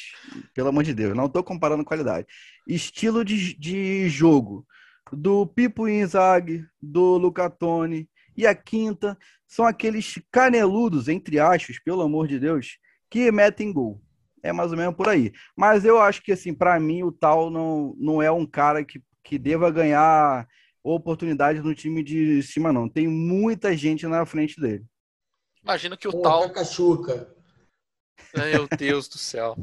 Pelo 0.55 0.69
amor 0.69 0.83
de 0.83 0.95
Deus, 0.95 1.15
não 1.15 1.27
estou 1.27 1.43
comparando 1.43 1.85
qualidade. 1.85 2.25
Estilo 2.67 3.23
de, 3.23 3.55
de 3.55 4.09
jogo 4.09 4.65
do 5.13 5.45
Pipo 5.45 5.87
Inzaghi, 5.87 6.65
do 6.81 7.17
Lucatone 7.17 8.09
e 8.35 8.47
a 8.47 8.55
quinta 8.55 9.15
são 9.47 9.63
aqueles 9.63 10.19
caneludos, 10.31 11.07
entre 11.07 11.39
aspas, 11.39 11.77
pelo 11.77 12.01
amor 12.01 12.27
de 12.27 12.39
Deus, 12.39 12.79
que 13.11 13.31
metem 13.31 13.71
gol. 13.71 14.01
É 14.41 14.51
mais 14.51 14.71
ou 14.71 14.77
menos 14.77 14.95
por 14.95 15.07
aí. 15.07 15.31
Mas 15.55 15.85
eu 15.85 16.01
acho 16.01 16.23
que, 16.23 16.31
assim, 16.31 16.51
para 16.51 16.79
mim, 16.79 17.03
o 17.03 17.11
tal 17.11 17.51
não, 17.51 17.95
não 17.99 18.23
é 18.23 18.31
um 18.31 18.45
cara 18.45 18.83
que, 18.83 18.99
que 19.23 19.37
deva 19.37 19.69
ganhar 19.69 20.47
oportunidade 20.93 21.61
no 21.61 21.73
time 21.73 22.03
de 22.03 22.43
cima, 22.43 22.71
não. 22.71 22.87
Tem 22.87 23.07
muita 23.07 23.75
gente 23.75 24.05
na 24.05 24.25
frente 24.25 24.61
dele. 24.61 24.85
Imagino 25.63 25.97
que 25.97 26.07
o 26.07 26.21
tal. 26.21 26.49
Cachuca. 26.51 27.33
Meu 28.35 28.67
Deus 28.77 29.07
do 29.07 29.17
céu. 29.17 29.55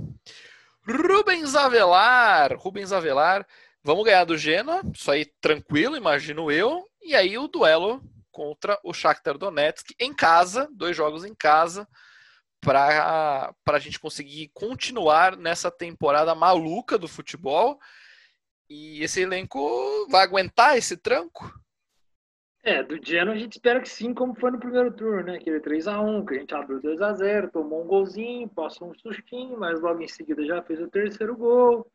Rubens 0.85 1.55
Avelar. 1.55 2.57
Rubens 2.57 2.91
Avelar. 2.91 3.47
Vamos 3.85 4.05
ganhar 4.05 4.25
do 4.25 4.37
Genoa. 4.37 4.83
Isso 4.93 5.11
aí 5.11 5.25
tranquilo, 5.41 5.97
imagino 5.97 6.51
eu. 6.51 6.85
E 7.01 7.15
aí 7.15 7.39
o 7.39 7.47
duelo 7.47 8.03
contra 8.31 8.79
o 8.83 8.93
Shakhtar 8.93 9.39
Donetsk 9.39 9.91
em 10.01 10.13
casa. 10.13 10.69
Dois 10.73 10.97
jogos 10.97 11.25
em 11.25 11.35
casa. 11.35 11.87
Para 12.61 13.55
a 13.67 13.79
gente 13.79 14.01
conseguir 14.01 14.51
continuar 14.55 15.37
nessa 15.37 15.71
temporada 15.71 16.35
maluca 16.35 16.99
do 16.99 17.09
futebol 17.09 17.79
e 18.73 19.03
esse 19.03 19.21
elenco 19.21 19.61
vai 20.11 20.25
aguentar 20.25 20.79
esse 20.79 20.97
tranco? 20.97 21.53
É, 22.65 22.83
do 22.83 22.99
Genoa 23.05 23.35
a 23.35 23.39
gente 23.39 23.53
espera 23.53 23.81
que 23.81 23.89
sim, 23.89 24.15
como 24.15 24.35
foi 24.35 24.51
no 24.51 24.59
primeiro 24.59 24.93
turno, 24.93 25.25
né? 25.25 25.37
Aquele 25.37 25.61
3x1, 25.61 26.27
que 26.27 26.35
a 26.35 26.39
gente 26.39 26.55
abriu 26.55 26.81
2x0, 26.81 27.51
tomou 27.51 27.83
um 27.83 27.87
golzinho, 27.87 28.49
passou 28.49 28.91
um 28.91 28.95
sustinho, 28.95 29.59
mas 29.59 29.81
logo 29.81 30.01
em 30.01 30.09
seguida 30.09 30.47
já 30.47 30.63
fez 30.63 30.81
o 30.81 30.89
terceiro 30.89 31.37
gol. 31.37 31.87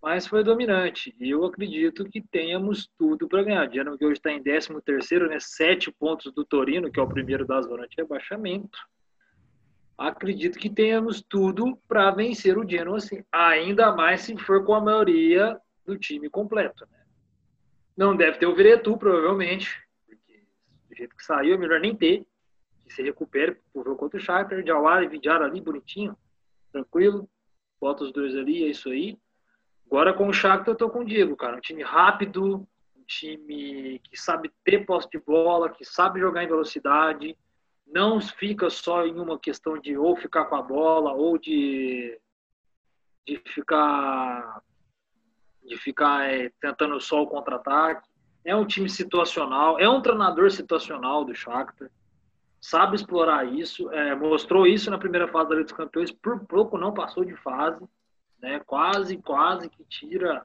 Mas 0.00 0.26
foi 0.26 0.44
dominante. 0.44 1.14
E 1.18 1.30
eu 1.30 1.44
acredito 1.44 2.04
que 2.04 2.22
tenhamos 2.22 2.88
tudo 2.96 3.28
para 3.28 3.42
ganhar. 3.42 3.68
O 3.68 3.72
Genoa 3.72 3.98
que 3.98 4.04
hoje 4.04 4.18
está 4.18 4.30
em 4.30 4.42
13º, 4.42 5.28
né? 5.28 5.38
Sete 5.40 5.90
pontos 5.90 6.32
do 6.32 6.44
Torino, 6.44 6.90
que 6.90 7.00
é 7.00 7.02
o 7.02 7.08
primeiro 7.08 7.44
da 7.44 7.60
zona 7.60 7.88
de 7.88 7.96
rebaixamento. 7.96 8.78
Acredito 9.98 10.58
que 10.58 10.70
tenhamos 10.70 11.20
tudo 11.20 11.76
para 11.88 12.10
vencer 12.12 12.56
o 12.56 12.68
Genoa, 12.68 12.98
assim. 12.98 13.24
Ainda 13.32 13.90
mais 13.92 14.20
se 14.20 14.36
for 14.36 14.64
com 14.64 14.74
a 14.74 14.80
maioria 14.80 15.60
do 15.86 15.98
time 15.98 16.28
completo. 16.28 16.86
Né? 16.90 17.04
Não 17.96 18.14
deve 18.14 18.38
ter 18.38 18.46
o 18.46 18.54
Veretu, 18.54 18.96
provavelmente. 18.98 19.70
Porque 20.06 20.42
do 20.88 20.94
jeito 20.94 21.16
que 21.16 21.24
saiu, 21.24 21.54
é 21.54 21.58
melhor 21.58 21.80
nem 21.80 21.96
ter. 21.96 22.26
Que 22.84 22.92
se 22.92 23.02
recupere 23.02 23.56
pro 23.72 23.82
jogo 23.82 23.96
contra 23.96 24.18
o 24.18 24.22
Shakhtar. 24.22 24.64
Jawara 24.64 25.04
e 25.04 25.08
Vidjar 25.08 25.40
ali, 25.40 25.60
bonitinho. 25.60 26.16
Tranquilo. 26.70 27.28
Bota 27.80 28.04
os 28.04 28.12
dois 28.12 28.34
ali, 28.36 28.64
é 28.64 28.68
isso 28.68 28.90
aí. 28.90 29.18
Agora 29.86 30.12
com 30.12 30.28
o 30.28 30.32
Shakhtar 30.32 30.68
eu 30.68 30.76
tô 30.76 30.90
com 30.90 31.00
o 31.00 31.04
Diego, 31.04 31.36
cara. 31.36 31.56
Um 31.56 31.60
time 31.60 31.82
rápido, 31.82 32.68
um 32.96 33.04
time 33.06 34.00
que 34.00 34.16
sabe 34.16 34.52
ter 34.64 34.84
posse 34.84 35.08
de 35.08 35.18
bola, 35.18 35.70
que 35.70 35.84
sabe 35.84 36.20
jogar 36.20 36.42
em 36.42 36.48
velocidade. 36.48 37.36
Não 37.86 38.20
fica 38.20 38.68
só 38.68 39.06
em 39.06 39.18
uma 39.18 39.38
questão 39.38 39.78
de 39.78 39.96
ou 39.96 40.16
ficar 40.16 40.46
com 40.46 40.56
a 40.56 40.62
bola 40.62 41.12
ou 41.12 41.38
de, 41.38 42.20
de 43.24 43.40
ficar 43.46 44.60
de 45.66 45.76
ficar 45.76 46.30
é, 46.30 46.50
tentando 46.60 47.00
só 47.00 47.22
o 47.22 47.26
contra-ataque. 47.26 48.08
É 48.44 48.54
um 48.54 48.64
time 48.64 48.88
situacional, 48.88 49.78
é 49.78 49.88
um 49.88 50.00
treinador 50.00 50.50
situacional 50.50 51.24
do 51.24 51.34
Shakhtar. 51.34 51.90
Sabe 52.60 52.96
explorar 52.96 53.44
isso, 53.44 53.90
é, 53.92 54.14
mostrou 54.14 54.66
isso 54.66 54.90
na 54.90 54.98
primeira 54.98 55.28
fase 55.28 55.48
da 55.48 55.54
Liga 55.56 55.64
dos 55.64 55.76
Campeões, 55.76 56.10
por 56.10 56.40
pouco 56.46 56.78
não 56.78 56.94
passou 56.94 57.24
de 57.24 57.36
fase, 57.36 57.86
né? 58.40 58.60
Quase, 58.66 59.16
quase 59.18 59.68
que 59.68 59.84
tira 59.84 60.44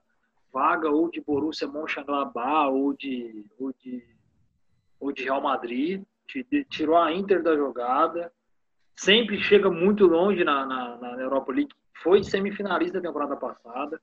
vaga 0.51 0.89
ou 0.89 1.09
de 1.09 1.21
Borussia 1.21 1.67
Mönchengladbach 1.67 2.69
ou 2.71 2.93
de 2.93 3.45
ou 3.59 3.73
de 3.73 4.03
ou 4.99 5.11
de 5.11 5.23
Real 5.23 5.41
Madrid, 5.41 6.03
tirou 6.69 6.97
a 6.97 7.11
Inter 7.11 7.41
da 7.41 7.55
jogada. 7.55 8.31
Sempre 8.95 9.41
chega 9.41 9.69
muito 9.69 10.05
longe 10.05 10.43
na, 10.43 10.65
na, 10.65 10.97
na 10.97 11.21
Europa 11.21 11.51
League. 11.51 11.73
Foi 12.03 12.23
semifinalista 12.23 12.99
da 12.99 13.07
temporada 13.07 13.35
passada 13.35 13.99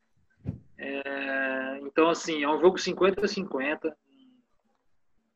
é, 0.78 1.80
então, 1.82 2.08
assim, 2.08 2.44
é 2.44 2.48
um 2.48 2.60
jogo 2.60 2.76
50-50. 2.76 3.92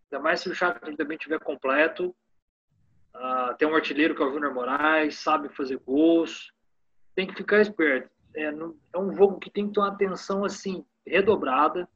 Ainda 0.05 0.23
mais 0.23 0.41
se 0.41 0.49
o 0.49 0.55
Shakhtar 0.55 0.95
também 0.95 1.17
estiver 1.17 1.41
completo. 1.41 2.15
Uh, 3.15 3.55
tem 3.59 3.69
um 3.69 3.75
artilheiro 3.75 4.15
que 4.15 4.23
é 4.23 4.25
o 4.25 4.33
Júnior 4.33 4.55
Moraes, 4.55 5.19
sabe 5.19 5.49
fazer 5.49 5.79
gols. 5.79 6.53
Tem 7.15 7.27
que 7.27 7.35
ficar 7.35 7.61
esperto. 7.61 8.11
É, 8.35 8.45
é 8.45 8.99
um 8.99 9.15
jogo 9.15 9.39
que 9.39 9.51
tem 9.51 9.67
que 9.67 9.75
ter 9.75 9.81
uma 9.81 9.89
atenção, 9.89 10.45
assim, 10.45 10.87
redobrada. 11.07 11.89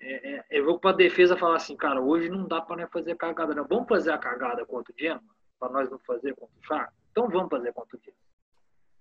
É, 0.00 0.36
é, 0.36 0.44
é 0.50 0.58
jogo 0.58 0.78
para 0.78 0.90
a 0.90 0.96
defesa 0.96 1.36
falar 1.36 1.56
assim, 1.56 1.76
cara, 1.76 2.00
hoje 2.00 2.28
não 2.28 2.46
dá 2.46 2.60
para 2.60 2.86
fazer 2.88 3.16
cagada, 3.16 3.54
não. 3.54 3.66
Vamos 3.66 3.88
fazer 3.88 4.12
a 4.12 4.18
cagada 4.18 4.64
contra 4.64 4.92
o 4.92 4.98
Genoa? 4.98 5.22
Para 5.58 5.72
nós 5.72 5.90
não 5.90 5.98
fazer 6.00 6.34
contra 6.34 6.54
o 6.56 6.64
Shakhtar? 6.64 6.92
Então 7.10 7.28
vamos 7.28 7.48
fazer 7.48 7.72
contra 7.72 7.96
o 7.96 8.00
Genoa. 8.00 8.18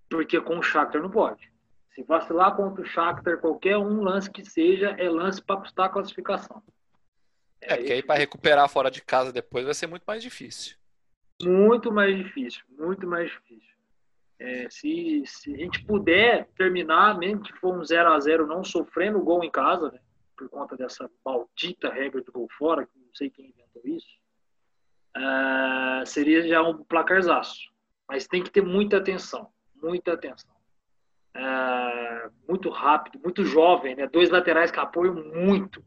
Porque 0.10 0.42
com 0.42 0.58
o 0.58 0.64
Shakhtar 0.64 1.02
não 1.02 1.12
pode. 1.12 1.52
Se 1.94 2.04
vacilar 2.04 2.56
contra 2.56 2.84
o 2.84 2.86
Shakhtar, 2.86 3.40
qualquer 3.40 3.78
um 3.78 4.02
lance 4.02 4.30
que 4.30 4.46
seja, 4.46 4.92
é 5.00 5.10
lance 5.10 5.42
para 5.42 5.62
custar 5.62 5.88
a 5.88 5.90
classificação. 5.90 6.62
É, 7.62 7.74
é 7.74 7.78
porque 7.78 7.94
aí 7.94 8.04
para 8.04 8.20
recuperar 8.20 8.70
fora 8.70 8.92
de 8.92 9.02
casa 9.02 9.32
depois 9.32 9.66
vai 9.66 9.74
ser 9.74 9.88
muito 9.88 10.04
mais 10.06 10.22
difícil. 10.22 10.78
Muito 11.42 11.92
mais 11.92 12.16
difícil, 12.16 12.64
muito 12.70 13.08
mais 13.08 13.30
difícil. 13.30 13.76
É, 14.40 14.70
se, 14.70 15.24
se 15.26 15.54
a 15.54 15.58
gente 15.58 15.84
puder 15.84 16.48
terminar, 16.56 17.18
mesmo 17.18 17.42
que 17.42 17.54
for 17.54 17.76
um 17.76 17.84
0 17.84 18.14
a 18.14 18.20
0 18.20 18.46
não 18.46 18.64
sofrendo 18.64 19.20
gol 19.22 19.44
em 19.44 19.50
casa, 19.50 19.92
né, 19.92 20.00
por 20.36 20.48
conta 20.50 20.78
dessa 20.78 21.10
maldita 21.26 21.92
regra 21.92 22.22
do 22.22 22.32
gol 22.32 22.48
fora, 22.58 22.86
que 22.86 23.00
não 23.00 23.14
sei 23.14 23.32
quem 23.32 23.48
inventou 23.48 23.82
isso, 23.86 24.08
é, 25.16 26.06
seria 26.06 26.48
já 26.48 26.62
um 26.62 26.84
placarzaço. 26.84 27.72
Mas 28.08 28.28
tem 28.28 28.44
que 28.44 28.52
ter 28.52 28.62
muita 28.62 28.98
atenção, 28.98 29.52
muita 29.76 30.14
atenção. 30.14 30.56
Muito 32.58 32.70
rápido, 32.70 33.20
muito 33.24 33.46
jovem, 33.46 33.96
né? 33.96 34.08
Dois 34.08 34.32
laterais 34.32 34.72
que 34.72 34.80
apoiam 34.80 35.14
muito, 35.14 35.84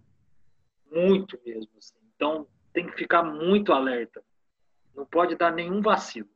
muito 0.90 1.36
mesmo. 1.44 1.70
Assim. 1.76 1.96
Então 2.14 2.46
tem 2.72 2.86
que 2.86 2.96
ficar 2.96 3.24
muito 3.24 3.72
alerta. 3.72 4.22
Não 4.94 5.04
pode 5.04 5.34
dar 5.34 5.50
nenhum 5.50 5.82
vacilo. 5.82 6.28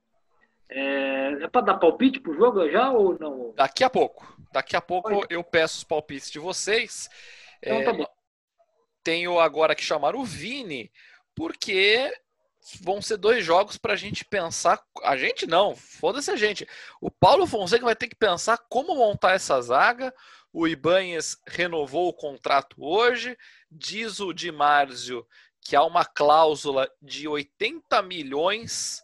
É, 0.69 1.45
é 1.45 1.49
para 1.49 1.67
dar 1.67 1.79
palpite 1.79 2.19
pro 2.19 2.35
jogo 2.35 2.69
já 2.69 2.91
ou 2.91 3.17
não? 3.17 3.53
Daqui 3.55 3.85
a 3.85 3.91
pouco. 3.91 4.37
Daqui 4.53 4.75
a 4.75 4.81
pouco 4.81 5.15
Oi. 5.15 5.27
eu 5.31 5.45
peço 5.45 5.79
os 5.79 5.85
palpites 5.85 6.31
de 6.31 6.41
vocês. 6.41 7.09
Então 7.63 7.85
tá 7.85 7.91
é, 7.91 7.93
bom. 7.93 8.07
Tenho 9.05 9.39
agora 9.39 9.75
que 9.75 9.85
chamar 9.85 10.17
o 10.17 10.25
Vini, 10.25 10.91
porque 11.35 12.13
vão 12.81 13.03
ser 13.03 13.17
dois 13.17 13.45
jogos 13.45 13.77
para 13.77 13.93
a 13.93 13.97
gente 13.97 14.25
pensar. 14.25 14.83
A 15.03 15.17
gente 15.17 15.47
não, 15.47 15.77
foda-se 15.77 16.31
a 16.31 16.37
gente. 16.37 16.67
O 17.01 17.11
Paulo 17.11 17.47
Fonseca 17.47 17.85
vai 17.85 17.97
ter 17.97 18.09
que 18.09 18.17
pensar 18.17 18.59
como 18.69 18.95
montar 18.95 19.33
essa 19.33 19.61
zaga. 19.61 20.15
O 20.53 20.67
Ibanhes 20.67 21.37
renovou 21.47 22.09
o 22.09 22.15
contrato 22.15 22.77
hoje. 22.79 23.37
Diz 23.71 24.21
o 24.21 24.33
Di 24.33 24.51
Marzio 24.51 25.27
que 25.61 25.75
há 25.75 25.83
uma 25.83 26.05
cláusula 26.05 26.91
de 27.01 27.27
80 27.27 28.03
milhões 28.03 29.03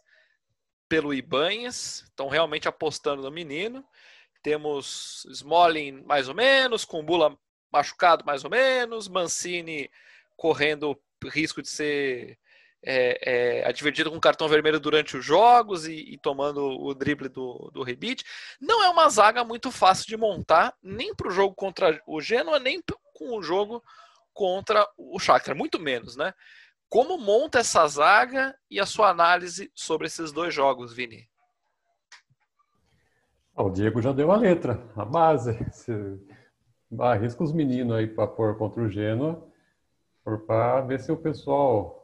pelo 0.87 1.13
Ibanhes. 1.13 2.03
Estão 2.03 2.29
realmente 2.29 2.67
apostando 2.67 3.23
no 3.23 3.31
menino. 3.31 3.83
Temos 4.43 5.25
Smalling 5.29 6.03
mais 6.03 6.27
ou 6.27 6.35
menos, 6.35 6.85
Kumbula 6.85 7.37
machucado 7.71 8.25
mais 8.25 8.43
ou 8.43 8.49
menos, 8.49 9.07
Mancini 9.07 9.89
correndo 10.35 10.99
risco 11.25 11.61
de 11.61 11.69
ser 11.69 12.39
é, 12.83 13.61
é, 13.61 13.67
advertido 13.67 14.11
com 14.11 14.19
cartão 14.19 14.47
vermelho 14.47 14.79
durante 14.79 15.15
os 15.15 15.23
jogos 15.23 15.87
e, 15.87 16.13
e 16.13 16.17
tomando 16.17 16.61
o 16.61 16.93
drible 16.93 17.29
do, 17.29 17.69
do 17.73 17.83
rebite. 17.83 18.25
Não 18.59 18.83
é 18.83 18.89
uma 18.89 19.07
zaga 19.09 19.43
muito 19.43 19.71
fácil 19.71 20.07
de 20.07 20.17
montar, 20.17 20.73
nem 20.81 21.13
para 21.13 21.27
o 21.27 21.31
jogo 21.31 21.53
contra 21.53 22.01
o 22.07 22.19
Genoa, 22.19 22.59
nem 22.59 22.81
com 23.13 23.37
o 23.37 23.43
jogo 23.43 23.83
contra 24.33 24.87
o 24.97 25.19
Shakhtar, 25.19 25.55
muito 25.55 25.79
menos, 25.79 26.15
né? 26.15 26.33
Como 26.89 27.17
monta 27.17 27.59
essa 27.59 27.87
zaga 27.87 28.55
e 28.69 28.79
a 28.79 28.85
sua 28.85 29.09
análise 29.09 29.71
sobre 29.73 30.07
esses 30.07 30.31
dois 30.31 30.53
jogos, 30.53 30.93
Vini? 30.93 31.29
o 33.55 33.69
Diego 33.69 34.01
já 34.01 34.11
deu 34.11 34.31
a 34.31 34.35
letra, 34.35 34.83
a 34.95 35.05
base. 35.05 35.57
Se 35.71 35.93
arrisca 36.99 37.43
os 37.43 37.53
meninos 37.53 37.95
aí 37.95 38.07
para 38.07 38.27
pôr 38.27 38.57
contra 38.57 38.81
o 38.81 38.89
Genoa, 38.89 39.47
para 40.45 40.81
ver 40.81 40.99
se 40.99 41.11
o 41.11 41.17
pessoal 41.17 42.00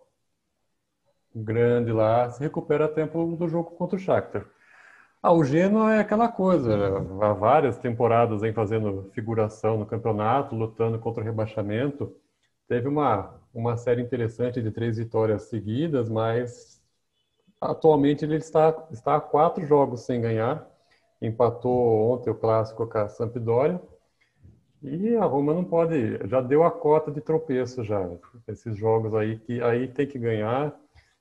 grande 1.35 1.91
lá 1.91 2.29
se 2.29 2.39
recupera 2.41 2.87
tempo 2.87 3.35
do 3.35 3.47
jogo 3.47 3.71
contra 3.71 3.95
o 3.95 3.99
Shakhtar. 3.99 4.45
Ah, 5.21 5.33
o 5.33 5.43
Genoa 5.43 5.95
é 5.95 5.99
aquela 5.99 6.27
coisa, 6.27 6.73
há 7.21 7.33
várias 7.33 7.77
temporadas 7.79 8.43
em 8.43 8.53
fazendo 8.53 9.09
figuração 9.13 9.77
no 9.77 9.85
campeonato, 9.85 10.55
lutando 10.55 10.99
contra 10.99 11.21
o 11.21 11.25
rebaixamento. 11.25 12.15
Teve 12.67 12.87
uma, 12.87 13.33
uma 13.53 13.75
série 13.77 14.01
interessante 14.01 14.61
de 14.61 14.71
três 14.71 14.97
vitórias 14.97 15.43
seguidas, 15.43 16.07
mas 16.09 16.81
atualmente 17.59 18.23
ele 18.25 18.35
está, 18.35 18.87
está 18.91 19.15
a 19.15 19.21
quatro 19.21 19.65
jogos 19.65 20.01
sem 20.01 20.21
ganhar. 20.21 20.67
Empatou 21.21 22.11
ontem 22.11 22.29
o 22.29 22.35
clássico 22.35 22.85
com 22.85 22.97
a 22.97 23.07
Sampdoria. 23.09 23.81
E 24.83 25.15
a 25.15 25.25
Roma 25.25 25.53
não 25.53 25.63
pode, 25.63 26.19
já 26.27 26.39
deu 26.39 26.63
a 26.63 26.71
cota 26.71 27.11
de 27.11 27.19
tropeço 27.19 27.83
já. 27.83 28.07
Esses 28.47 28.77
jogos 28.77 29.15
aí 29.15 29.39
que 29.39 29.61
aí 29.61 29.87
tem 29.87 30.05
que 30.05 30.19
ganhar 30.19 30.73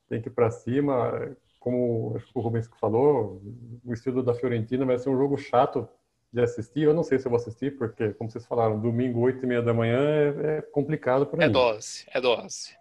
tem 0.09 0.21
que 0.21 0.29
ir 0.29 0.33
para 0.33 0.51
cima. 0.51 1.37
Como 1.59 2.15
acho 2.17 2.27
que 2.27 2.39
o 2.39 2.41
Rubens 2.41 2.69
falou, 2.81 3.43
o 3.85 3.93
estilo 3.93 4.23
da 4.23 4.35
Fiorentina 4.35 4.85
vai 4.85 4.99
ser 4.99 5.11
um 5.11 5.17
jogo 5.17 5.37
chato 5.37 5.89
de 6.33 6.41
assistir. 6.41 6.83
Eu 6.83 6.95
não 6.95 7.03
sei 7.03 7.19
se 7.19 7.27
eu 7.27 7.31
vou 7.31 7.39
assistir, 7.39 7.77
porque, 7.77 8.13
como 8.15 8.31
vocês 8.31 8.47
falaram, 8.47 8.79
domingo, 8.79 9.21
8 9.21 9.45
e 9.45 9.47
meia 9.49 9.63
da 9.63 9.75
manhã 9.75 9.99
é, 9.99 10.59
é 10.59 10.63
complicado 10.63 11.27
para 11.27 11.43
é 11.43 11.47
mim. 11.47 11.51
É 11.51 11.53
dose, 11.53 12.05
é 12.13 12.21
dose. 12.21 12.77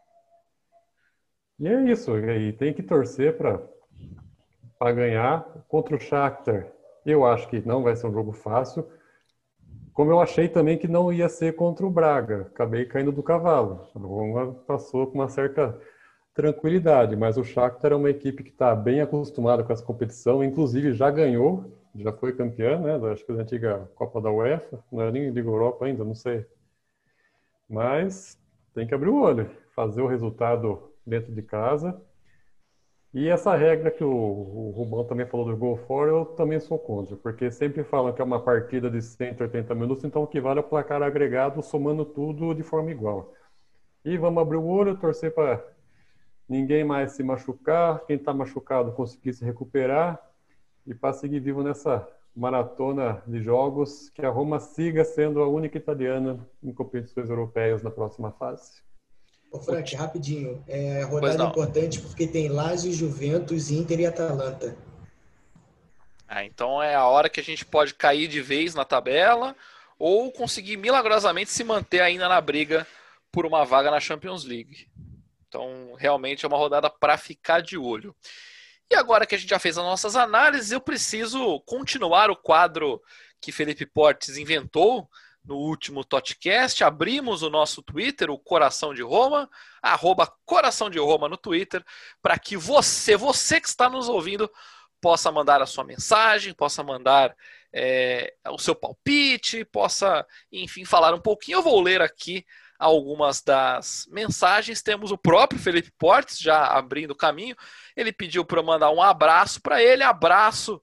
E 1.57 1.67
é 1.67 1.83
isso, 1.89 2.17
e 2.17 2.51
tem 2.51 2.73
que 2.73 2.83
torcer 2.83 3.37
para 3.37 4.91
ganhar 4.91 5.41
contra 5.69 5.95
o 5.95 5.99
Shakhtar. 5.99 6.67
Eu 7.05 7.25
acho 7.25 7.47
que 7.47 7.65
não 7.65 7.81
vai 7.81 7.95
ser 7.95 8.07
um 8.07 8.13
jogo 8.13 8.33
fácil, 8.33 8.85
como 9.93 10.11
eu 10.11 10.19
achei 10.19 10.49
também 10.49 10.77
que 10.77 10.89
não 10.89 11.13
ia 11.13 11.29
ser 11.29 11.55
contra 11.55 11.85
o 11.85 11.89
Braga. 11.89 12.41
Acabei 12.53 12.85
caindo 12.85 13.13
do 13.13 13.23
cavalo. 13.23 13.87
A 13.95 13.99
Roma 13.99 14.53
passou 14.67 15.07
com 15.07 15.19
uma 15.19 15.29
certa 15.29 15.79
tranquilidade, 16.35 17.15
mas 17.15 17.37
o 17.37 17.43
Shakhtar 17.45 17.93
é 17.93 17.95
uma 17.95 18.09
equipe 18.09 18.43
que 18.43 18.49
está 18.49 18.75
bem 18.75 18.99
acostumada 18.99 19.63
com 19.63 19.71
essa 19.71 19.83
competição, 19.83 20.43
inclusive 20.43 20.93
já 20.93 21.09
ganhou, 21.09 21.63
já 21.95 22.11
foi 22.11 22.35
campeã, 22.35 22.77
né, 22.77 23.11
acho 23.11 23.25
que 23.25 23.33
da 23.33 23.41
antiga 23.41 23.89
Copa 23.95 24.19
da 24.19 24.29
UEFA, 24.29 24.83
não 24.91 25.01
é 25.01 25.11
nem 25.11 25.29
Liga 25.29 25.47
Europa 25.47 25.85
ainda, 25.85 26.03
não 26.03 26.13
sei. 26.13 26.45
Mas 27.69 28.37
tem 28.73 28.85
que 28.85 28.93
abrir 28.93 29.09
o 29.09 29.21
olho, 29.21 29.49
fazer 29.73 30.01
o 30.01 30.07
resultado 30.07 30.91
dentro 31.07 31.33
de 31.33 31.41
casa. 31.41 31.99
E 33.13 33.29
essa 33.29 33.55
regra 33.55 33.89
que 33.89 34.03
o, 34.03 34.11
o 34.11 34.71
Rubão 34.71 35.05
também 35.05 35.25
falou 35.25 35.45
do 35.45 35.55
gol 35.55 35.77
fora, 35.77 36.11
eu 36.11 36.25
também 36.25 36.59
sou 36.59 36.77
contra, 36.77 37.15
porque 37.15 37.49
sempre 37.49 37.81
falam 37.85 38.11
que 38.11 38.21
é 38.21 38.25
uma 38.25 38.41
partida 38.41 38.89
de 38.89 39.01
180 39.01 39.73
minutos, 39.73 40.03
então 40.03 40.21
o 40.23 40.27
que 40.27 40.41
vale 40.41 40.59
é 40.59 40.61
o 40.61 40.67
placar 40.67 41.01
agregado, 41.01 41.63
somando 41.63 42.03
tudo 42.03 42.53
de 42.53 42.61
forma 42.61 42.91
igual. 42.91 43.33
E 44.03 44.17
vamos 44.17 44.41
abrir 44.41 44.57
o 44.57 44.67
olho, 44.67 44.97
torcer 44.97 45.33
para 45.33 45.74
ninguém 46.47 46.83
mais 46.83 47.13
se 47.13 47.23
machucar, 47.23 48.05
quem 48.05 48.15
está 48.15 48.33
machucado 48.33 48.91
conseguir 48.91 49.33
se 49.33 49.43
recuperar 49.43 50.19
e 50.85 50.93
para 50.93 51.13
seguir 51.13 51.39
vivo 51.39 51.63
nessa 51.63 52.07
maratona 52.35 53.23
de 53.25 53.41
jogos, 53.41 54.09
que 54.09 54.25
a 54.25 54.29
Roma 54.29 54.59
siga 54.59 55.03
sendo 55.05 55.41
a 55.41 55.47
única 55.47 55.77
italiana 55.77 56.39
em 56.61 56.73
competições 56.73 57.29
europeias 57.29 57.81
na 57.81 57.89
próxima 57.89 58.31
fase. 58.31 58.83
Ô, 59.51 59.59
Frank, 59.59 59.95
rapidinho. 59.95 60.61
É 60.67 61.03
rodada 61.03 61.45
importante 61.45 62.01
porque 62.01 62.27
tem 62.27 62.49
Lazio, 62.49 62.91
Juventus, 62.91 63.71
Inter 63.71 64.01
e 64.01 64.05
Atalanta. 64.05 64.75
Ah, 66.27 66.43
então 66.43 66.83
é 66.83 66.93
a 66.93 67.05
hora 67.05 67.29
que 67.29 67.39
a 67.39 67.43
gente 67.43 67.65
pode 67.65 67.93
cair 67.93 68.27
de 68.27 68.41
vez 68.41 68.75
na 68.75 68.83
tabela 68.83 69.55
ou 69.97 70.31
conseguir 70.31 70.75
milagrosamente 70.75 71.51
se 71.51 71.63
manter 71.63 72.01
ainda 72.01 72.27
na 72.27 72.41
briga 72.41 72.85
por 73.31 73.45
uma 73.45 73.63
vaga 73.63 73.89
na 73.89 73.99
Champions 73.99 74.43
League. 74.43 74.87
Então, 75.55 75.93
realmente 75.97 76.43
é 76.43 76.47
uma 76.49 76.57
rodada 76.57 76.89
para 76.89 77.17
ficar 77.17 77.61
de 77.61 77.77
olho. 77.77 78.13
E 78.91 78.95
agora 78.95 79.25
que 79.25 79.35
a 79.35 79.37
gente 79.37 79.49
já 79.49 79.57
fez 79.57 79.77
as 79.77 79.83
nossas 79.85 80.17
análises, 80.17 80.73
eu 80.73 80.81
preciso 80.81 81.61
continuar 81.61 82.29
o 82.29 82.35
quadro 82.35 83.01
que 83.39 83.53
Felipe 83.53 83.85
Portes 83.85 84.35
inventou 84.35 85.09
no 85.45 85.55
último 85.55 86.03
Totcast. 86.03 86.83
Abrimos 86.83 87.41
o 87.41 87.49
nosso 87.49 87.81
Twitter, 87.81 88.29
o 88.29 88.37
Coração 88.37 88.93
de 88.93 89.01
Roma, 89.01 89.49
arroba 89.81 90.29
Coração 90.45 90.89
de 90.89 90.99
Roma 90.99 91.29
no 91.29 91.37
Twitter, 91.37 91.81
para 92.21 92.37
que 92.37 92.57
você, 92.57 93.15
você 93.15 93.61
que 93.61 93.69
está 93.69 93.89
nos 93.89 94.09
ouvindo, 94.09 94.51
possa 94.99 95.31
mandar 95.31 95.61
a 95.61 95.65
sua 95.65 95.85
mensagem, 95.85 96.53
possa 96.53 96.83
mandar 96.83 97.33
é, 97.73 98.33
o 98.49 98.57
seu 98.57 98.75
palpite, 98.75 99.63
possa, 99.63 100.27
enfim, 100.51 100.83
falar 100.83 101.13
um 101.13 101.21
pouquinho. 101.21 101.59
Eu 101.59 101.63
vou 101.63 101.79
ler 101.79 102.01
aqui 102.01 102.45
algumas 102.85 103.41
das 103.41 104.07
mensagens. 104.09 104.81
Temos 104.81 105.11
o 105.11 105.17
próprio 105.17 105.59
Felipe 105.59 105.91
Portes 105.97 106.37
já 106.39 106.67
abrindo 106.67 107.11
o 107.11 107.15
caminho. 107.15 107.55
Ele 107.95 108.11
pediu 108.11 108.45
para 108.45 108.59
eu 108.59 108.63
mandar 108.63 108.91
um 108.91 109.01
abraço 109.01 109.61
para 109.61 109.81
ele, 109.81 110.03
abraço 110.03 110.81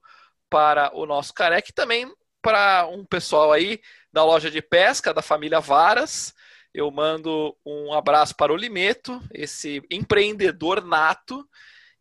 para 0.49 0.91
o 0.93 1.05
nosso 1.05 1.33
careca 1.33 1.69
e 1.69 1.73
também 1.73 2.11
para 2.41 2.87
um 2.87 3.05
pessoal 3.05 3.51
aí 3.51 3.79
da 4.11 4.23
loja 4.23 4.51
de 4.51 4.61
pesca 4.61 5.13
da 5.13 5.21
família 5.21 5.59
Varas. 5.59 6.33
Eu 6.73 6.91
mando 6.91 7.55
um 7.65 7.93
abraço 7.93 8.35
para 8.35 8.51
o 8.51 8.57
Limeto, 8.57 9.21
esse 9.31 9.81
empreendedor 9.89 10.83
nato, 10.83 11.47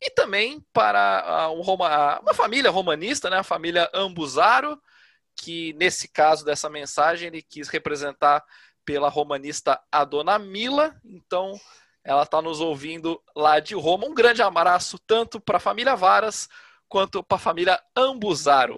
e 0.00 0.10
também 0.10 0.64
para 0.72 1.46
Roma, 1.46 2.18
uma 2.20 2.34
família 2.34 2.70
romanista, 2.70 3.30
né, 3.30 3.38
a 3.38 3.44
família 3.44 3.88
Ambuzaro, 3.94 4.80
que 5.36 5.72
nesse 5.74 6.08
caso 6.08 6.44
dessa 6.44 6.68
mensagem 6.68 7.28
ele 7.28 7.42
quis 7.42 7.68
representar 7.68 8.42
pela 8.84 9.08
romanista 9.08 9.80
a 9.90 10.04
dona 10.04 10.38
Mila. 10.38 10.94
Então, 11.04 11.58
ela 12.04 12.22
está 12.22 12.42
nos 12.42 12.60
ouvindo 12.60 13.22
lá 13.34 13.60
de 13.60 13.74
Roma. 13.74 14.06
Um 14.06 14.14
grande 14.14 14.42
abraço 14.42 14.98
tanto 15.06 15.40
para 15.40 15.56
a 15.56 15.60
família 15.60 15.94
Varas 15.94 16.48
quanto 16.88 17.22
para 17.22 17.36
a 17.36 17.40
família 17.40 17.82
Ambuzaro. 17.96 18.76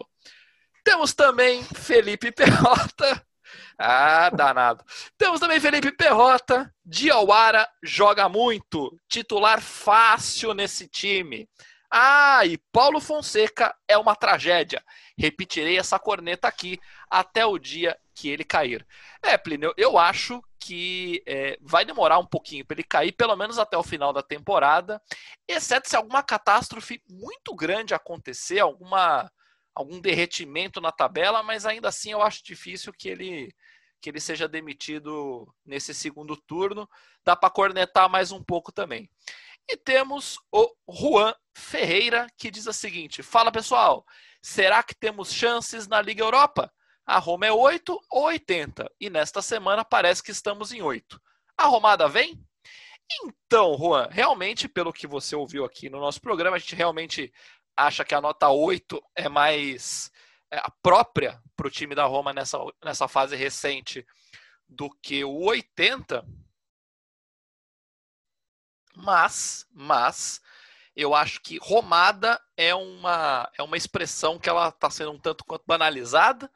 Temos 0.85 1.15
também 1.15 1.63
Felipe 1.65 2.31
Perrota. 2.31 3.25
Ah, 3.77 4.31
danado. 4.31 4.85
Temos 5.19 5.41
também 5.41 5.61
Felipe 5.61 5.91
Perrota. 5.93 6.73
Diawara 6.85 7.69
joga 7.83 8.29
muito. 8.29 8.97
Titular 9.09 9.61
fácil 9.61 10.55
nesse 10.55 10.89
time. 10.89 11.49
Ah, 11.91 12.45
e 12.47 12.57
Paulo 12.73 13.01
Fonseca 13.01 13.75
é 13.89 13.99
uma 13.99 14.15
tragédia. 14.17 14.83
Repetirei 15.19 15.79
essa 15.79 15.99
corneta 15.99 16.49
aqui 16.49 16.79
até 17.11 17.45
o 17.45 17.59
dia 17.59 17.97
que 18.15 18.29
ele 18.29 18.45
cair. 18.45 18.87
É, 19.23 19.37
Plínio, 19.37 19.75
eu 19.77 19.99
acho 19.99 20.43
que 20.59 21.23
é, 21.27 21.59
vai 21.61 21.85
demorar 21.85 22.19
um 22.19 22.27
pouquinho 22.27 22.65
para 22.65 22.77
ele 22.77 22.85
cair, 22.85 23.13
pelo 23.13 23.37
menos 23.37 23.59
até 23.59 23.77
o 23.77 23.83
final 23.83 24.13
da 24.13 24.23
temporada, 24.23 25.01
exceto 25.47 25.89
se 25.89 25.97
alguma 25.97 26.23
catástrofe 26.23 27.03
muito 27.09 27.55
grande 27.55 27.95
acontecer, 27.95 28.61
alguma 28.61 29.31
algum 29.75 30.01
derretimento 30.01 30.81
na 30.81 30.93
tabela, 30.93 31.43
mas 31.43 31.67
ainda 31.67 31.89
assim 31.89 32.13
eu 32.13 32.23
acho 32.23 32.45
difícil 32.45 32.93
que 32.93 33.09
ele 33.09 33.53
que 34.01 34.11
ele 34.11 34.21
seja 34.21 34.47
demitido 34.47 35.49
nesse 35.65 35.95
segundo 35.95 36.37
turno. 36.37 36.87
Dá 37.25 37.35
para 37.35 37.49
cornetar 37.49 38.07
mais 38.09 38.31
um 38.33 38.45
pouco 38.45 38.71
também. 38.71 39.11
E 39.67 39.79
temos 39.79 40.39
o 40.53 40.71
Juan 40.87 41.35
Ferreira 41.57 42.27
que 42.37 42.51
diz 42.51 42.67
o 42.67 42.73
seguinte: 42.73 43.23
Fala 43.23 43.51
pessoal, 43.51 44.05
será 44.43 44.83
que 44.83 44.95
temos 44.95 45.33
chances 45.33 45.89
na 45.89 46.03
Liga 46.03 46.23
Europa? 46.23 46.71
A 47.07 47.19
Roma 47.19 47.47
é 47.47 47.53
8 47.53 48.01
ou 48.11 48.25
80 48.25 48.91
e 48.99 49.11
nesta 49.11 49.43
semana 49.43 49.85
parece 49.85 50.23
que 50.23 50.31
estamos 50.31 50.73
em 50.73 50.81
8. 50.81 51.21
A 51.57 51.67
Romada 51.67 52.09
vem? 52.09 52.43
Então, 53.23 53.77
Juan, 53.77 54.09
realmente, 54.11 54.67
pelo 54.67 54.93
que 54.93 55.07
você 55.07 55.37
ouviu 55.37 55.65
aqui 55.65 55.91
no 55.91 56.01
nosso 56.01 56.21
programa, 56.21 56.57
a 56.57 56.59
gente 56.59 56.75
realmente 56.75 57.33
acha 57.77 58.05
que 58.05 58.15
a 58.15 58.21
nota 58.21 58.49
8 58.49 59.03
é 59.15 59.29
mais 59.29 60.11
é, 60.51 60.63
própria 60.83 61.43
para 61.55 61.67
o 61.67 61.71
time 61.71 61.95
da 61.95 62.05
Roma 62.05 62.33
nessa, 62.33 62.59
nessa 62.83 63.07
fase 63.07 63.37
recente 63.37 64.07
do 64.69 64.91
que 65.03 65.25
o 65.25 65.45
80. 65.45 66.25
Mas, 68.97 69.67
mas, 69.73 70.41
eu 70.97 71.15
acho 71.15 71.41
que 71.41 71.59
romada 71.59 72.41
é 72.57 72.75
uma, 72.75 73.51
é 73.59 73.63
uma 73.63 73.77
expressão 73.77 74.39
que 74.39 74.49
ela 74.49 74.69
está 74.69 74.89
sendo 74.89 75.13
um 75.13 75.19
tanto 75.19 75.45
quanto 75.45 75.65
banalizada 75.67 76.51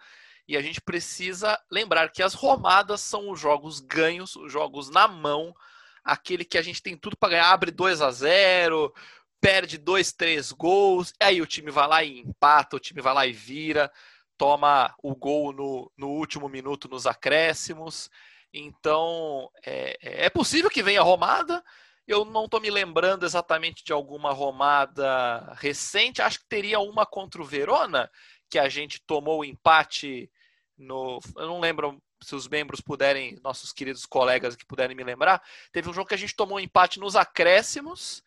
e 0.48 0.56
a 0.56 0.62
gente 0.62 0.80
precisa 0.80 1.60
lembrar 1.70 2.10
que 2.10 2.22
as 2.22 2.34
romadas 2.34 3.02
são 3.02 3.30
os 3.30 3.38
jogos 3.38 3.80
ganhos, 3.80 4.34
os 4.34 4.50
jogos 4.50 4.88
na 4.90 5.06
mão, 5.06 5.54
aquele 6.02 6.44
que 6.44 6.56
a 6.56 6.62
gente 6.62 6.82
tem 6.82 6.96
tudo 6.96 7.16
para 7.16 7.30
ganhar, 7.30 7.52
abre 7.52 7.70
2 7.70 8.00
a 8.00 8.10
0 8.10 8.92
perde 9.40 9.78
dois, 9.78 10.12
três 10.12 10.52
gols, 10.52 11.12
aí 11.20 11.40
o 11.40 11.46
time 11.46 11.70
vai 11.70 11.86
lá 11.86 12.04
e 12.04 12.20
empata, 12.20 12.76
o 12.76 12.80
time 12.80 13.00
vai 13.00 13.14
lá 13.14 13.26
e 13.26 13.32
vira, 13.32 13.90
toma 14.36 14.94
o 15.02 15.14
gol 15.14 15.52
no, 15.52 15.92
no 15.96 16.08
último 16.08 16.48
minuto 16.48 16.88
nos 16.88 17.06
acréscimos. 17.06 18.10
Então, 18.52 19.50
é, 19.64 19.96
é, 20.00 20.26
é 20.26 20.30
possível 20.30 20.70
que 20.70 20.82
venha 20.82 21.02
romada. 21.02 21.62
Eu 22.06 22.24
não 22.24 22.46
estou 22.46 22.60
me 22.60 22.70
lembrando 22.70 23.26
exatamente 23.26 23.84
de 23.84 23.92
alguma 23.92 24.32
romada 24.32 25.54
recente. 25.58 26.22
Acho 26.22 26.40
que 26.40 26.48
teria 26.48 26.80
uma 26.80 27.04
contra 27.04 27.42
o 27.42 27.44
Verona, 27.44 28.10
que 28.48 28.58
a 28.58 28.68
gente 28.68 29.00
tomou 29.00 29.40
o 29.40 29.44
empate 29.44 30.30
no. 30.78 31.18
Eu 31.36 31.46
não 31.46 31.60
lembro 31.60 32.00
se 32.22 32.34
os 32.34 32.48
membros 32.48 32.80
puderem, 32.80 33.38
nossos 33.42 33.72
queridos 33.72 34.06
colegas 34.06 34.56
que 34.56 34.66
puderem 34.66 34.96
me 34.96 35.04
lembrar. 35.04 35.42
Teve 35.72 35.88
um 35.88 35.92
jogo 35.92 36.08
que 36.08 36.14
a 36.14 36.18
gente 36.18 36.34
tomou 36.34 36.58
um 36.58 36.60
empate 36.60 36.98
nos 36.98 37.16
acréscimos 37.16 38.22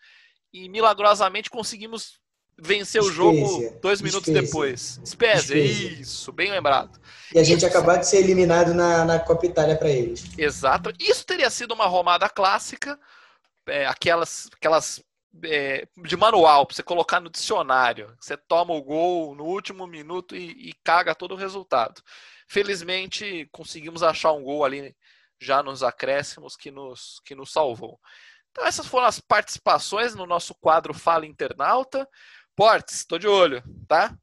e 0.53 0.69
milagrosamente 0.69 1.49
conseguimos 1.49 2.19
vencer 2.57 3.01
o 3.01 3.11
jogo 3.11 3.75
dois 3.81 4.01
minutos 4.01 4.31
depois. 4.31 4.99
Spezia, 5.05 5.57
isso, 5.57 6.31
bem 6.31 6.51
lembrado. 6.51 6.99
E 7.33 7.39
a 7.39 7.43
gente 7.43 7.59
isso. 7.59 7.67
acabar 7.67 7.97
de 7.97 8.07
ser 8.07 8.17
eliminado 8.17 8.73
na, 8.73 9.03
na 9.03 9.19
Copa 9.19 9.45
Itália 9.45 9.75
para 9.75 9.89
eles. 9.89 10.25
Exato. 10.37 10.93
Isso 10.99 11.25
teria 11.25 11.49
sido 11.49 11.73
uma 11.73 11.87
romada 11.87 12.29
clássica, 12.29 12.99
é, 13.67 13.85
aquelas, 13.85 14.47
aquelas 14.53 15.03
é, 15.43 15.87
de 15.97 16.15
manual, 16.15 16.65
para 16.65 16.75
você 16.75 16.83
colocar 16.83 17.19
no 17.19 17.29
dicionário. 17.29 18.15
Você 18.19 18.37
toma 18.37 18.73
o 18.73 18.83
gol 18.83 19.33
no 19.33 19.45
último 19.45 19.87
minuto 19.87 20.35
e, 20.35 20.69
e 20.69 20.73
caga 20.83 21.15
todo 21.15 21.33
o 21.33 21.37
resultado. 21.37 22.01
Felizmente, 22.51 23.47
conseguimos 23.49 24.03
achar 24.03 24.33
um 24.33 24.43
gol 24.43 24.65
ali 24.65 24.93
já 25.39 25.63
nos 25.63 25.81
acréscimos 25.81 26.57
que 26.57 26.69
nos, 26.69 27.21
que 27.23 27.33
nos 27.33 27.49
salvou. 27.49 27.97
Então 28.51 28.65
essas 28.65 28.85
foram 28.85 29.07
as 29.07 29.21
participações 29.21 30.13
no 30.13 30.25
nosso 30.25 30.53
quadro 30.55 30.93
Fala 30.93 31.25
Internauta. 31.25 32.05
Portes, 32.53 32.95
estou 32.95 33.17
de 33.17 33.25
olho, 33.25 33.63
tá? 33.87 34.13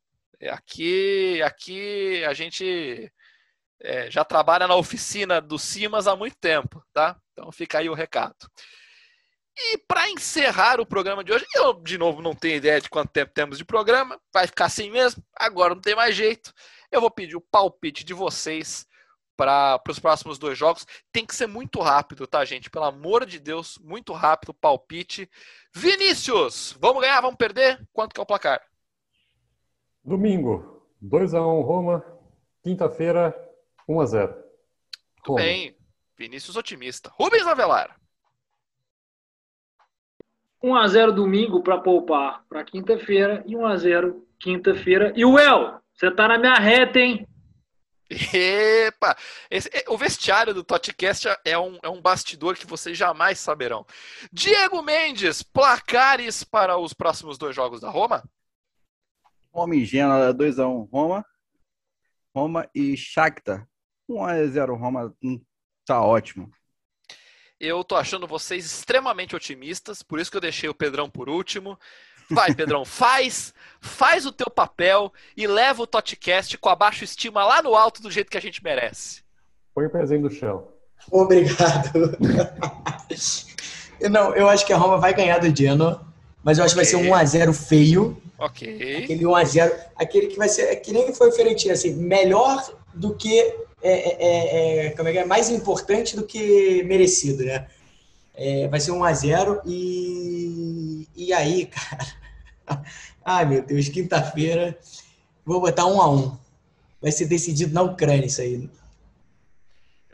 Aqui, 0.50 1.40
aqui 1.42 2.22
a 2.22 2.34
gente 2.34 3.10
é, 3.80 4.10
já 4.10 4.26
trabalha 4.26 4.68
na 4.68 4.76
oficina 4.76 5.40
do 5.40 5.58
Simas 5.58 6.06
há 6.06 6.14
muito 6.14 6.36
tempo, 6.36 6.84
tá? 6.92 7.18
Então 7.32 7.50
fica 7.50 7.78
aí 7.78 7.88
o 7.88 7.94
recado. 7.94 8.36
E 9.56 9.78
para 9.88 10.10
encerrar 10.10 10.82
o 10.82 10.86
programa 10.86 11.24
de 11.24 11.32
hoje, 11.32 11.46
eu 11.54 11.72
de 11.82 11.96
novo 11.96 12.20
não 12.20 12.34
tenho 12.34 12.56
ideia 12.56 12.78
de 12.78 12.90
quanto 12.90 13.10
tempo 13.10 13.32
temos 13.32 13.56
de 13.56 13.64
programa, 13.64 14.20
vai 14.30 14.46
ficar 14.46 14.66
assim 14.66 14.90
mesmo, 14.90 15.24
agora 15.34 15.74
não 15.74 15.80
tem 15.80 15.96
mais 15.96 16.14
jeito. 16.14 16.52
Eu 16.90 17.00
vou 17.00 17.10
pedir 17.10 17.36
o 17.36 17.40
palpite 17.40 18.04
de 18.04 18.14
vocês 18.14 18.86
para 19.36 19.80
os 19.88 19.98
próximos 19.98 20.38
dois 20.38 20.58
jogos. 20.58 20.86
Tem 21.12 21.24
que 21.24 21.34
ser 21.34 21.46
muito 21.46 21.80
rápido, 21.80 22.26
tá, 22.26 22.44
gente? 22.44 22.68
Pelo 22.68 22.86
amor 22.86 23.24
de 23.24 23.38
Deus, 23.38 23.78
muito 23.78 24.12
rápido, 24.12 24.52
palpite. 24.52 25.30
Vinícius, 25.72 26.76
vamos 26.80 27.02
ganhar, 27.02 27.20
vamos 27.20 27.36
perder? 27.36 27.86
Quanto 27.92 28.12
que 28.14 28.20
é 28.20 28.22
o 28.22 28.26
placar? 28.26 28.60
Domingo, 30.04 30.82
2x1 31.02 31.64
Roma. 31.64 32.04
Quinta-feira, 32.62 33.32
1x0. 33.88 34.34
Muito 35.16 35.34
bem, 35.34 35.76
Vinícius 36.16 36.56
otimista. 36.56 37.10
Rubens 37.14 37.46
Avelar. 37.46 37.96
1x0 40.62 41.12
domingo 41.12 41.62
para 41.62 41.78
poupar 41.78 42.44
para 42.48 42.64
quinta-feira 42.64 43.44
e 43.46 43.54
1x0 43.54 44.20
quinta-feira. 44.38 45.12
E 45.14 45.24
o 45.24 45.38
El, 45.38 45.80
você 45.98 46.10
tá 46.12 46.28
na 46.28 46.38
minha 46.38 46.54
reta, 46.54 47.00
hein? 47.00 47.26
Epa! 48.32 49.16
Esse, 49.50 49.68
é, 49.72 49.84
o 49.88 49.98
vestiário 49.98 50.54
do 50.54 50.62
Totcast 50.62 51.26
é 51.44 51.58
um, 51.58 51.78
é 51.82 51.88
um 51.88 52.00
bastidor 52.00 52.56
que 52.56 52.66
vocês 52.66 52.96
jamais 52.96 53.38
saberão. 53.38 53.84
Diego 54.32 54.80
Mendes, 54.80 55.42
placares 55.42 56.44
para 56.44 56.78
os 56.78 56.94
próximos 56.94 57.36
dois 57.36 57.54
jogos 57.54 57.80
da 57.80 57.90
Roma? 57.90 58.22
Roma 59.52 59.74
e 59.74 59.84
Genoa, 59.84 60.32
2x1 60.32 60.88
Roma. 60.90 61.26
Roma 62.34 62.70
e 62.72 62.96
Shakhtar, 62.96 63.66
1x0 64.08 64.78
Roma, 64.78 65.12
hum, 65.22 65.42
tá 65.84 66.00
ótimo. 66.00 66.48
Eu 67.58 67.82
tô 67.82 67.96
achando 67.96 68.28
vocês 68.28 68.64
extremamente 68.64 69.34
otimistas, 69.34 70.00
por 70.00 70.20
isso 70.20 70.30
que 70.30 70.36
eu 70.36 70.40
deixei 70.40 70.68
o 70.68 70.74
Pedrão 70.74 71.10
por 71.10 71.28
último. 71.28 71.76
Vai, 72.30 72.54
Pedrão, 72.54 72.84
faz, 72.84 73.54
faz 73.80 74.26
o 74.26 74.32
teu 74.32 74.50
papel 74.50 75.12
e 75.36 75.46
leva 75.46 75.82
o 75.82 75.86
Totcast 75.86 76.56
com 76.58 76.68
a 76.68 76.76
baixa 76.76 77.04
estima 77.04 77.44
lá 77.44 77.62
no 77.62 77.74
alto 77.74 78.02
do 78.02 78.10
jeito 78.10 78.30
que 78.30 78.36
a 78.36 78.40
gente 78.40 78.62
merece. 78.62 79.22
Põe 79.74 79.86
o 79.86 79.90
pezinho 79.90 80.22
no 80.22 80.30
chão. 80.30 80.68
Obrigado. 81.10 82.16
Não, 84.10 84.34
eu 84.34 84.48
acho 84.48 84.66
que 84.66 84.72
a 84.72 84.76
Roma 84.76 84.98
vai 84.98 85.14
ganhar 85.14 85.38
do 85.38 85.54
Genoa, 85.54 86.06
mas 86.42 86.58
eu 86.58 86.64
acho 86.64 86.74
que 86.74 86.76
vai 86.76 86.84
ser 86.84 86.96
um 86.96 87.04
1x0 87.04 87.52
feio. 87.52 88.20
Ok. 88.38 89.02
Aquele 89.04 89.24
1x0, 89.24 89.72
aquele 89.96 90.26
que 90.28 90.36
vai 90.36 90.48
ser, 90.48 90.62
é 90.62 90.76
que 90.76 90.92
nem 90.92 91.12
foi 91.12 91.28
o 91.28 91.32
Fiorentina, 91.32 91.74
assim, 91.74 91.94
melhor 91.94 92.62
do 92.94 93.14
que, 93.14 93.40
é, 93.40 93.56
é, 93.82 94.86
é, 94.86 94.90
como 94.90 95.08
é 95.08 95.12
que 95.12 95.18
é, 95.18 95.24
mais 95.24 95.50
importante 95.50 96.14
do 96.14 96.24
que 96.24 96.82
merecido, 96.84 97.44
né? 97.44 97.66
É, 98.40 98.68
vai 98.68 98.78
ser 98.78 98.92
1x0 98.92 99.62
e, 99.66 101.08
e 101.16 101.32
aí, 101.32 101.66
cara, 102.66 102.84
ai 103.24 103.44
meu 103.44 103.62
Deus, 103.62 103.88
quinta-feira, 103.88 104.78
vou 105.44 105.60
botar 105.60 105.82
1x1. 105.82 106.38
Vai 107.02 107.10
ser 107.10 107.26
decidido 107.26 107.74
na 107.74 107.82
Ucrânia 107.82 108.26
isso 108.26 108.40
aí. 108.40 108.70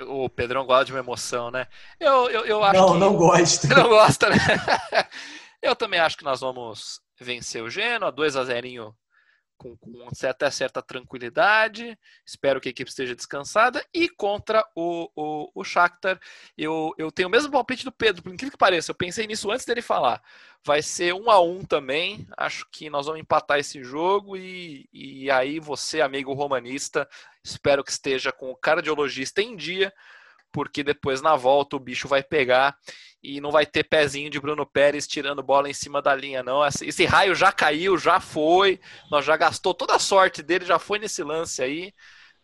O 0.01 0.29
Pedrão 0.31 0.65
gosta 0.65 0.87
de 0.87 0.93
uma 0.93 1.01
emoção, 1.01 1.51
né? 1.51 1.67
Eu, 2.01 2.31
eu, 2.31 2.47
eu 2.47 2.65
acho 2.65 2.81
não, 2.81 2.93
que... 2.95 2.99
não 2.99 3.17
gosto. 3.17 3.69
Não 3.69 3.89
gosta, 3.89 4.29
né? 4.31 4.37
eu 5.63 5.77
também 5.77 6.01
acho 6.01 6.17
que 6.17 6.25
nós 6.25 6.41
vamos 6.41 7.01
vencer 7.21 7.63
o 7.63 7.71
Genoa, 7.71 8.11
2 8.11 8.37
a 8.37 8.45
0 8.45 8.97
com, 9.57 9.77
com 9.77 10.09
até 10.27 10.51
certa 10.51 10.83
tranquilidade. 10.83 11.99
Espero 12.25 12.61
que 12.61 12.69
a 12.69 12.71
equipe 12.71 12.89
esteja 12.89 13.15
descansada. 13.15 13.85
E 13.93 14.09
contra 14.09 14.65
o, 14.75 15.11
o, 15.15 15.51
o 15.55 15.65
Shakhtar, 15.65 16.21
eu, 16.57 16.95
eu 16.99 17.11
tenho 17.11 17.29
o 17.29 17.31
mesmo 17.31 17.51
palpite 17.51 17.85
do 17.85 17.93
Pedro, 17.93 18.23
por 18.23 18.33
incrível 18.33 18.53
que 18.53 18.59
pareça. 18.59 18.91
Eu 18.91 18.95
pensei 18.95 19.27
nisso 19.27 19.51
antes 19.51 19.65
dele 19.65 19.83
falar. 19.83 20.23
Vai 20.65 20.83
ser 20.83 21.15
um 21.15 21.31
a 21.31 21.41
um 21.41 21.65
também. 21.65 22.27
Acho 22.37 22.67
que 22.71 22.89
nós 22.91 23.07
vamos 23.07 23.21
empatar 23.21 23.59
esse 23.59 23.83
jogo. 23.83 24.37
E, 24.37 24.89
e 24.93 25.31
aí, 25.31 25.59
você, 25.61 26.01
amigo 26.01 26.33
romanista, 26.33 27.09
espero 27.43 27.85
que 27.85 27.91
esteja 27.91 28.33
com 28.33 28.51
o 28.51 28.57
cardiologista 28.57 29.43
em 29.43 29.57
dia 29.57 29.93
porque 30.55 30.85
depois 30.85 31.21
na 31.21 31.35
volta 31.35 31.75
o 31.75 31.81
bicho 31.81 32.07
vai 32.07 32.23
pegar 32.23 32.79
e 33.25 33.41
não 33.41 33.51
vai 33.51 33.65
ter 33.65 33.85
pezinho 33.85 34.29
de 34.29 34.39
Bruno 34.39 34.67
Pérez 34.67 35.07
tirando 35.07 35.43
bola 35.43 35.71
em 35.71 35.73
cima 35.73 36.03
da 36.03 36.15
linha, 36.15 36.43
não. 36.43 36.61
Esse 36.67 37.07
raio 37.07 37.35
já 37.35 37.51
caiu, 37.51 37.97
já 37.97 38.21
foi, 38.21 38.79
nós 39.11 39.25
já 39.25 39.35
gastou 39.35 39.73
toda 39.73 39.97
a 39.97 39.99
sorte 39.99 40.43
dele, 40.43 40.67
já 40.67 40.79
foi 40.79 40.99
nesse 40.99 41.23
lance 41.23 41.63
aí. 41.63 41.95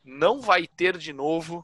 Não 0.03 0.41
vai 0.41 0.67
ter 0.67 0.97
de 0.97 1.13
novo 1.13 1.63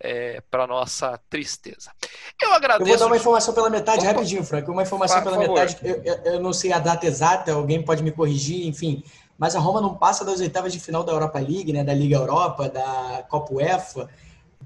é, 0.00 0.42
para 0.50 0.66
nossa 0.66 1.20
tristeza. 1.28 1.92
Eu 2.40 2.54
agradeço. 2.54 2.90
Eu 2.90 2.96
vou 2.96 2.98
dar 2.98 3.06
uma 3.06 3.18
informação 3.18 3.52
pela 3.52 3.68
metade, 3.68 3.98
Opa. 3.98 4.12
rapidinho, 4.12 4.42
Frank. 4.42 4.70
Uma 4.70 4.82
informação 4.82 5.18
Por 5.18 5.24
pela 5.24 5.36
favor. 5.36 5.60
metade. 5.60 5.78
Eu, 5.82 6.02
eu, 6.02 6.14
eu 6.32 6.40
não 6.40 6.54
sei 6.54 6.72
a 6.72 6.78
data 6.78 7.06
exata, 7.06 7.52
alguém 7.52 7.84
pode 7.84 8.02
me 8.02 8.10
corrigir, 8.10 8.66
enfim. 8.66 9.04
Mas 9.36 9.54
a 9.54 9.58
Roma 9.58 9.82
não 9.82 9.94
passa 9.94 10.24
das 10.24 10.40
oitavas 10.40 10.72
de 10.72 10.80
final 10.80 11.04
da 11.04 11.12
Europa 11.12 11.38
League, 11.38 11.70
né? 11.70 11.84
Da 11.84 11.92
Liga 11.92 12.16
Europa, 12.16 12.70
da 12.70 13.26
Copa 13.28 13.52
UEFA 13.52 14.08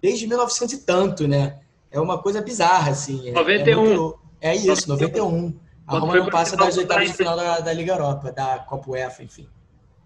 desde 0.01 0.27
1900 0.29 0.75
e 0.75 0.79
tanto, 0.79 1.27
né? 1.27 1.59
É 1.91 2.01
uma 2.01 2.21
coisa 2.21 2.43
bizarra, 2.43 2.91
assim. 2.91 3.29
É, 3.29 3.33
91. 3.33 3.71
É, 3.71 3.75
muito, 3.75 4.21
é 4.41 4.57
isso, 4.57 4.89
91. 4.89 5.59
A 5.87 5.99
Roma 5.99 6.17
não 6.17 6.27
passa 6.27 6.57
das 6.57 6.77
oitavas 6.77 7.09
de 7.09 7.17
final 7.17 7.35
da, 7.35 7.61
da, 7.61 7.73
Liga 7.73 7.93
Europa, 7.93 8.31
da 8.31 8.59
Copa 8.59 8.91
UEFA, 8.91 9.23
enfim. 9.23 9.49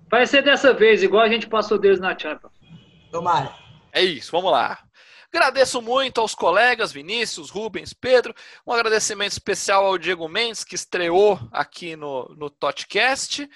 Vai 0.08 0.26
ser 0.26 0.42
dessa 0.42 0.72
vez, 0.72 1.02
igual 1.02 1.22
a 1.22 1.28
gente 1.28 1.48
passou 1.48 1.78
deles 1.78 1.98
na 1.98 2.16
Champions. 2.16 2.52
Tomara. 3.10 3.52
É 3.92 4.02
isso, 4.02 4.30
vamos 4.30 4.52
lá. 4.52 4.78
Agradeço 5.34 5.80
muito 5.82 6.20
aos 6.20 6.34
colegas 6.34 6.92
Vinícius, 6.92 7.50
Rubens, 7.50 7.92
Pedro. 7.92 8.34
Um 8.66 8.72
agradecimento 8.72 9.32
especial 9.32 9.86
ao 9.86 9.98
Diego 9.98 10.28
Mendes, 10.28 10.62
que 10.62 10.74
estreou 10.74 11.40
aqui 11.50 11.96
no, 11.96 12.28
no 12.36 12.48
Totcast. 12.48 13.48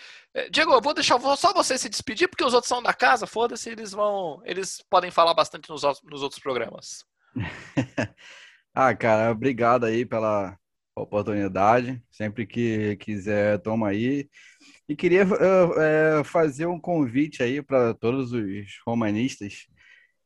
Diego, 0.51 0.73
eu 0.73 0.81
vou 0.81 0.93
deixar 0.93 1.19
só 1.37 1.53
você 1.53 1.79
se 1.79 1.89
despedir, 1.89 2.29
porque 2.29 2.45
os 2.45 2.53
outros 2.53 2.69
são 2.69 2.83
da 2.83 2.93
casa, 2.93 3.27
foda-se, 3.27 3.71
eles 3.71 3.93
vão. 3.93 4.43
Eles 4.45 4.85
podem 4.91 5.11
falar 5.11 5.33
bastante 5.33 5.71
nos, 5.71 5.83
nos 6.03 6.23
outros 6.23 6.41
programas. 6.41 7.06
ah, 8.75 8.95
cara, 8.95 9.31
obrigado 9.31 9.85
aí 9.85 10.05
pela 10.05 10.59
oportunidade. 10.95 12.03
Sempre 12.11 12.47
que 12.47 12.97
quiser, 12.97 13.59
toma 13.61 13.89
aí. 13.89 14.29
E 14.89 14.97
queria 14.97 15.25
uh, 15.25 16.21
uh, 16.21 16.25
fazer 16.25 16.67
um 16.67 16.81
convite 16.81 17.43
aí 17.43 17.61
para 17.61 17.95
todos 17.95 18.33
os 18.33 18.67
romanistas 18.87 19.67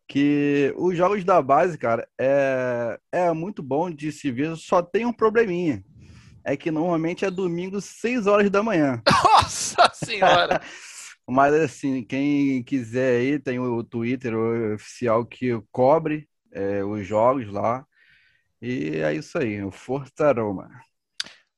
que 0.07 0.75
os 0.77 0.97
jogos 0.97 1.25
da 1.25 1.41
base, 1.41 1.79
cara, 1.79 2.07
é, 2.21 2.99
é 3.13 3.33
muito 3.33 3.63
bom 3.63 3.89
de 3.89 4.11
se 4.11 4.29
ver, 4.33 4.57
só 4.57 4.83
tem 4.83 5.07
um 5.07 5.13
probleminha. 5.13 5.85
É 6.45 6.57
que 6.57 6.69
normalmente 6.69 7.25
é 7.25 7.31
domingo, 7.31 7.81
6 7.81 8.27
horas 8.27 8.51
da 8.51 8.61
manhã. 8.61 9.01
Nossa 9.25 9.89
senhora! 9.95 10.61
Mas 11.29 11.55
assim, 11.55 12.03
quem 12.03 12.61
quiser 12.65 13.21
aí, 13.21 13.39
tem 13.39 13.61
o 13.61 13.85
Twitter 13.85 14.35
oficial 14.37 15.25
que 15.25 15.51
cobre 15.71 16.29
é, 16.53 16.85
os 16.85 17.07
jogos 17.07 17.49
lá. 17.49 17.87
E 18.61 18.97
é 18.97 19.15
isso 19.15 19.39
aí, 19.39 19.63
o 19.63 19.71
Força 19.71 20.33
Roma. 20.33 20.71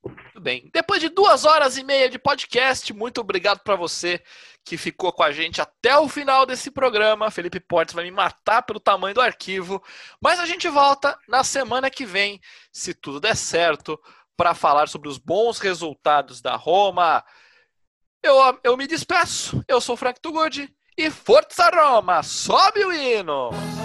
Muito 0.05 0.41
bem. 0.41 0.69
Depois 0.73 1.01
de 1.01 1.09
duas 1.09 1.45
horas 1.45 1.77
e 1.77 1.85
meia 1.85 2.09
de 2.09 2.19
podcast, 2.19 2.93
muito 2.93 3.21
obrigado 3.21 3.61
para 3.61 3.77
você 3.77 4.21
que 4.65 4.77
ficou 4.77 5.13
com 5.13 5.23
a 5.23 5.31
gente 5.31 5.61
até 5.61 5.97
o 5.97 6.09
final 6.09 6.45
desse 6.45 6.71
programa. 6.71 7.31
Felipe 7.31 7.61
Portes 7.61 7.95
vai 7.95 8.05
me 8.05 8.11
matar 8.11 8.63
pelo 8.63 8.81
tamanho 8.81 9.15
do 9.15 9.21
arquivo, 9.21 9.83
mas 10.21 10.41
a 10.41 10.47
gente 10.47 10.69
volta 10.69 11.17
na 11.29 11.45
semana 11.45 11.91
que 11.91 12.05
vem, 12.05 12.41
se 12.73 12.95
tudo 12.95 13.21
der 13.21 13.37
certo, 13.37 14.01
para 14.37 14.55
falar 14.55 14.89
sobre 14.89 15.09
os 15.09 15.19
bons 15.19 15.59
resultados 15.59 16.41
da 16.41 16.57
Roma. 16.57 17.25
Eu, 18.23 18.37
eu 18.65 18.77
me 18.77 18.87
despeço. 18.87 19.65
Eu 19.69 19.81
sou 19.81 19.95
o 19.95 19.99
Frank 19.99 20.21
Tugudi 20.21 20.73
e 20.97 21.11
Forza 21.11 21.71
Roma, 21.71 22.23
sobe 22.23 22.85
o 22.85 22.93
hino! 22.93 23.82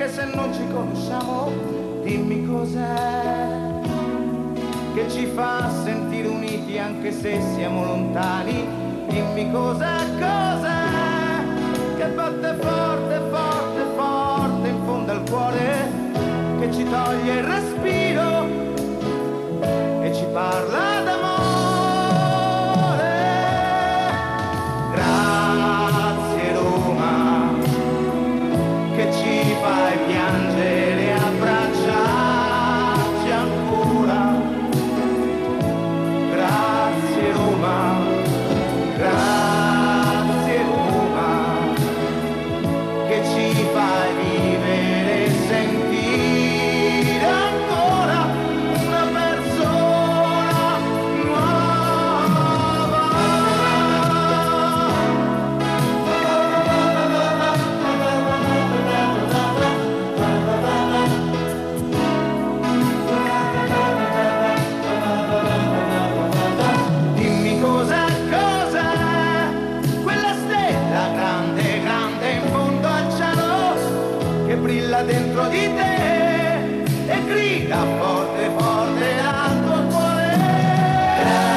Anche 0.00 0.14
se 0.14 0.24
non 0.24 0.54
ci 0.54 0.66
conosciamo. 0.72 1.52
Dimmi 2.02 2.46
cos'è 2.46 3.58
che 4.94 5.10
ci 5.10 5.26
fa 5.26 5.70
sentire 5.84 6.26
uniti 6.26 6.78
anche 6.78 7.12
se 7.12 7.38
siamo 7.54 7.84
lontani. 7.84 8.66
Dimmi 9.08 9.50
cos'è, 9.52 9.96
cos'è 10.18 10.78
che 11.98 12.06
batte 12.06 12.54
forte, 12.60 13.20
forte, 13.30 13.84
forte 13.94 14.68
in 14.68 14.84
fondo 14.86 15.12
al 15.12 15.22
cuore, 15.28 15.90
che 16.60 16.72
ci 16.72 16.84
toglie 16.84 17.34
il 17.34 17.44
respiro 17.44 18.46
e 20.02 20.14
ci 20.14 20.24
parla 20.32 20.99